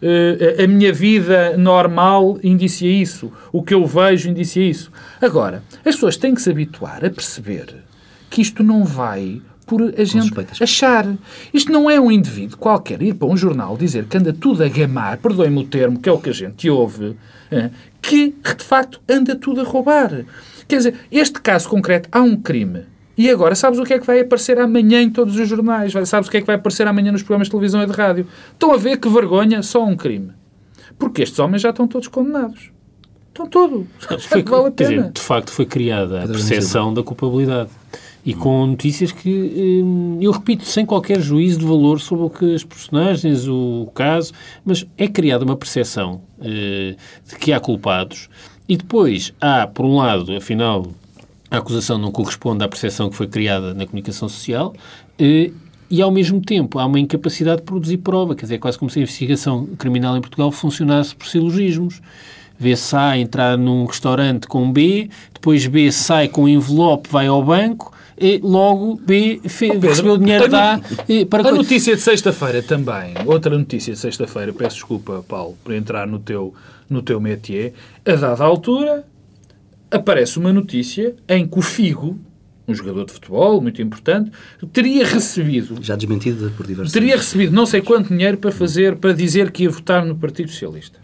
Eh, 0.01 0.57
a 0.59 0.63
a 0.63 0.67
minha 0.67 0.91
vida 0.91 1.55
normal 1.57 2.39
indicia 2.43 2.91
isso. 2.91 3.31
O 3.51 3.61
que 3.61 3.73
eu 3.73 3.85
vejo 3.85 4.29
indicia 4.29 4.67
isso. 4.67 4.91
Agora, 5.21 5.63
as 5.85 5.95
pessoas 5.95 6.17
têm 6.17 6.33
que 6.33 6.41
se 6.41 6.49
habituar 6.49 7.05
a 7.05 7.09
perceber 7.09 7.83
que 8.29 8.41
isto 8.41 8.63
não 8.63 8.83
vai 8.83 9.41
por 9.65 9.93
a 9.97 10.03
gente 10.03 10.33
achar. 10.61 11.05
Isto 11.53 11.71
não 11.71 11.89
é 11.89 11.99
um 11.99 12.09
indivíduo 12.09 12.57
qualquer 12.57 13.01
ir 13.01 13.13
para 13.13 13.27
um 13.27 13.37
jornal 13.37 13.77
dizer 13.77 14.05
que 14.05 14.17
anda 14.17 14.33
tudo 14.33 14.63
a 14.63 14.69
gamar, 14.69 15.17
perdoem-me 15.17 15.59
o 15.59 15.67
termo, 15.67 15.99
que 15.99 16.07
é 16.07 16.11
o 16.11 16.19
que 16.19 16.29
a 16.29 16.33
gente 16.33 16.69
ouve, 16.69 17.15
eh, 17.51 17.69
que 18.01 18.33
de 18.57 18.63
facto 18.63 19.01
anda 19.07 19.35
tudo 19.35 19.61
a 19.61 19.63
roubar. 19.63 20.25
Quer 20.67 20.77
dizer, 20.77 20.95
este 21.11 21.41
caso 21.41 21.69
concreto, 21.69 22.09
há 22.11 22.21
um 22.21 22.37
crime. 22.37 22.85
E 23.17 23.29
agora, 23.29 23.55
sabes 23.55 23.79
o 23.79 23.83
que 23.83 23.93
é 23.93 23.99
que 23.99 24.05
vai 24.05 24.19
aparecer 24.19 24.59
amanhã 24.59 25.01
em 25.01 25.09
todos 25.09 25.35
os 25.37 25.47
jornais? 25.49 25.91
Vai- 25.91 26.05
Sabes 26.05 26.27
o 26.27 26.31
que 26.31 26.37
é 26.37 26.41
que 26.41 26.47
vai 26.47 26.55
aparecer 26.55 26.85
amanhã 26.87 27.11
nos 27.11 27.23
programas 27.23 27.47
de 27.47 27.51
televisão 27.51 27.81
e 27.81 27.85
de 27.87 27.91
rádio? 27.93 28.27
Estão 28.53 28.71
a 28.73 28.77
ver 28.77 28.97
que 28.97 29.09
vergonha, 29.09 29.63
só 29.63 29.83
um 29.83 29.95
crime. 29.95 30.31
Porque 30.99 31.23
estes 31.23 31.39
homens 31.39 31.61
já 31.63 31.71
estão 31.71 31.87
todos 31.87 32.07
condenados. 32.07 32.71
Estão 33.29 33.47
todos. 33.47 33.85
Foi, 34.27 34.43
vale 34.43 34.67
a 34.67 34.71
quer 34.71 34.87
pena. 34.87 34.97
dizer, 35.01 35.11
de 35.13 35.21
facto 35.21 35.51
foi 35.51 35.65
criada 35.65 36.23
a 36.23 36.27
percepção 36.27 36.93
da 36.93 37.03
culpabilidade. 37.03 37.69
E 38.25 38.33
com 38.33 38.65
notícias 38.67 39.11
que, 39.11 39.81
hum, 39.83 40.17
eu 40.21 40.31
repito, 40.31 40.65
sem 40.65 40.85
qualquer 40.85 41.21
juízo 41.21 41.59
de 41.59 41.65
valor 41.65 41.99
sobre 42.01 42.25
o 42.25 42.29
que 42.29 42.53
as 42.55 42.63
personagens, 42.63 43.47
o 43.47 43.89
caso, 43.95 44.33
mas 44.65 44.85
é 44.97 45.07
criada 45.07 45.45
uma 45.45 45.55
percepção 45.55 46.21
eh, 46.41 46.95
de 47.27 47.35
que 47.37 47.53
há 47.53 47.59
culpados 47.59 48.27
e 48.67 48.75
depois 48.75 49.33
há, 49.39 49.65
por 49.65 49.85
um 49.85 49.95
lado, 49.97 50.35
afinal, 50.35 50.87
a 51.49 51.57
acusação 51.57 51.97
não 51.97 52.11
corresponde 52.11 52.63
à 52.63 52.67
percepção 52.67 53.09
que 53.09 53.15
foi 53.15 53.27
criada 53.27 53.73
na 53.73 53.85
comunicação 53.85 54.27
social 54.27 54.73
eh, 55.17 55.51
e, 55.89 56.01
ao 56.01 56.11
mesmo 56.11 56.41
tempo, 56.41 56.79
há 56.79 56.85
uma 56.85 56.99
incapacidade 56.99 57.61
de 57.61 57.63
produzir 57.63 57.97
prova. 57.97 58.35
Quer 58.35 58.43
dizer, 58.43 58.55
é 58.55 58.57
quase 58.57 58.77
como 58.77 58.91
se 58.91 58.99
a 58.99 59.01
investigação 59.01 59.65
criminal 59.77 60.17
em 60.17 60.21
Portugal 60.21 60.51
funcionasse 60.51 61.15
por 61.15 61.27
silogismos. 61.27 62.01
Vê-se 62.59 62.95
A 62.95 63.17
entrar 63.17 63.57
num 63.57 63.85
restaurante 63.85 64.47
com 64.47 64.71
B, 64.71 65.09
depois 65.33 65.65
B 65.67 65.91
sai 65.91 66.27
com 66.27 66.43
um 66.43 66.47
envelope, 66.49 67.07
vai 67.09 67.27
ao 67.27 67.43
banco, 67.43 67.93
e 68.19 68.39
logo 68.43 68.95
B 68.95 69.39
fe- 69.43 69.69
Pedro, 69.73 69.89
recebeu 69.89 70.13
o 70.13 70.17
dinheiro 70.17 70.49
da 70.49 70.73
A 70.73 70.79
para... 71.29 71.49
A 71.49 71.51
notícia 71.51 71.95
de 71.95 72.01
sexta-feira 72.01 72.63
também, 72.63 73.13
outra 73.27 73.55
notícia 73.55 73.93
de 73.93 73.99
sexta-feira, 73.99 74.51
peço 74.51 74.77
desculpa, 74.77 75.23
Paulo, 75.27 75.55
por 75.63 75.71
entrar 75.71 76.07
no 76.07 76.17
teu, 76.17 76.51
no 76.89 77.03
teu 77.03 77.21
métier, 77.21 77.73
a 78.03 78.15
dada 78.15 78.43
altura 78.43 79.05
aparece 79.91 80.37
uma 80.37 80.51
notícia 80.51 81.15
em 81.27 81.47
que 81.47 81.57
o 81.57 81.61
Figo, 81.61 82.19
um 82.67 82.73
jogador 82.73 83.05
de 83.05 83.13
futebol 83.13 83.61
muito 83.61 83.81
importante, 83.81 84.31
teria 84.73 85.05
recebido, 85.05 85.77
Já 85.81 85.95
desmentida 85.95 86.49
por 86.55 86.67
diversos. 86.67 86.91
teria 86.91 87.15
recebido 87.15 87.53
não 87.53 87.65
sei 87.65 87.81
quanto 87.81 88.09
dinheiro 88.09 88.37
para 88.37 88.51
fazer, 88.51 88.97
para 88.97 89.13
dizer 89.13 89.51
que 89.51 89.63
ia 89.63 89.69
votar 89.69 90.05
no 90.05 90.15
Partido 90.15 90.51
Socialista. 90.51 90.99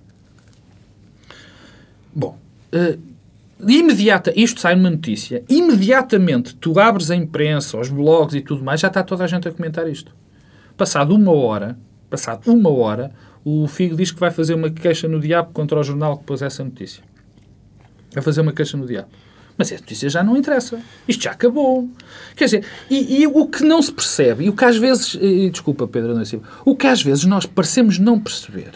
Bom, 2.14 2.38
eh, 2.72 2.98
imediata, 3.66 4.34
isto 4.36 4.60
sai 4.60 4.76
numa 4.76 4.90
notícia, 4.90 5.44
imediatamente 5.50 6.54
tu 6.56 6.80
abres 6.80 7.10
a 7.10 7.16
imprensa, 7.16 7.78
os 7.80 7.90
blogs 7.90 8.36
e 8.36 8.42
tudo 8.42 8.64
mais, 8.64 8.82
já 8.82 8.88
está 8.90 9.02
toda 9.04 9.24
a 9.24 9.28
gente 9.28 9.48
a 9.48 9.52
comentar 9.52 9.88
isto. 9.90 10.14
Passado 10.76 11.16
uma 11.16 11.32
hora, 11.32 11.78
passado 12.10 12.52
uma 12.52 12.70
hora, 12.70 13.12
o 13.46 13.68
Figo 13.68 13.96
diz 13.96 14.12
que 14.12 14.20
vai 14.20 14.32
fazer 14.32 14.54
uma 14.54 14.70
queixa 14.70 15.08
no 15.08 15.20
diabo 15.20 15.52
contra 15.54 15.80
o 15.80 15.84
jornal 15.84 16.18
que 16.18 16.24
pôs 16.26 16.42
essa 16.42 16.64
notícia. 16.64 17.04
Vai 18.14 18.24
fazer 18.24 18.42
uma 18.42 18.54
queixa 18.54 18.78
no 18.78 18.86
diabo. 18.86 19.10
Mas 19.58 19.72
essa 19.72 19.82
notícia 19.82 20.10
já 20.10 20.24
não 20.24 20.36
interessa. 20.36 20.80
Isto 21.08 21.24
já 21.24 21.32
acabou. 21.32 21.90
Quer 22.36 22.46
dizer, 22.46 22.66
e, 22.90 23.22
e 23.22 23.28
o 23.28 23.46
que 23.48 23.64
não 23.64 23.82
se 23.82 23.92
percebe, 23.92 24.46
e 24.46 24.50
o 24.50 24.54
que 24.54 24.66
às 24.66 24.78
vezes, 24.78 25.18
e, 25.20 25.50
desculpa 25.50 25.88
Pedro, 25.88 26.12
André 26.12 26.26
Silva, 26.26 26.48
o 26.66 26.76
que 26.76 26.88
às 26.88 27.02
vezes 27.02 27.26
nós 27.26 27.46
parecemos 27.46 28.00
não 28.00 28.20
perceber, 28.20 28.72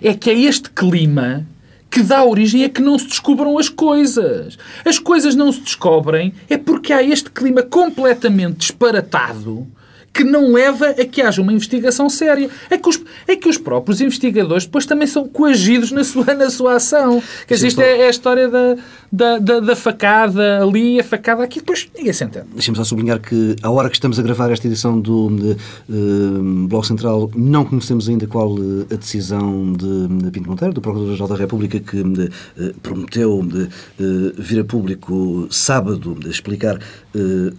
é 0.00 0.14
que 0.14 0.30
é 0.30 0.38
este 0.38 0.70
clima 0.70 1.46
que 1.90 2.02
dá 2.02 2.24
origem 2.24 2.64
a 2.64 2.70
que 2.70 2.80
não 2.80 2.98
se 2.98 3.06
descubram 3.06 3.58
as 3.58 3.68
coisas. 3.68 4.56
As 4.84 4.98
coisas 4.98 5.34
não 5.34 5.52
se 5.52 5.60
descobrem 5.60 6.32
é 6.48 6.56
porque 6.56 6.92
há 6.92 7.02
este 7.02 7.30
clima 7.30 7.62
completamente 7.62 8.58
disparatado 8.58 9.66
que 10.12 10.24
não 10.24 10.52
leva 10.52 10.90
a 10.90 11.04
que 11.04 11.22
haja 11.22 11.40
uma 11.40 11.52
investigação 11.52 12.08
séria. 12.08 12.48
É 12.68 12.76
que 12.76 12.88
os, 12.88 13.00
é 13.26 13.36
que 13.36 13.48
os 13.48 13.58
próprios 13.58 14.00
investigadores 14.00 14.64
depois 14.64 14.86
também 14.86 15.06
são 15.06 15.26
coagidos 15.26 15.90
na 15.90 16.04
sua, 16.04 16.34
na 16.34 16.50
sua 16.50 16.76
ação. 16.76 17.22
Quer 17.46 17.54
dizer, 17.54 17.68
isto 17.68 17.80
é, 17.80 18.00
é 18.00 18.06
a 18.06 18.10
história 18.10 18.48
da, 18.48 18.76
da, 19.10 19.38
da, 19.38 19.60
da 19.60 19.76
facada 19.76 20.62
ali, 20.62 21.00
a 21.00 21.04
facada 21.04 21.42
aqui, 21.42 21.60
depois 21.60 21.88
ninguém 21.96 22.12
se 22.12 22.24
entende. 22.24 22.46
Deixa-me 22.52 22.76
só 22.76 22.84
sublinhar 22.84 23.20
que, 23.20 23.56
à 23.62 23.70
hora 23.70 23.88
que 23.88 23.96
estamos 23.96 24.18
a 24.18 24.22
gravar 24.22 24.50
esta 24.50 24.66
edição 24.66 25.00
do 25.00 25.30
de, 25.30 25.56
uh, 25.88 26.68
Bloco 26.68 26.86
Central, 26.86 27.30
não 27.34 27.64
conhecemos 27.64 28.08
ainda 28.08 28.26
qual 28.26 28.52
uh, 28.52 28.86
a 28.90 28.96
decisão 28.96 29.72
de, 29.72 30.08
de 30.08 30.30
Pinto 30.30 30.48
Monteiro, 30.48 30.74
do 30.74 30.80
Procurador-Geral 30.80 31.28
da 31.28 31.36
República, 31.36 31.80
que 31.80 32.00
uh, 32.00 32.30
prometeu 32.82 33.42
vir 34.38 34.60
a 34.60 34.64
público 34.64 35.46
sábado 35.50 36.18
explicar 36.28 36.78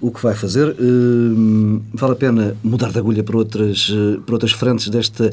o 0.02 0.12
que 0.12 0.22
vai 0.22 0.36
fazer. 0.36 0.76
vale 1.94 2.14
a 2.14 2.16
pena 2.16 2.58
mudar 2.64 2.92
de 2.92 2.98
agulha 2.98 3.24
para 3.24 3.38
outras, 3.38 3.92
para 4.26 4.36
outras 4.36 4.52
frentes 4.52 4.90
deste, 4.90 5.30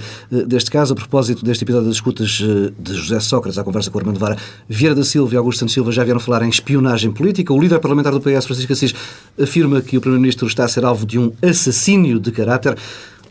deste 0.47 0.71
caso, 0.71 0.93
a 0.93 0.97
propósito 0.97 1.45
deste 1.45 1.65
episódio 1.65 1.87
das 1.87 1.97
escutas 1.97 2.29
de 2.31 2.95
José 2.95 3.21
Sócrates 3.21 3.59
à 3.59 3.65
conversa 3.65 3.91
com 3.91 3.99
Armando 3.99 4.19
Vara, 4.19 4.37
Vieira 4.69 4.95
da 4.95 5.05
Silva 5.05 5.35
e 5.35 5.37
Augusto 5.37 5.61
Santos 5.61 5.75
Silva 5.75 5.91
já 5.93 6.05
vieram 6.05 6.21
falar 6.21 6.43
em 6.43 6.49
espionagem 6.49 7.13
política. 7.13 7.53
O 7.53 7.61
líder 7.61 7.79
parlamentar 7.79 8.13
do 8.13 8.21
PS, 8.21 8.47
Francisco 8.47 8.73
Assis, 8.73 8.95
afirma 9.41 9.81
que 9.81 9.97
o 9.97 10.01
Primeiro-Ministro 10.01 10.47
está 10.47 10.65
a 10.65 10.69
ser 10.69 10.85
alvo 10.85 11.07
de 11.07 11.19
um 11.19 11.33
assassínio 11.43 12.19
de 12.21 12.31
caráter. 12.31 12.77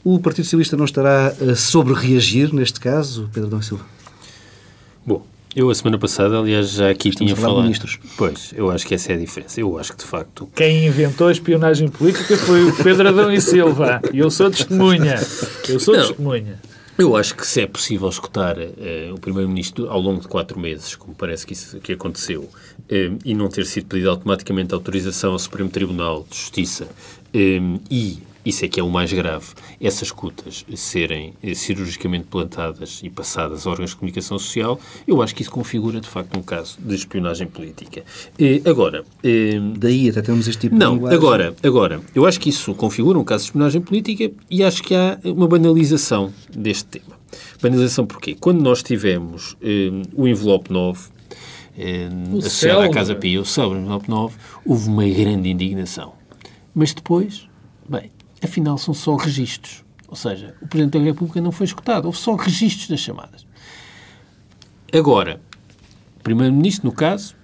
O 0.04 0.20
Partido 0.20 0.46
Socialista 0.46 0.78
não 0.78 0.86
estará 0.86 1.28
a 1.28 1.56
sobre-reagir 1.56 2.54
neste 2.54 2.80
caso, 2.80 3.30
Pedro 3.34 3.50
Dom 3.50 3.62
Silva? 3.62 3.86
Bom, 5.06 5.26
eu 5.56 5.70
a 5.70 5.76
semana 5.76 5.98
passada, 5.98 6.38
aliás, 6.38 6.72
já 6.72 6.90
aqui 6.90 7.10
Estamos 7.10 7.34
tinha 7.34 7.42
falado. 7.42 7.64
Ministros. 7.64 8.00
Pois, 8.18 8.54
eu 8.56 8.70
acho 8.70 8.86
que 8.86 8.94
essa 8.94 9.12
é 9.12 9.16
a 9.16 9.18
diferença. 9.18 9.60
Eu 9.60 9.78
acho 9.78 9.94
que 9.94 10.00
de 10.00 10.06
facto. 10.06 10.50
Quem 10.56 10.86
inventou 10.86 11.28
a 11.28 11.32
espionagem 11.32 11.88
política 11.90 12.38
foi 12.38 12.66
o 12.66 12.76
Pedro 12.84 13.08
Adão 13.08 13.32
e 13.32 13.42
Silva. 13.42 14.02
E 14.14 14.20
eu 14.20 14.30
sou 14.30 14.50
testemunha. 14.50 15.16
Eu 15.68 15.80
sou 15.80 15.96
não. 15.96 16.08
testemunha. 16.08 16.60
Eu 16.98 17.16
acho 17.16 17.34
que 17.34 17.48
se 17.48 17.62
é 17.62 17.68
possível 17.68 18.10
escutar 18.10 18.58
uh, 18.58 19.14
o 19.14 19.20
Primeiro-Ministro 19.20 19.90
ao 19.90 20.02
longo 20.02 20.20
de 20.20 20.28
quatro 20.28 20.60
meses, 20.60 20.96
como 20.96 21.16
parece 21.16 21.48
que 21.48 21.54
isso 21.54 21.80
que 21.80 21.94
aconteceu, 21.94 22.42
uh, 22.42 23.20
e 23.24 23.34
não 23.34 23.48
ter 23.48 23.66
sido 23.66 23.88
pedida 23.88 24.10
automaticamente 24.10 24.74
autorização 24.74 25.32
ao 25.32 25.40
Supremo 25.40 25.70
Tribunal 25.70 26.28
de 26.30 26.38
Justiça 26.38 26.90
um, 27.34 27.80
e 27.90 28.20
isso 28.46 28.66
é 28.66 28.68
que 28.68 28.80
é 28.80 28.84
o 28.84 28.90
mais 28.90 29.12
grave, 29.12 29.48
essas 29.82 30.04
escutas 30.04 30.66
serem 30.76 31.34
eh, 31.44 31.54
cirurgicamente 31.54 32.26
plantadas 32.26 33.02
e 33.04 33.10
passadas 33.10 33.66
a 33.66 33.70
órgãos 33.70 33.92
de 33.92 33.96
comunicação 33.98 34.40
social, 34.40 34.80
eu 35.08 35.22
acho 35.22 35.36
que 35.36 35.42
isso 35.42 35.52
configura, 35.52 36.00
de 36.00 36.08
facto, 36.08 36.38
um 36.38 36.44
caso 36.44 36.78
de 36.80 36.96
espionagem 36.96 37.48
política. 37.48 38.04
E, 38.38 38.62
agora... 38.66 39.04
Eh, 39.24 39.60
Daí 39.78 40.10
até 40.10 40.22
temos 40.22 40.48
este 40.48 40.62
tipo 40.62 40.76
não, 40.76 40.92
de 40.92 40.96
linguagem. 40.96 41.18
agora, 41.18 41.56
agora, 41.64 42.02
eu 42.16 42.26
acho 42.26 42.40
que 42.40 42.50
isso 42.50 42.74
configura 42.76 43.18
um 43.20 43.24
caso 43.24 43.44
de 43.44 43.48
espionagem 43.50 43.82
política 43.82 44.32
e 44.50 44.64
acho 44.64 44.82
que 44.84 44.96
há 44.96 45.20
uma 45.24 45.48
banalização 45.48 46.34
deste 46.50 46.86
tema. 46.86 47.20
Banalização 47.62 48.06
porquê? 48.06 48.36
Quando 48.40 48.62
nós 48.62 48.82
tivemos 48.82 49.56
eh, 49.62 49.92
o 50.14 50.28
envelope 50.28 50.72
9, 50.72 51.10
eh, 51.78 52.10
associado 52.38 52.82
à 52.82 52.90
Casa 52.90 53.16
Pia, 53.16 53.42
o 53.42 53.46
célebre 53.46 53.80
envelope 53.80 54.10
9, 54.10 54.36
houve 54.66 54.88
uma 54.88 55.08
grande 55.08 55.50
indignação. 55.50 56.14
Mas 56.74 56.94
depois, 56.94 57.48
bem, 57.88 58.12
afinal 58.44 58.78
são 58.78 58.94
só 58.94 59.16
registros. 59.16 59.84
Ou 60.08 60.16
seja, 60.16 60.56
o 60.62 60.68
Presidente 60.68 60.98
da 60.98 61.06
República 61.06 61.40
não 61.40 61.52
foi 61.52 61.66
escutado, 61.66 62.06
houve 62.06 62.18
só 62.18 62.36
registros 62.36 62.88
das 62.88 63.00
chamadas. 63.00 63.46
Agora, 64.92 65.40
o 66.20 66.24
Primeiro-Ministro, 66.24 66.90
no 66.90 66.96
caso, 66.96 67.36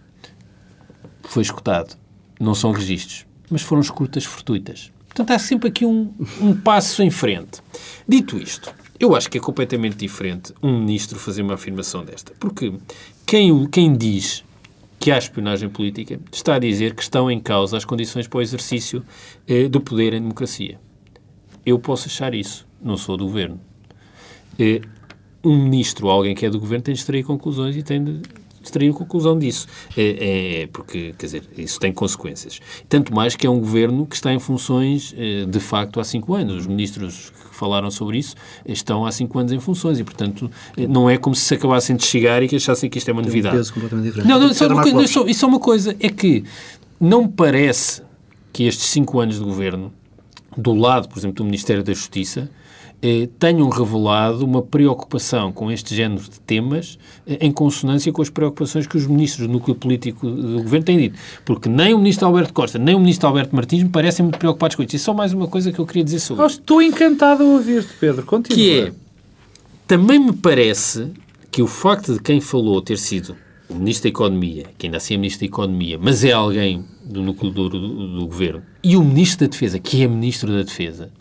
foi 1.23 1.43
escutado. 1.43 1.95
Não 2.39 2.55
são 2.55 2.71
registros, 2.71 3.25
mas 3.49 3.61
foram 3.61 3.81
escutas 3.81 4.25
fortuitas. 4.25 4.91
Portanto, 5.07 5.31
há 5.31 5.39
sempre 5.39 5.69
aqui 5.69 5.85
um, 5.85 6.13
um 6.41 6.55
passo 6.55 7.01
em 7.01 7.09
frente. 7.09 7.61
Dito 8.07 8.37
isto, 8.37 8.73
eu 8.99 9.15
acho 9.15 9.29
que 9.29 9.37
é 9.37 9.41
completamente 9.41 9.95
diferente 9.95 10.53
um 10.61 10.79
ministro 10.79 11.19
fazer 11.19 11.41
uma 11.41 11.53
afirmação 11.53 12.03
desta. 12.03 12.33
Porque 12.39 12.73
quem, 13.25 13.65
quem 13.67 13.95
diz 13.95 14.43
que 14.99 15.11
há 15.11 15.17
espionagem 15.17 15.69
política 15.69 16.19
está 16.31 16.55
a 16.55 16.59
dizer 16.59 16.95
que 16.95 17.03
estão 17.03 17.29
em 17.29 17.39
causa 17.39 17.77
as 17.77 17.85
condições 17.85 18.27
para 18.27 18.39
o 18.39 18.41
exercício 18.41 19.05
eh, 19.47 19.67
do 19.67 19.79
poder 19.79 20.13
em 20.13 20.21
democracia. 20.21 20.79
Eu 21.65 21.79
posso 21.79 22.07
achar 22.07 22.33
isso, 22.33 22.67
não 22.81 22.97
sou 22.97 23.17
do 23.17 23.25
governo. 23.25 23.59
Eh, 24.59 24.81
um 25.43 25.63
ministro 25.63 26.07
ou 26.07 26.11
alguém 26.11 26.35
que 26.35 26.45
é 26.45 26.49
do 26.49 26.59
governo 26.59 26.83
tem 26.83 26.93
de 26.93 26.99
extrair 26.99 27.23
conclusões 27.23 27.75
e 27.75 27.83
tem 27.83 28.03
de 28.03 28.21
extrair 28.65 28.89
a 28.89 28.93
conclusão 28.93 29.37
disso. 29.37 29.67
É, 29.95 30.61
é, 30.61 30.67
porque, 30.67 31.13
quer 31.17 31.25
dizer, 31.25 31.43
isso 31.57 31.79
tem 31.79 31.93
consequências. 31.93 32.59
Tanto 32.89 33.13
mais 33.13 33.35
que 33.35 33.45
é 33.45 33.49
um 33.49 33.59
governo 33.59 34.05
que 34.05 34.15
está 34.15 34.33
em 34.33 34.39
funções, 34.39 35.13
de 35.47 35.59
facto, 35.59 35.99
há 35.99 36.03
cinco 36.03 36.33
anos. 36.33 36.61
Os 36.61 36.67
ministros 36.67 37.31
que 37.49 37.55
falaram 37.55 37.91
sobre 37.91 38.17
isso 38.17 38.35
estão 38.65 39.05
há 39.05 39.11
cinco 39.11 39.37
anos 39.39 39.51
em 39.51 39.59
funções 39.59 39.99
e, 39.99 40.03
portanto, 40.03 40.49
não 40.89 41.09
é 41.09 41.17
como 41.17 41.35
se 41.35 41.45
se 41.45 41.53
acabassem 41.53 41.95
de 41.95 42.05
chegar 42.05 42.41
e 42.41 42.47
que 42.47 42.55
achassem 42.55 42.89
que 42.89 42.97
isto 42.97 43.09
é 43.09 43.13
uma 43.13 43.21
novidade. 43.21 43.55
Um 43.55 44.27
não, 44.27 44.39
não, 44.39 44.53
só 44.53 44.67
uma 44.67 44.81
coisa, 44.81 45.07
só, 45.07 45.25
isso 45.27 45.45
é 45.45 45.47
uma 45.47 45.59
coisa, 45.59 45.95
é 45.99 46.09
que 46.09 46.43
não 46.99 47.23
me 47.23 47.29
parece 47.29 48.01
que 48.51 48.63
estes 48.63 48.87
cinco 48.87 49.19
anos 49.19 49.37
de 49.37 49.43
governo, 49.43 49.93
do 50.57 50.73
lado, 50.73 51.07
por 51.09 51.17
exemplo, 51.17 51.37
do 51.37 51.45
Ministério 51.45 51.83
da 51.83 51.93
Justiça, 51.93 52.49
eh, 53.01 53.27
tenham 53.37 53.69
revelado 53.69 54.45
uma 54.45 54.61
preocupação 54.61 55.51
com 55.51 55.71
este 55.71 55.93
género 55.93 56.21
de 56.21 56.39
temas 56.39 56.97
eh, 57.27 57.37
em 57.41 57.51
consonância 57.51 58.11
com 58.11 58.21
as 58.21 58.29
preocupações 58.29 58.87
que 58.87 58.97
os 58.97 59.05
ministros 59.05 59.47
do 59.47 59.53
núcleo 59.53 59.75
político 59.75 60.27
do 60.27 60.63
governo 60.63 60.85
têm 60.85 60.97
dito. 60.97 61.19
Porque 61.43 61.69
nem 61.69 61.93
o 61.93 61.97
ministro 61.97 62.25
Alberto 62.25 62.53
Costa, 62.53 62.79
nem 62.79 62.95
o 62.95 62.99
ministro 62.99 63.27
Alberto 63.27 63.55
Martins 63.55 63.83
me 63.83 63.89
parecem 63.89 64.23
muito 64.23 64.39
preocupados 64.39 64.75
com 64.75 64.83
isso. 64.83 64.95
E 64.95 64.99
só 64.99 65.13
mais 65.13 65.33
uma 65.33 65.47
coisa 65.47 65.71
que 65.71 65.79
eu 65.79 65.85
queria 65.85 66.03
dizer 66.03 66.19
sobre 66.19 66.45
Estou 66.45 66.81
encantado 66.81 67.43
a 67.43 67.45
ouvir-te, 67.45 67.93
Pedro. 67.99 68.25
Continua. 68.25 68.55
Que 68.55 68.79
é, 68.79 68.93
também 69.85 70.17
me 70.17 70.33
parece 70.33 71.11
que 71.51 71.61
o 71.61 71.67
facto 71.67 72.13
de 72.13 72.19
quem 72.19 72.41
falou 72.41 72.81
ter 72.81 72.97
sido 72.97 73.35
o 73.69 73.75
Ministro 73.75 74.03
da 74.03 74.09
Economia, 74.09 74.65
que 74.77 74.87
ainda 74.87 74.97
assim 74.97 75.15
é 75.15 75.17
Ministro 75.17 75.41
da 75.41 75.45
Economia, 75.45 75.97
mas 75.99 76.23
é 76.23 76.31
alguém 76.31 76.85
do 77.03 77.21
núcleo 77.21 77.51
do, 77.51 77.69
do, 77.69 78.19
do 78.19 78.27
Governo, 78.27 78.63
e 78.83 78.95
o 78.95 79.03
Ministro 79.03 79.47
da 79.47 79.51
Defesa, 79.51 79.79
que 79.79 80.03
é 80.03 80.07
Ministro 80.07 80.51
da 80.51 80.61
Defesa, 80.61 81.11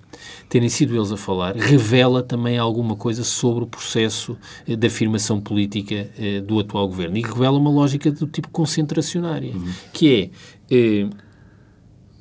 terem 0.49 0.69
sido 0.69 0.95
eles 0.95 1.11
a 1.11 1.17
falar, 1.17 1.57
revela 1.57 2.23
também 2.23 2.59
alguma 2.59 2.97
coisa 2.97 3.25
sobre 3.25 3.65
o 3.65 3.67
processo 3.67 4.37
eh, 4.69 4.77
de 4.77 4.87
afirmação 4.87 5.41
política 5.41 6.11
eh, 6.19 6.41
do 6.41 6.61
atual 6.61 6.87
governo. 6.87 7.17
E 7.17 7.23
revela 7.23 7.59
uma 7.59 7.71
lógica 7.71 8.11
do 8.11 8.27
tipo 8.27 8.49
concentracionária, 8.51 9.53
uhum. 9.53 9.73
que 9.93 10.31
é 10.71 10.75
eh, 10.75 11.11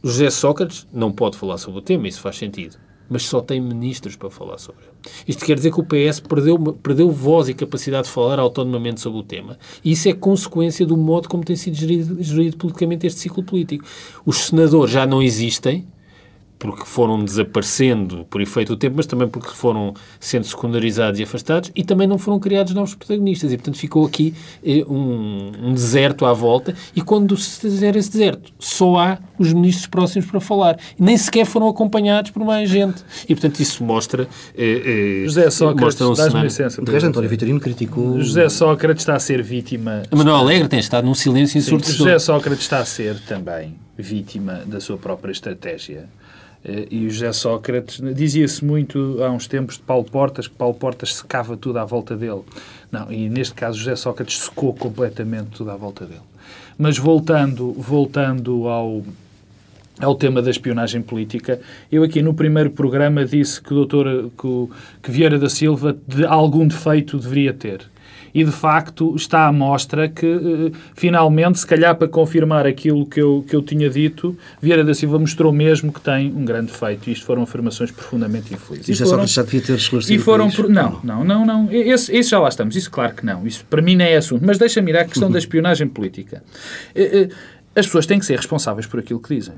José 0.03 0.29
Sócrates 0.29 0.87
não 0.91 1.11
pode 1.11 1.37
falar 1.37 1.57
sobre 1.57 1.79
o 1.79 1.81
tema, 1.81 2.07
isso 2.07 2.21
faz 2.21 2.37
sentido, 2.37 2.77
mas 3.09 3.23
só 3.23 3.41
tem 3.41 3.61
ministros 3.61 4.15
para 4.15 4.29
falar 4.29 4.57
sobre 4.57 4.83
ele. 4.83 4.92
Isto 5.27 5.45
quer 5.45 5.55
dizer 5.55 5.71
que 5.71 5.79
o 5.79 5.83
PS 5.83 6.19
perdeu, 6.19 6.57
perdeu 6.57 7.09
voz 7.11 7.49
e 7.49 7.53
capacidade 7.53 8.07
de 8.07 8.13
falar 8.13 8.39
autonomamente 8.39 9.01
sobre 9.01 9.19
o 9.19 9.23
tema. 9.23 9.57
E 9.83 9.91
isso 9.91 10.07
é 10.09 10.13
consequência 10.13 10.85
do 10.85 10.97
modo 10.97 11.27
como 11.27 11.43
tem 11.43 11.55
sido 11.55 11.75
gerido, 11.75 12.21
gerido 12.21 12.57
politicamente 12.57 13.07
este 13.07 13.19
ciclo 13.19 13.43
político. 13.43 13.85
Os 14.25 14.37
senadores 14.37 14.91
já 14.91 15.05
não 15.05 15.21
existem, 15.21 15.85
porque 16.63 16.85
foram 16.85 17.25
desaparecendo 17.25 18.25
por 18.29 18.41
efeito 18.41 18.69
do 18.69 18.77
tempo, 18.77 18.95
mas 18.95 19.05
também 19.05 19.27
porque 19.27 19.49
foram 19.49 19.93
sendo 20.17 20.45
secundarizados 20.45 21.19
e 21.19 21.23
afastados 21.23 21.69
e 21.75 21.83
também 21.83 22.07
não 22.07 22.17
foram 22.17 22.39
criados 22.39 22.73
novos 22.73 22.95
protagonistas. 22.95 23.51
E, 23.51 23.57
portanto, 23.57 23.77
ficou 23.77 24.05
aqui 24.05 24.33
eh, 24.65 24.85
um, 24.87 25.51
um, 25.61 25.73
deserto 25.73 26.25
à 26.25 26.31
volta. 26.31 26.73
E 26.95 27.01
quando 27.01 27.35
se 27.35 27.59
fizer 27.59 27.97
esse 27.97 28.09
deserto, 28.09 28.53
só 28.57 28.97
há 28.97 29.17
os 29.37 29.51
ministros 29.51 29.87
próximos 29.87 30.25
para 30.25 30.39
falar. 30.39 30.79
Nem 30.97 31.17
sequer 31.17 31.45
foram 31.45 31.67
acompanhados 31.67 32.31
por 32.31 32.45
mais 32.45 32.69
gente. 32.69 33.03
E, 33.27 33.35
portanto, 33.35 33.59
isso 33.59 33.83
mostra. 33.83 34.25
Eh, 34.57 35.23
eh, 35.25 35.25
José 35.25 35.49
Sócrates, 35.49 35.99
um 35.99 36.13
dás-me 36.13 36.43
licença. 36.43 36.81
De 36.81 36.89
resto, 36.89 37.07
António 37.07 37.29
Vitorino 37.29 37.59
criticou. 37.59 38.21
José 38.21 38.47
Sócrates 38.47 39.01
está 39.01 39.15
a 39.15 39.19
ser 39.19 39.43
vítima. 39.43 40.03
Manuel 40.09 40.37
Alegre 40.37 40.69
tem 40.69 40.79
estado 40.79 41.03
num 41.03 41.13
silêncio 41.13 41.57
ensurdecedor. 41.57 42.07
José 42.07 42.19
Sócrates 42.19 42.63
está 42.63 42.79
a 42.79 42.85
ser 42.85 43.19
também 43.19 43.75
vítima 43.97 44.63
da 44.65 44.79
sua 44.79 44.97
própria 44.97 45.33
estratégia 45.33 46.07
e 46.65 47.05
o 47.05 47.09
José 47.09 47.33
Sócrates, 47.33 47.99
dizia-se 48.15 48.63
muito 48.63 49.21
há 49.21 49.29
uns 49.29 49.47
tempos 49.47 49.75
de 49.75 49.81
Paulo 49.81 50.05
Portas, 50.05 50.47
que 50.47 50.55
Paulo 50.55 50.75
Portas 50.75 51.15
secava 51.15 51.57
tudo 51.57 51.77
à 51.77 51.85
volta 51.85 52.15
dele. 52.15 52.41
Não, 52.91 53.11
e 53.11 53.29
neste 53.29 53.53
caso 53.53 53.77
José 53.77 53.95
Sócrates 53.95 54.39
secou 54.39 54.73
completamente 54.73 55.49
tudo 55.51 55.71
à 55.71 55.75
volta 55.75 56.05
dele. 56.05 56.21
Mas 56.77 56.97
voltando, 56.97 57.73
voltando 57.73 58.67
ao, 58.67 59.03
ao 60.03 60.15
tema 60.15 60.41
da 60.41 60.51
espionagem 60.51 61.01
política, 61.01 61.59
eu 61.91 62.03
aqui 62.03 62.21
no 62.21 62.33
primeiro 62.33 62.69
programa 62.69 63.25
disse 63.25 63.61
que 63.61 63.73
o 63.73 63.75
doutor 63.75 64.29
que, 64.37 64.69
que 65.01 65.11
Vieira 65.11 65.39
da 65.39 65.49
Silva 65.49 65.95
de 66.07 66.25
algum 66.25 66.67
defeito 66.67 67.17
deveria 67.17 67.53
ter 67.53 67.93
e 68.33 68.43
de 68.43 68.51
facto 68.51 69.15
está 69.15 69.47
à 69.47 69.51
mostra 69.51 70.09
que 70.09 70.25
eh, 70.25 70.71
finalmente, 70.95 71.59
se 71.59 71.67
calhar 71.67 71.95
para 71.95 72.07
confirmar 72.07 72.65
aquilo 72.65 73.05
que 73.05 73.21
eu, 73.21 73.45
que 73.47 73.55
eu 73.55 73.61
tinha 73.61 73.89
dito, 73.89 74.35
Vieira 74.61 74.83
da 74.83 74.93
Silva 74.93 75.19
mostrou 75.19 75.53
mesmo 75.53 75.93
que 75.93 76.01
tem 76.01 76.33
um 76.33 76.43
grande 76.43 76.71
feito 76.71 77.09
e 77.09 77.13
isto 77.13 77.25
foram 77.25 77.43
afirmações 77.43 77.91
profundamente 77.91 78.53
infelizes. 78.53 78.89
Isso 78.89 79.03
é 79.03 79.05
só 79.05 79.17
que 79.17 79.27
já 79.27 79.43
devia 79.43 79.61
ter 79.61 79.75
esclarecido. 79.75 80.19
E 80.19 80.23
foram 80.23 80.49
por, 80.49 80.67
não, 80.67 80.99
não, 81.03 81.23
não, 81.23 81.45
não. 81.45 81.71
Esse, 81.71 82.15
esse, 82.15 82.29
já 82.29 82.39
lá 82.39 82.49
estamos. 82.49 82.75
Isso 82.75 82.89
claro 82.89 83.13
que 83.13 83.25
não. 83.25 83.45
Isso 83.45 83.63
para 83.69 83.81
mim 83.81 83.95
não 83.95 84.05
é 84.05 84.15
assunto. 84.15 84.43
Mas 84.43 84.57
deixa-me 84.57 84.91
ir 84.91 84.97
à 84.97 85.05
questão 85.05 85.29
da 85.29 85.37
espionagem 85.39 85.87
política. 85.87 86.43
Eh, 86.95 87.29
eh, 87.29 87.35
as 87.75 87.85
pessoas 87.85 88.05
têm 88.05 88.19
que 88.19 88.25
ser 88.25 88.37
responsáveis 88.37 88.87
por 88.87 88.99
aquilo 88.99 89.19
que 89.19 89.35
dizem. 89.35 89.55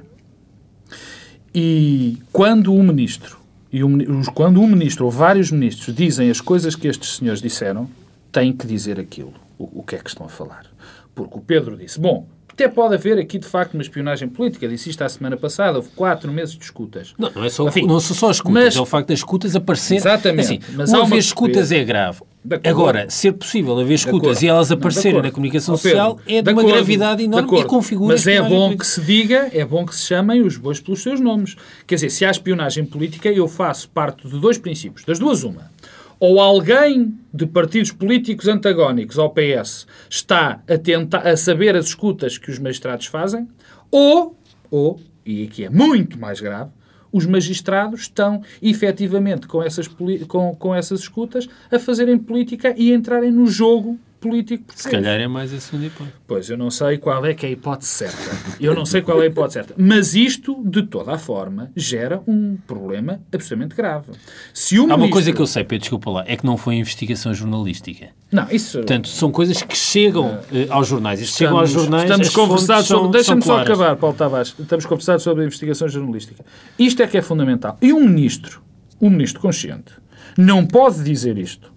E 1.56 2.18
quando 2.34 2.74
o 2.74 2.84
ministro 2.84 3.40
e 3.72 3.84
o, 3.84 3.90
quando 4.34 4.62
um 4.62 4.68
ministro 4.68 5.06
ou 5.06 5.12
vários 5.12 5.52
ministros 5.52 5.96
dizem 5.96 6.30
as 6.30 6.40
coisas 6.40 6.76
que 6.76 6.88
estes 6.88 7.18
senhores 7.18 7.42
disseram, 7.42 7.90
tem 8.32 8.54
que 8.54 8.68
dizer 8.68 9.00
aquilo. 9.00 9.34
o, 9.58 9.80
o 9.80 9.84
que 9.84 9.96
é 9.96 10.00
que 10.00 10.10
estão 10.10 10.26
a 10.26 10.30
falar. 10.30 10.66
Porque 11.14 11.38
o 11.38 11.42
Pedro 11.42 11.78
disse, 11.78 12.00
bom, 12.00 12.28
até 12.48 12.70
pode 12.70 12.96
haver 12.96 13.18
aqui, 13.20 13.38
de 13.38 13.46
facto, 13.46 13.74
uma 13.74 13.82
espionagem 13.82 14.30
política. 14.30 14.68
Disse 14.68 14.90
isto 14.90 15.02
a 15.04 15.10
semana 15.10 15.36
passada. 15.36 15.78
Houve 15.78 15.90
quatro 15.90 16.32
meses 16.32 16.56
de 16.58 16.64
escutas. 16.64 17.14
Não, 17.18 17.30
não, 17.36 17.44
é 17.44 17.50
só, 17.50 17.68
Enfim, 17.68 17.86
não 17.86 18.00
são 18.00 18.16
só 18.16 18.30
as 18.30 18.38
escutas. 18.38 18.64
Mas, 18.64 18.76
é 18.78 18.82
o 18.82 18.86
facto 18.86 19.10
das 19.10 19.20
escutas 19.20 19.56
aparecerem. 19.56 19.98
Exatamente. 19.98 20.42
Assim, 20.42 20.60
mas 20.74 20.94
o 20.94 21.02
haver 21.02 21.18
escutas 21.18 21.72
é 21.72 21.84
grave. 21.84 22.22
Agora, 22.64 23.10
ser 23.10 23.34
possível 23.34 23.78
haver 23.80 23.96
escutas 23.96 24.42
e 24.42 24.48
elas 24.48 24.72
aparecerem 24.72 25.22
na 25.22 25.32
comunicação 25.32 25.76
social 25.76 26.20
é 26.28 26.42
de 26.42 26.52
uma 26.52 26.64
gravidade 26.64 27.24
enorme 27.24 27.60
e 27.60 27.64
configura 27.64 28.14
Mas 28.14 28.28
é 28.28 28.42
bom 28.42 28.78
que 28.78 28.86
se 28.86 29.02
diga, 29.02 29.50
é 29.52 29.66
bom 29.66 29.86
que 29.86 29.96
se 29.96 30.06
chamem 30.06 30.42
os 30.42 30.58
bois 30.58 30.80
pelos 30.80 31.02
seus 31.02 31.20
nomes. 31.20 31.56
Quer 31.88 31.96
dizer, 31.96 32.10
se 32.10 32.26
há 32.26 32.32
espionagem 32.32 32.86
política, 32.86 33.30
eu 33.30 33.48
faço 33.48 33.90
parte 33.90 34.28
de 34.28 34.40
dois 34.40 34.58
princípios. 34.58 35.04
Das 35.06 35.18
duas, 35.18 35.44
uma. 35.44 35.72
Ou 36.20 36.40
alguém 36.40 37.14
de 37.34 37.46
partidos 37.46 37.92
políticos 37.92 38.48
antagónicos 38.48 39.20
ao 39.20 39.32
PS 39.32 39.86
está 40.10 40.62
a, 40.68 40.78
tentar, 40.78 41.28
a 41.28 41.36
saber 41.36 41.76
as 41.76 41.88
escutas 41.88 42.38
que 42.38 42.50
os 42.50 42.60
magistrados 42.60 43.08
fazem, 43.08 43.48
ou, 43.92 44.38
ou, 44.72 45.00
e 45.26 45.44
aqui 45.44 45.66
é 45.66 45.70
muito 45.70 46.18
mais 46.18 46.40
grave, 46.40 46.70
os 47.16 47.26
magistrados 47.26 48.02
estão 48.02 48.42
efetivamente 48.62 49.48
com 49.48 49.64
essas, 49.64 49.88
com, 50.28 50.54
com 50.54 50.76
essas 50.76 51.00
escutas 51.00 51.48
a 51.72 51.80
fazerem 51.80 52.18
política 52.18 52.76
e 52.78 52.92
entrarem 52.92 53.32
no 53.32 53.48
jogo 53.48 53.98
político 54.26 54.64
português. 54.66 54.84
Se 54.84 54.90
calhar 54.90 55.20
é 55.20 55.28
mais 55.28 55.54
a 55.54 55.60
segunda 55.60 55.86
hipótese. 55.86 56.16
Pois, 56.26 56.50
eu 56.50 56.58
não 56.58 56.72
sei 56.72 56.98
qual 56.98 57.26
é 57.26 57.34
que 57.34 57.46
é 57.46 57.50
a 57.50 57.52
hipótese 57.52 57.92
certa. 57.92 58.32
Eu 58.60 58.74
não 58.74 58.86
sei 58.86 59.02
qual 59.02 59.22
é 59.22 59.26
a 59.26 59.28
hipótese 59.28 59.54
certa. 59.54 59.76
Mas 59.78 60.16
isto, 60.16 60.64
de 60.66 60.84
toda 60.84 61.14
a 61.14 61.18
forma, 61.18 61.72
gera 61.76 62.22
um 62.28 62.58
problema 62.66 63.22
absolutamente 63.32 63.76
grave. 63.76 64.12
Se 64.54 64.80
o 64.80 64.92
Há 64.92 64.96
uma 64.96 65.10
coisa 65.10 65.32
que 65.32 65.40
eu 65.40 65.48
sei, 65.48 65.64
Pedro, 65.64 65.82
desculpa 65.82 66.10
lá, 66.10 66.24
é 66.26 66.36
que 66.36 66.46
não 66.46 66.58
foi 66.58 66.76
investigação 66.76 67.34
jornalística. 67.34 68.10
Não, 68.32 68.48
isso... 68.50 68.80
Portanto, 68.80 69.08
são 69.08 69.32
coisas 69.32 69.62
que 69.62 69.78
chegam 69.78 70.36
uh, 70.36 70.42
aos 70.72 70.88
jornais. 70.88 71.20
Estamos, 71.20 71.38
chegam 71.38 71.60
aos 71.60 71.70
jornais... 71.70 72.04
Estamos 72.04 72.30
conversados 72.30 72.88
sobre... 72.88 73.12
Deixa-me 73.12 73.42
só 73.44 73.60
acabar, 73.60 73.96
Paulo 73.96 74.16
Tavares. 74.16 74.56
Estamos 74.58 74.86
conversados 74.86 75.24
sobre 75.24 75.44
a 75.44 75.46
investigação 75.46 75.88
jornalística. 75.88 76.44
Isto 76.80 77.04
é 77.04 77.08
que 77.08 77.18
é 77.18 77.22
fundamental. 77.22 77.78
E 77.82 77.94
um 77.94 78.00
ministro, 78.00 78.62
um 79.00 79.10
ministro 79.10 79.40
consciente, 79.40 79.94
não 80.38 80.66
pode 80.66 81.04
dizer 81.04 81.38
isto 81.38 81.75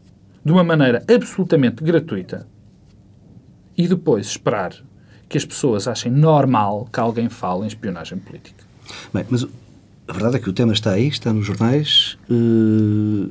de 0.49 0.53
uma 0.53 0.65
maneira 0.65 1.05
absolutamente 1.15 1.85
gratuita 1.85 2.47
e 3.77 3.87
depois 3.87 4.29
esperar 4.29 4.73
que 5.29 5.37
as 5.37 5.45
pessoas 5.45 5.87
achem 5.87 6.11
normal 6.11 6.89
que 6.91 6.99
alguém 6.99 7.29
fale 7.29 7.65
em 7.65 7.67
espionagem 7.67 8.19
política. 8.19 8.65
Bem, 9.13 9.27
mas 9.29 9.45
a 9.45 10.13
verdade 10.13 10.37
é 10.37 10.39
que 10.39 10.49
o 10.49 10.53
tema 10.55 10.73
está 10.73 10.93
aí, 10.93 11.07
está 11.07 11.35
nos 11.35 11.45
jornais. 11.45 12.17
Uh, 12.31 13.31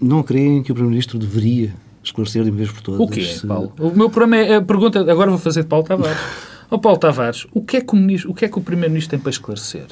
não 0.00 0.24
creem 0.24 0.64
que 0.64 0.72
o 0.72 0.74
Primeiro-Ministro 0.74 1.16
deveria 1.16 1.72
esclarecer 2.02 2.42
de 2.42 2.50
uma 2.50 2.56
vez 2.56 2.72
por 2.72 2.82
todas? 2.82 3.00
O 3.00 3.06
quê, 3.06 3.46
Paulo? 3.46 3.72
O 3.78 3.90
meu 3.90 4.10
problema 4.10 4.44
é 4.44 4.56
a 4.56 4.62
pergunta, 4.62 4.98
agora 4.98 5.30
vou 5.30 5.38
fazer 5.38 5.62
de 5.62 5.68
Paulo 5.68 5.86
Tavares. 5.86 6.18
Ó 6.72 6.74
oh, 6.74 6.78
Paulo 6.80 6.98
Tavares, 6.98 7.46
o 7.52 7.62
que 7.62 7.76
é 7.76 7.80
que 7.80 7.94
o, 7.94 8.30
o, 8.32 8.34
que 8.34 8.46
é 8.46 8.48
que 8.48 8.58
o 8.58 8.62
Primeiro-Ministro 8.62 9.10
tem 9.10 9.20
para 9.20 9.30
esclarecer? 9.30 9.86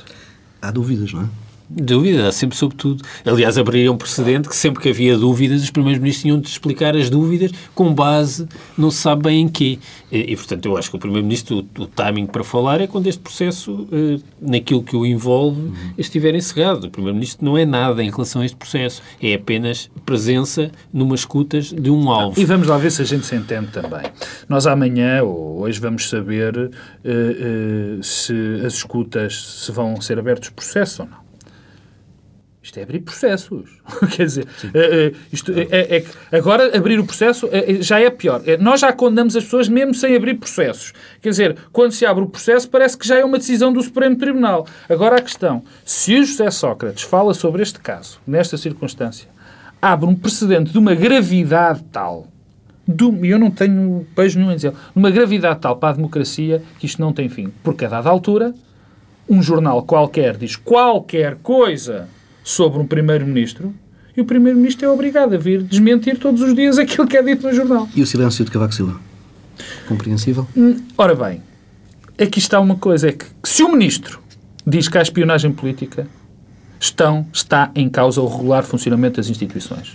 Há 0.60 0.72
dúvidas, 0.72 1.12
não 1.12 1.22
é? 1.22 1.28
Dúvida, 1.70 2.28
há 2.28 2.32
sempre 2.32 2.56
sobre 2.56 2.76
tudo. 2.76 3.04
Aliás, 3.24 3.56
abriria 3.56 3.92
um 3.92 3.96
precedente 3.96 4.48
que 4.48 4.56
sempre 4.56 4.82
que 4.82 4.88
havia 4.88 5.16
dúvidas, 5.16 5.62
os 5.62 5.70
primeiros 5.70 6.00
ministros 6.00 6.22
tinham 6.22 6.40
de 6.40 6.48
explicar 6.48 6.96
as 6.96 7.08
dúvidas 7.08 7.52
com 7.74 7.94
base 7.94 8.48
não 8.76 8.90
se 8.90 8.98
sabe 8.98 9.22
bem 9.22 9.42
em 9.42 9.48
quê. 9.48 9.78
E, 10.10 10.32
e 10.32 10.36
portanto, 10.36 10.66
eu 10.66 10.76
acho 10.76 10.90
que 10.90 10.96
o 10.96 10.98
primeiro-ministro, 10.98 11.66
o, 11.78 11.82
o, 11.82 11.86
timing 11.86 12.26
para 12.26 12.42
falar 12.42 12.80
é 12.80 12.86
quando 12.86 13.06
este 13.06 13.20
processo, 13.20 13.86
eh, 13.92 14.18
naquilo 14.40 14.82
que 14.82 14.96
o 14.96 15.06
envolve, 15.06 15.60
uhum. 15.60 15.74
estiver 15.96 16.34
encerrado. 16.34 16.84
O 16.84 16.90
primeiro-ministro 16.90 17.44
não 17.44 17.56
é 17.56 17.64
nada 17.64 18.02
em 18.02 18.10
relação 18.10 18.42
a 18.42 18.44
este 18.44 18.56
processo. 18.56 19.02
É 19.22 19.34
apenas 19.34 19.90
presença 20.04 20.70
numa 20.92 21.14
escutas 21.14 21.66
de 21.66 21.90
um 21.90 22.10
alvo. 22.10 22.40
E 22.40 22.44
vamos 22.44 22.66
lá 22.66 22.76
ver 22.78 22.90
se 22.90 23.02
a 23.02 23.04
gente 23.04 23.26
se 23.26 23.36
entende 23.36 23.68
também. 23.68 24.10
Nós 24.48 24.66
amanhã, 24.66 25.22
ou 25.22 25.60
hoje, 25.60 25.78
vamos 25.78 26.08
saber 26.08 26.56
uh, 26.56 26.70
uh, 27.98 28.02
se 28.02 28.34
as 28.64 28.74
escutas 28.74 29.64
se 29.64 29.72
vão 29.72 30.00
ser 30.00 30.18
abertos 30.18 30.50
processo 30.50 31.02
ou 31.02 31.08
não. 31.08 31.19
Isto 32.62 32.78
é 32.78 32.82
abrir 32.82 33.00
processos. 33.00 33.70
Quer 34.14 34.26
dizer, 34.26 34.44
uh, 34.44 35.16
isto 35.32 35.50
é, 35.52 35.66
é, 35.70 35.96
é, 35.98 36.36
agora 36.36 36.76
abrir 36.76 36.98
o 36.98 37.06
processo 37.06 37.46
uh, 37.46 37.82
já 37.82 38.00
é 38.00 38.10
pior. 38.10 38.42
nós 38.60 38.80
já 38.80 38.92
condenamos 38.92 39.34
as 39.34 39.44
pessoas 39.44 39.68
mesmo 39.68 39.94
sem 39.94 40.14
abrir 40.14 40.34
processos. 40.34 40.92
Quer 41.22 41.30
dizer, 41.30 41.56
quando 41.72 41.92
se 41.92 42.04
abre 42.04 42.22
o 42.22 42.28
processo 42.28 42.68
parece 42.68 42.98
que 42.98 43.08
já 43.08 43.18
é 43.18 43.24
uma 43.24 43.38
decisão 43.38 43.72
do 43.72 43.82
Supremo 43.82 44.16
Tribunal. 44.16 44.66
Agora 44.88 45.16
a 45.16 45.22
questão, 45.22 45.62
se 45.84 46.18
o 46.18 46.24
José 46.24 46.50
Sócrates 46.50 47.04
fala 47.04 47.32
sobre 47.32 47.62
este 47.62 47.80
caso, 47.80 48.20
nesta 48.26 48.58
circunstância, 48.58 49.28
abre 49.80 50.06
um 50.06 50.14
precedente 50.14 50.70
de 50.70 50.78
uma 50.78 50.94
gravidade 50.94 51.82
tal, 51.90 52.28
e 53.22 53.28
eu 53.28 53.38
não 53.38 53.50
tenho 53.50 54.06
beijo 54.14 54.38
nenhum 54.38 54.52
em 54.52 54.56
dizer, 54.56 54.74
uma 54.94 55.10
gravidade 55.10 55.60
tal 55.60 55.76
para 55.76 55.90
a 55.90 55.96
democracia 55.96 56.62
que 56.78 56.86
isto 56.86 57.00
não 57.00 57.12
tem 57.12 57.28
fim. 57.28 57.50
Porque 57.62 57.84
a 57.86 57.88
dada 57.88 58.10
altura, 58.10 58.52
um 59.28 59.42
jornal 59.42 59.82
qualquer 59.84 60.36
diz 60.36 60.56
qualquer 60.56 61.36
coisa 61.36 62.08
sobre 62.42 62.80
um 62.80 62.86
primeiro-ministro 62.86 63.74
e 64.16 64.20
o 64.20 64.24
primeiro-ministro 64.24 64.86
é 64.86 64.90
obrigado 64.90 65.34
a 65.34 65.38
vir 65.38 65.62
desmentir 65.62 66.18
todos 66.18 66.42
os 66.42 66.54
dias 66.54 66.76
aquilo 66.78 67.06
que 67.06 67.16
é 67.16 67.22
dito 67.22 67.46
no 67.46 67.54
jornal. 67.54 67.88
E 67.94 68.02
o 68.02 68.06
silêncio 68.06 68.44
de 68.44 68.50
Cavaco 68.50 68.74
Silva? 68.74 69.00
Compreensível? 69.86 70.46
Hum, 70.56 70.76
ora 70.96 71.14
bem, 71.14 71.42
aqui 72.18 72.38
está 72.38 72.58
uma 72.60 72.76
coisa, 72.76 73.08
é 73.08 73.12
que 73.12 73.26
se 73.44 73.62
o 73.62 73.70
ministro 73.70 74.20
diz 74.66 74.88
que 74.88 74.98
há 74.98 75.02
espionagem 75.02 75.52
política, 75.52 76.06
estão, 76.78 77.26
está 77.32 77.70
em 77.74 77.88
causa 77.88 78.20
o 78.20 78.26
regular 78.26 78.64
funcionamento 78.64 79.16
das 79.16 79.28
instituições. 79.28 79.94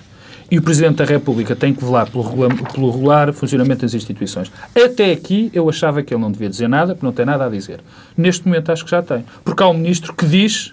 E 0.49 0.59
o 0.59 0.61
Presidente 0.61 0.97
da 0.97 1.05
República 1.05 1.55
tem 1.55 1.73
que 1.73 1.83
velar 1.83 2.09
pelo 2.09 2.23
pelo 2.71 2.91
regular 2.91 3.33
funcionamento 3.33 3.81
das 3.81 3.95
instituições. 3.95 4.51
Até 4.75 5.11
aqui 5.11 5.49
eu 5.51 5.67
achava 5.67 6.03
que 6.03 6.13
ele 6.13 6.21
não 6.21 6.31
devia 6.31 6.47
dizer 6.47 6.67
nada, 6.67 6.93
porque 6.93 7.05
não 7.05 7.13
tem 7.13 7.25
nada 7.25 7.45
a 7.45 7.49
dizer. 7.49 7.79
Neste 8.15 8.45
momento 8.47 8.71
acho 8.71 8.85
que 8.85 8.91
já 8.91 9.01
tem. 9.01 9.25
Porque 9.43 9.63
há 9.63 9.67
um 9.67 9.73
ministro 9.73 10.13
que 10.13 10.25
diz 10.25 10.71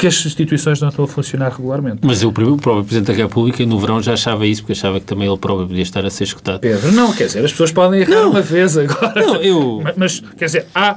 que 0.00 0.06
as 0.06 0.24
instituições 0.24 0.80
não 0.80 0.88
estão 0.88 1.04
a 1.04 1.08
funcionar 1.08 1.50
regularmente. 1.50 1.98
Mas 2.02 2.22
o 2.24 2.32
próprio 2.32 2.82
Presidente 2.82 3.08
da 3.08 3.12
República, 3.12 3.66
no 3.66 3.78
verão, 3.78 4.02
já 4.02 4.14
achava 4.14 4.46
isso, 4.46 4.62
porque 4.62 4.72
achava 4.72 4.98
que 4.98 5.04
também 5.04 5.28
ele 5.28 5.36
próprio 5.36 5.66
podia 5.66 5.82
estar 5.82 6.04
a 6.06 6.10
ser 6.10 6.24
escutado. 6.24 6.60
Pedro, 6.60 6.90
não, 6.92 7.12
quer 7.12 7.26
dizer, 7.26 7.44
as 7.44 7.50
pessoas 7.50 7.70
podem 7.70 8.00
errar 8.00 8.22
não. 8.22 8.30
uma 8.30 8.40
vez 8.40 8.78
agora. 8.78 9.20
Não, 9.20 9.36
eu... 9.36 9.82
Mas, 9.84 9.96
mas 9.96 10.22
quer 10.38 10.44
dizer, 10.46 10.66
há 10.74 10.96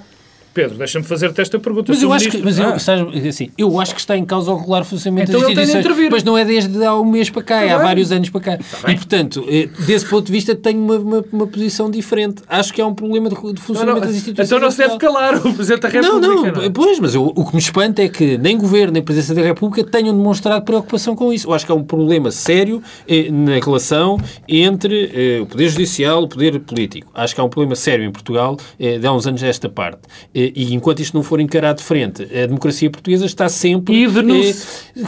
Pedro, 0.53 0.77
deixa-me 0.77 1.05
fazer-te 1.05 1.41
esta 1.41 1.59
pergunta. 1.59 1.91
Mas, 1.91 2.01
eu 2.01 2.13
acho, 2.13 2.29
que, 2.29 2.37
mas 2.37 2.59
ah. 2.59 2.77
eu, 3.13 3.29
assim, 3.29 3.49
eu 3.57 3.79
acho 3.79 3.95
que 3.95 3.99
está 3.99 4.15
em 4.15 4.23
causa 4.23 4.51
o 4.51 4.57
regular 4.57 4.83
funcionamento 4.83 5.31
então 5.31 5.53
das 5.53 5.69
instituições. 5.69 6.09
Mas 6.11 6.23
não 6.23 6.37
é 6.37 6.45
desde 6.45 6.83
há 6.83 6.95
um 6.95 7.05
mês 7.05 7.29
para 7.29 7.43
cá, 7.43 7.61
é 7.63 7.71
há 7.71 7.77
vários 7.77 8.11
anos 8.11 8.29
para 8.29 8.41
cá. 8.41 8.59
E, 8.87 8.95
portanto, 8.95 9.43
eh, 9.49 9.67
desse 9.85 10.05
ponto 10.05 10.27
de 10.27 10.31
vista, 10.31 10.55
tenho 10.55 10.79
uma, 10.79 10.97
uma, 10.97 11.25
uma, 11.31 11.47
posição 11.47 11.89
diferente. 11.89 12.43
Acho 12.47 12.71
que 12.73 12.81
é 12.81 12.85
um 12.85 12.93
problema 12.93 13.29
de, 13.29 13.35
de 13.35 13.61
funcionamento 13.61 13.85
não, 13.85 13.93
não, 13.95 14.01
das 14.01 14.15
instituições. 14.15 14.47
Então 14.47 14.59
não 14.59 14.71
se 14.71 14.77
deve 14.77 14.97
calar 14.97 15.35
o 15.35 15.53
Presidente 15.53 15.81
da 15.81 15.89
República. 15.89 16.27
Não, 16.27 16.43
não, 16.43 16.51
não. 16.51 16.71
pois, 16.71 16.99
mas 16.99 17.15
eu, 17.15 17.25
o 17.25 17.45
que 17.45 17.53
me 17.53 17.61
espanta 17.61 18.03
é 18.03 18.09
que 18.09 18.37
nem 18.37 18.57
Governo 18.57 18.93
nem 18.93 19.01
Presidência 19.01 19.33
da 19.33 19.41
República 19.41 19.83
tenham 19.89 20.15
demonstrado 20.15 20.63
preocupação 20.63 21.15
com 21.15 21.33
isso. 21.33 21.47
Eu 21.47 21.53
acho 21.53 21.65
que 21.65 21.71
é 21.71 21.75
um 21.75 21.83
problema 21.83 22.29
sério 22.31 22.81
eh, 23.07 23.29
na 23.31 23.53
relação 23.53 24.17
entre 24.47 25.11
eh, 25.13 25.41
o 25.41 25.45
Poder 25.47 25.69
Judicial 25.69 26.21
e 26.21 26.25
o 26.25 26.27
Poder 26.27 26.59
Político. 26.59 27.11
Acho 27.13 27.33
que 27.33 27.41
há 27.41 27.43
um 27.43 27.49
problema 27.49 27.75
sério 27.75 28.05
em 28.05 28.11
Portugal 28.11 28.57
eh, 28.79 28.97
de 28.97 29.07
há 29.07 29.11
uns 29.11 29.25
anos 29.25 29.41
desta 29.41 29.67
parte. 29.69 30.01
Eh, 30.33 30.42
e 30.55 30.73
enquanto 30.73 31.01
isto 31.01 31.13
não 31.15 31.23
for 31.23 31.39
encarado 31.39 31.77
de 31.79 31.83
frente. 31.83 32.23
A 32.23 32.45
democracia 32.45 32.89
portuguesa 32.89 33.25
está 33.25 33.47
sempre 33.47 34.05
eh, 34.05 34.53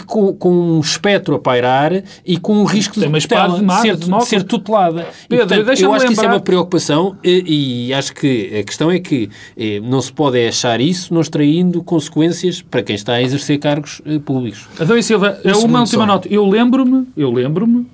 com, 0.06 0.34
com, 0.34 0.50
um 0.50 0.80
espectro 0.80 1.36
a 1.36 1.40
pairar 1.40 2.04
e 2.26 2.38
com 2.38 2.58
um 2.58 2.64
risco 2.64 3.00
de, 3.00 3.10
tutela, 3.10 3.60
de, 3.60 3.82
ser, 3.82 3.96
de, 3.98 4.26
ser, 4.26 4.44
tutelada. 4.44 5.08
Pedro, 5.28 5.46
e, 5.46 5.48
portanto, 5.48 5.68
eu 5.68 5.74
acho 5.74 5.84
lembrar... 5.84 6.08
que 6.08 6.14
isso 6.14 6.24
é 6.24 6.28
uma 6.28 6.40
preocupação 6.40 7.18
e, 7.24 7.88
e, 7.88 7.94
acho 7.94 8.14
que 8.14 8.60
a 8.60 8.64
questão 8.64 8.92
é 8.92 9.00
que 9.00 9.30
eh, 9.58 9.80
não 9.82 10.02
se 10.02 10.12
pode 10.12 10.46
achar 10.48 10.80
isso 10.80 11.14
não 11.14 11.22
extraindo 11.22 11.84
consequências 11.84 12.62
para 12.62 12.84
quem 12.84 12.96
está 12.96 13.14
a 13.14 13.22
exercer 13.22 13.60
cargos 13.60 14.02
eh, 14.06 14.20
públicos. 14.20 14.68
Adão 14.80 14.98
e 14.98 15.04
Silva, 15.04 15.40
um 15.46 15.66
uma 15.66 15.82
última 15.82 16.04
só. 16.04 16.06
nota. 16.06 16.28
Eu 16.30 16.48
lembro-me, 16.48 17.08
eu 17.18 17.32
lembro-me 17.32 17.86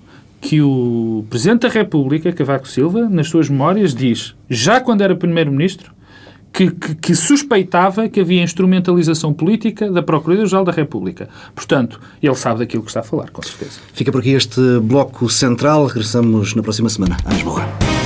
que 0.42 0.60
o 0.60 1.24
Presidente 1.30 1.62
da 1.62 1.70
República, 1.70 2.34
Cavaco 2.34 2.68
Silva, 2.68 3.08
nas 3.08 3.28
suas 3.28 3.48
memórias, 3.48 3.94
diz, 3.94 4.36
já 4.50 4.82
quando 4.82 5.02
era 5.02 5.16
Primeiro-Ministro, 5.16 5.94
que, 6.54 6.72
que, 6.72 6.96
que, 6.96 7.16
suspeitava 7.16 8.10
que 8.10 8.20
havia 8.20 8.44
instrumentalização 8.44 9.34
política 9.34 9.92
da 9.92 10.04
Procuradoria-Geral 10.04 10.66
da 10.66 10.72
República. 10.72 11.30
Portanto, 11.56 12.00
ele 12.22 12.36
sabe 12.36 12.60
daquilo 12.60 12.84
que 12.84 12.90
está 12.90 13.00
a 13.00 13.04
falar, 13.04 13.30
com 13.30 13.42
certeza. 13.42 13.80
Fica 13.94 14.12
por 14.12 14.20
aqui 14.20 14.32
este 14.32 14.80
bloco 14.82 15.30
central. 15.30 15.86
Regressamos 15.86 16.56
na 16.56 16.62
próxima 16.62 16.90
semana. 16.90 17.18
À 17.26 17.34
Lisboa. 17.34 18.01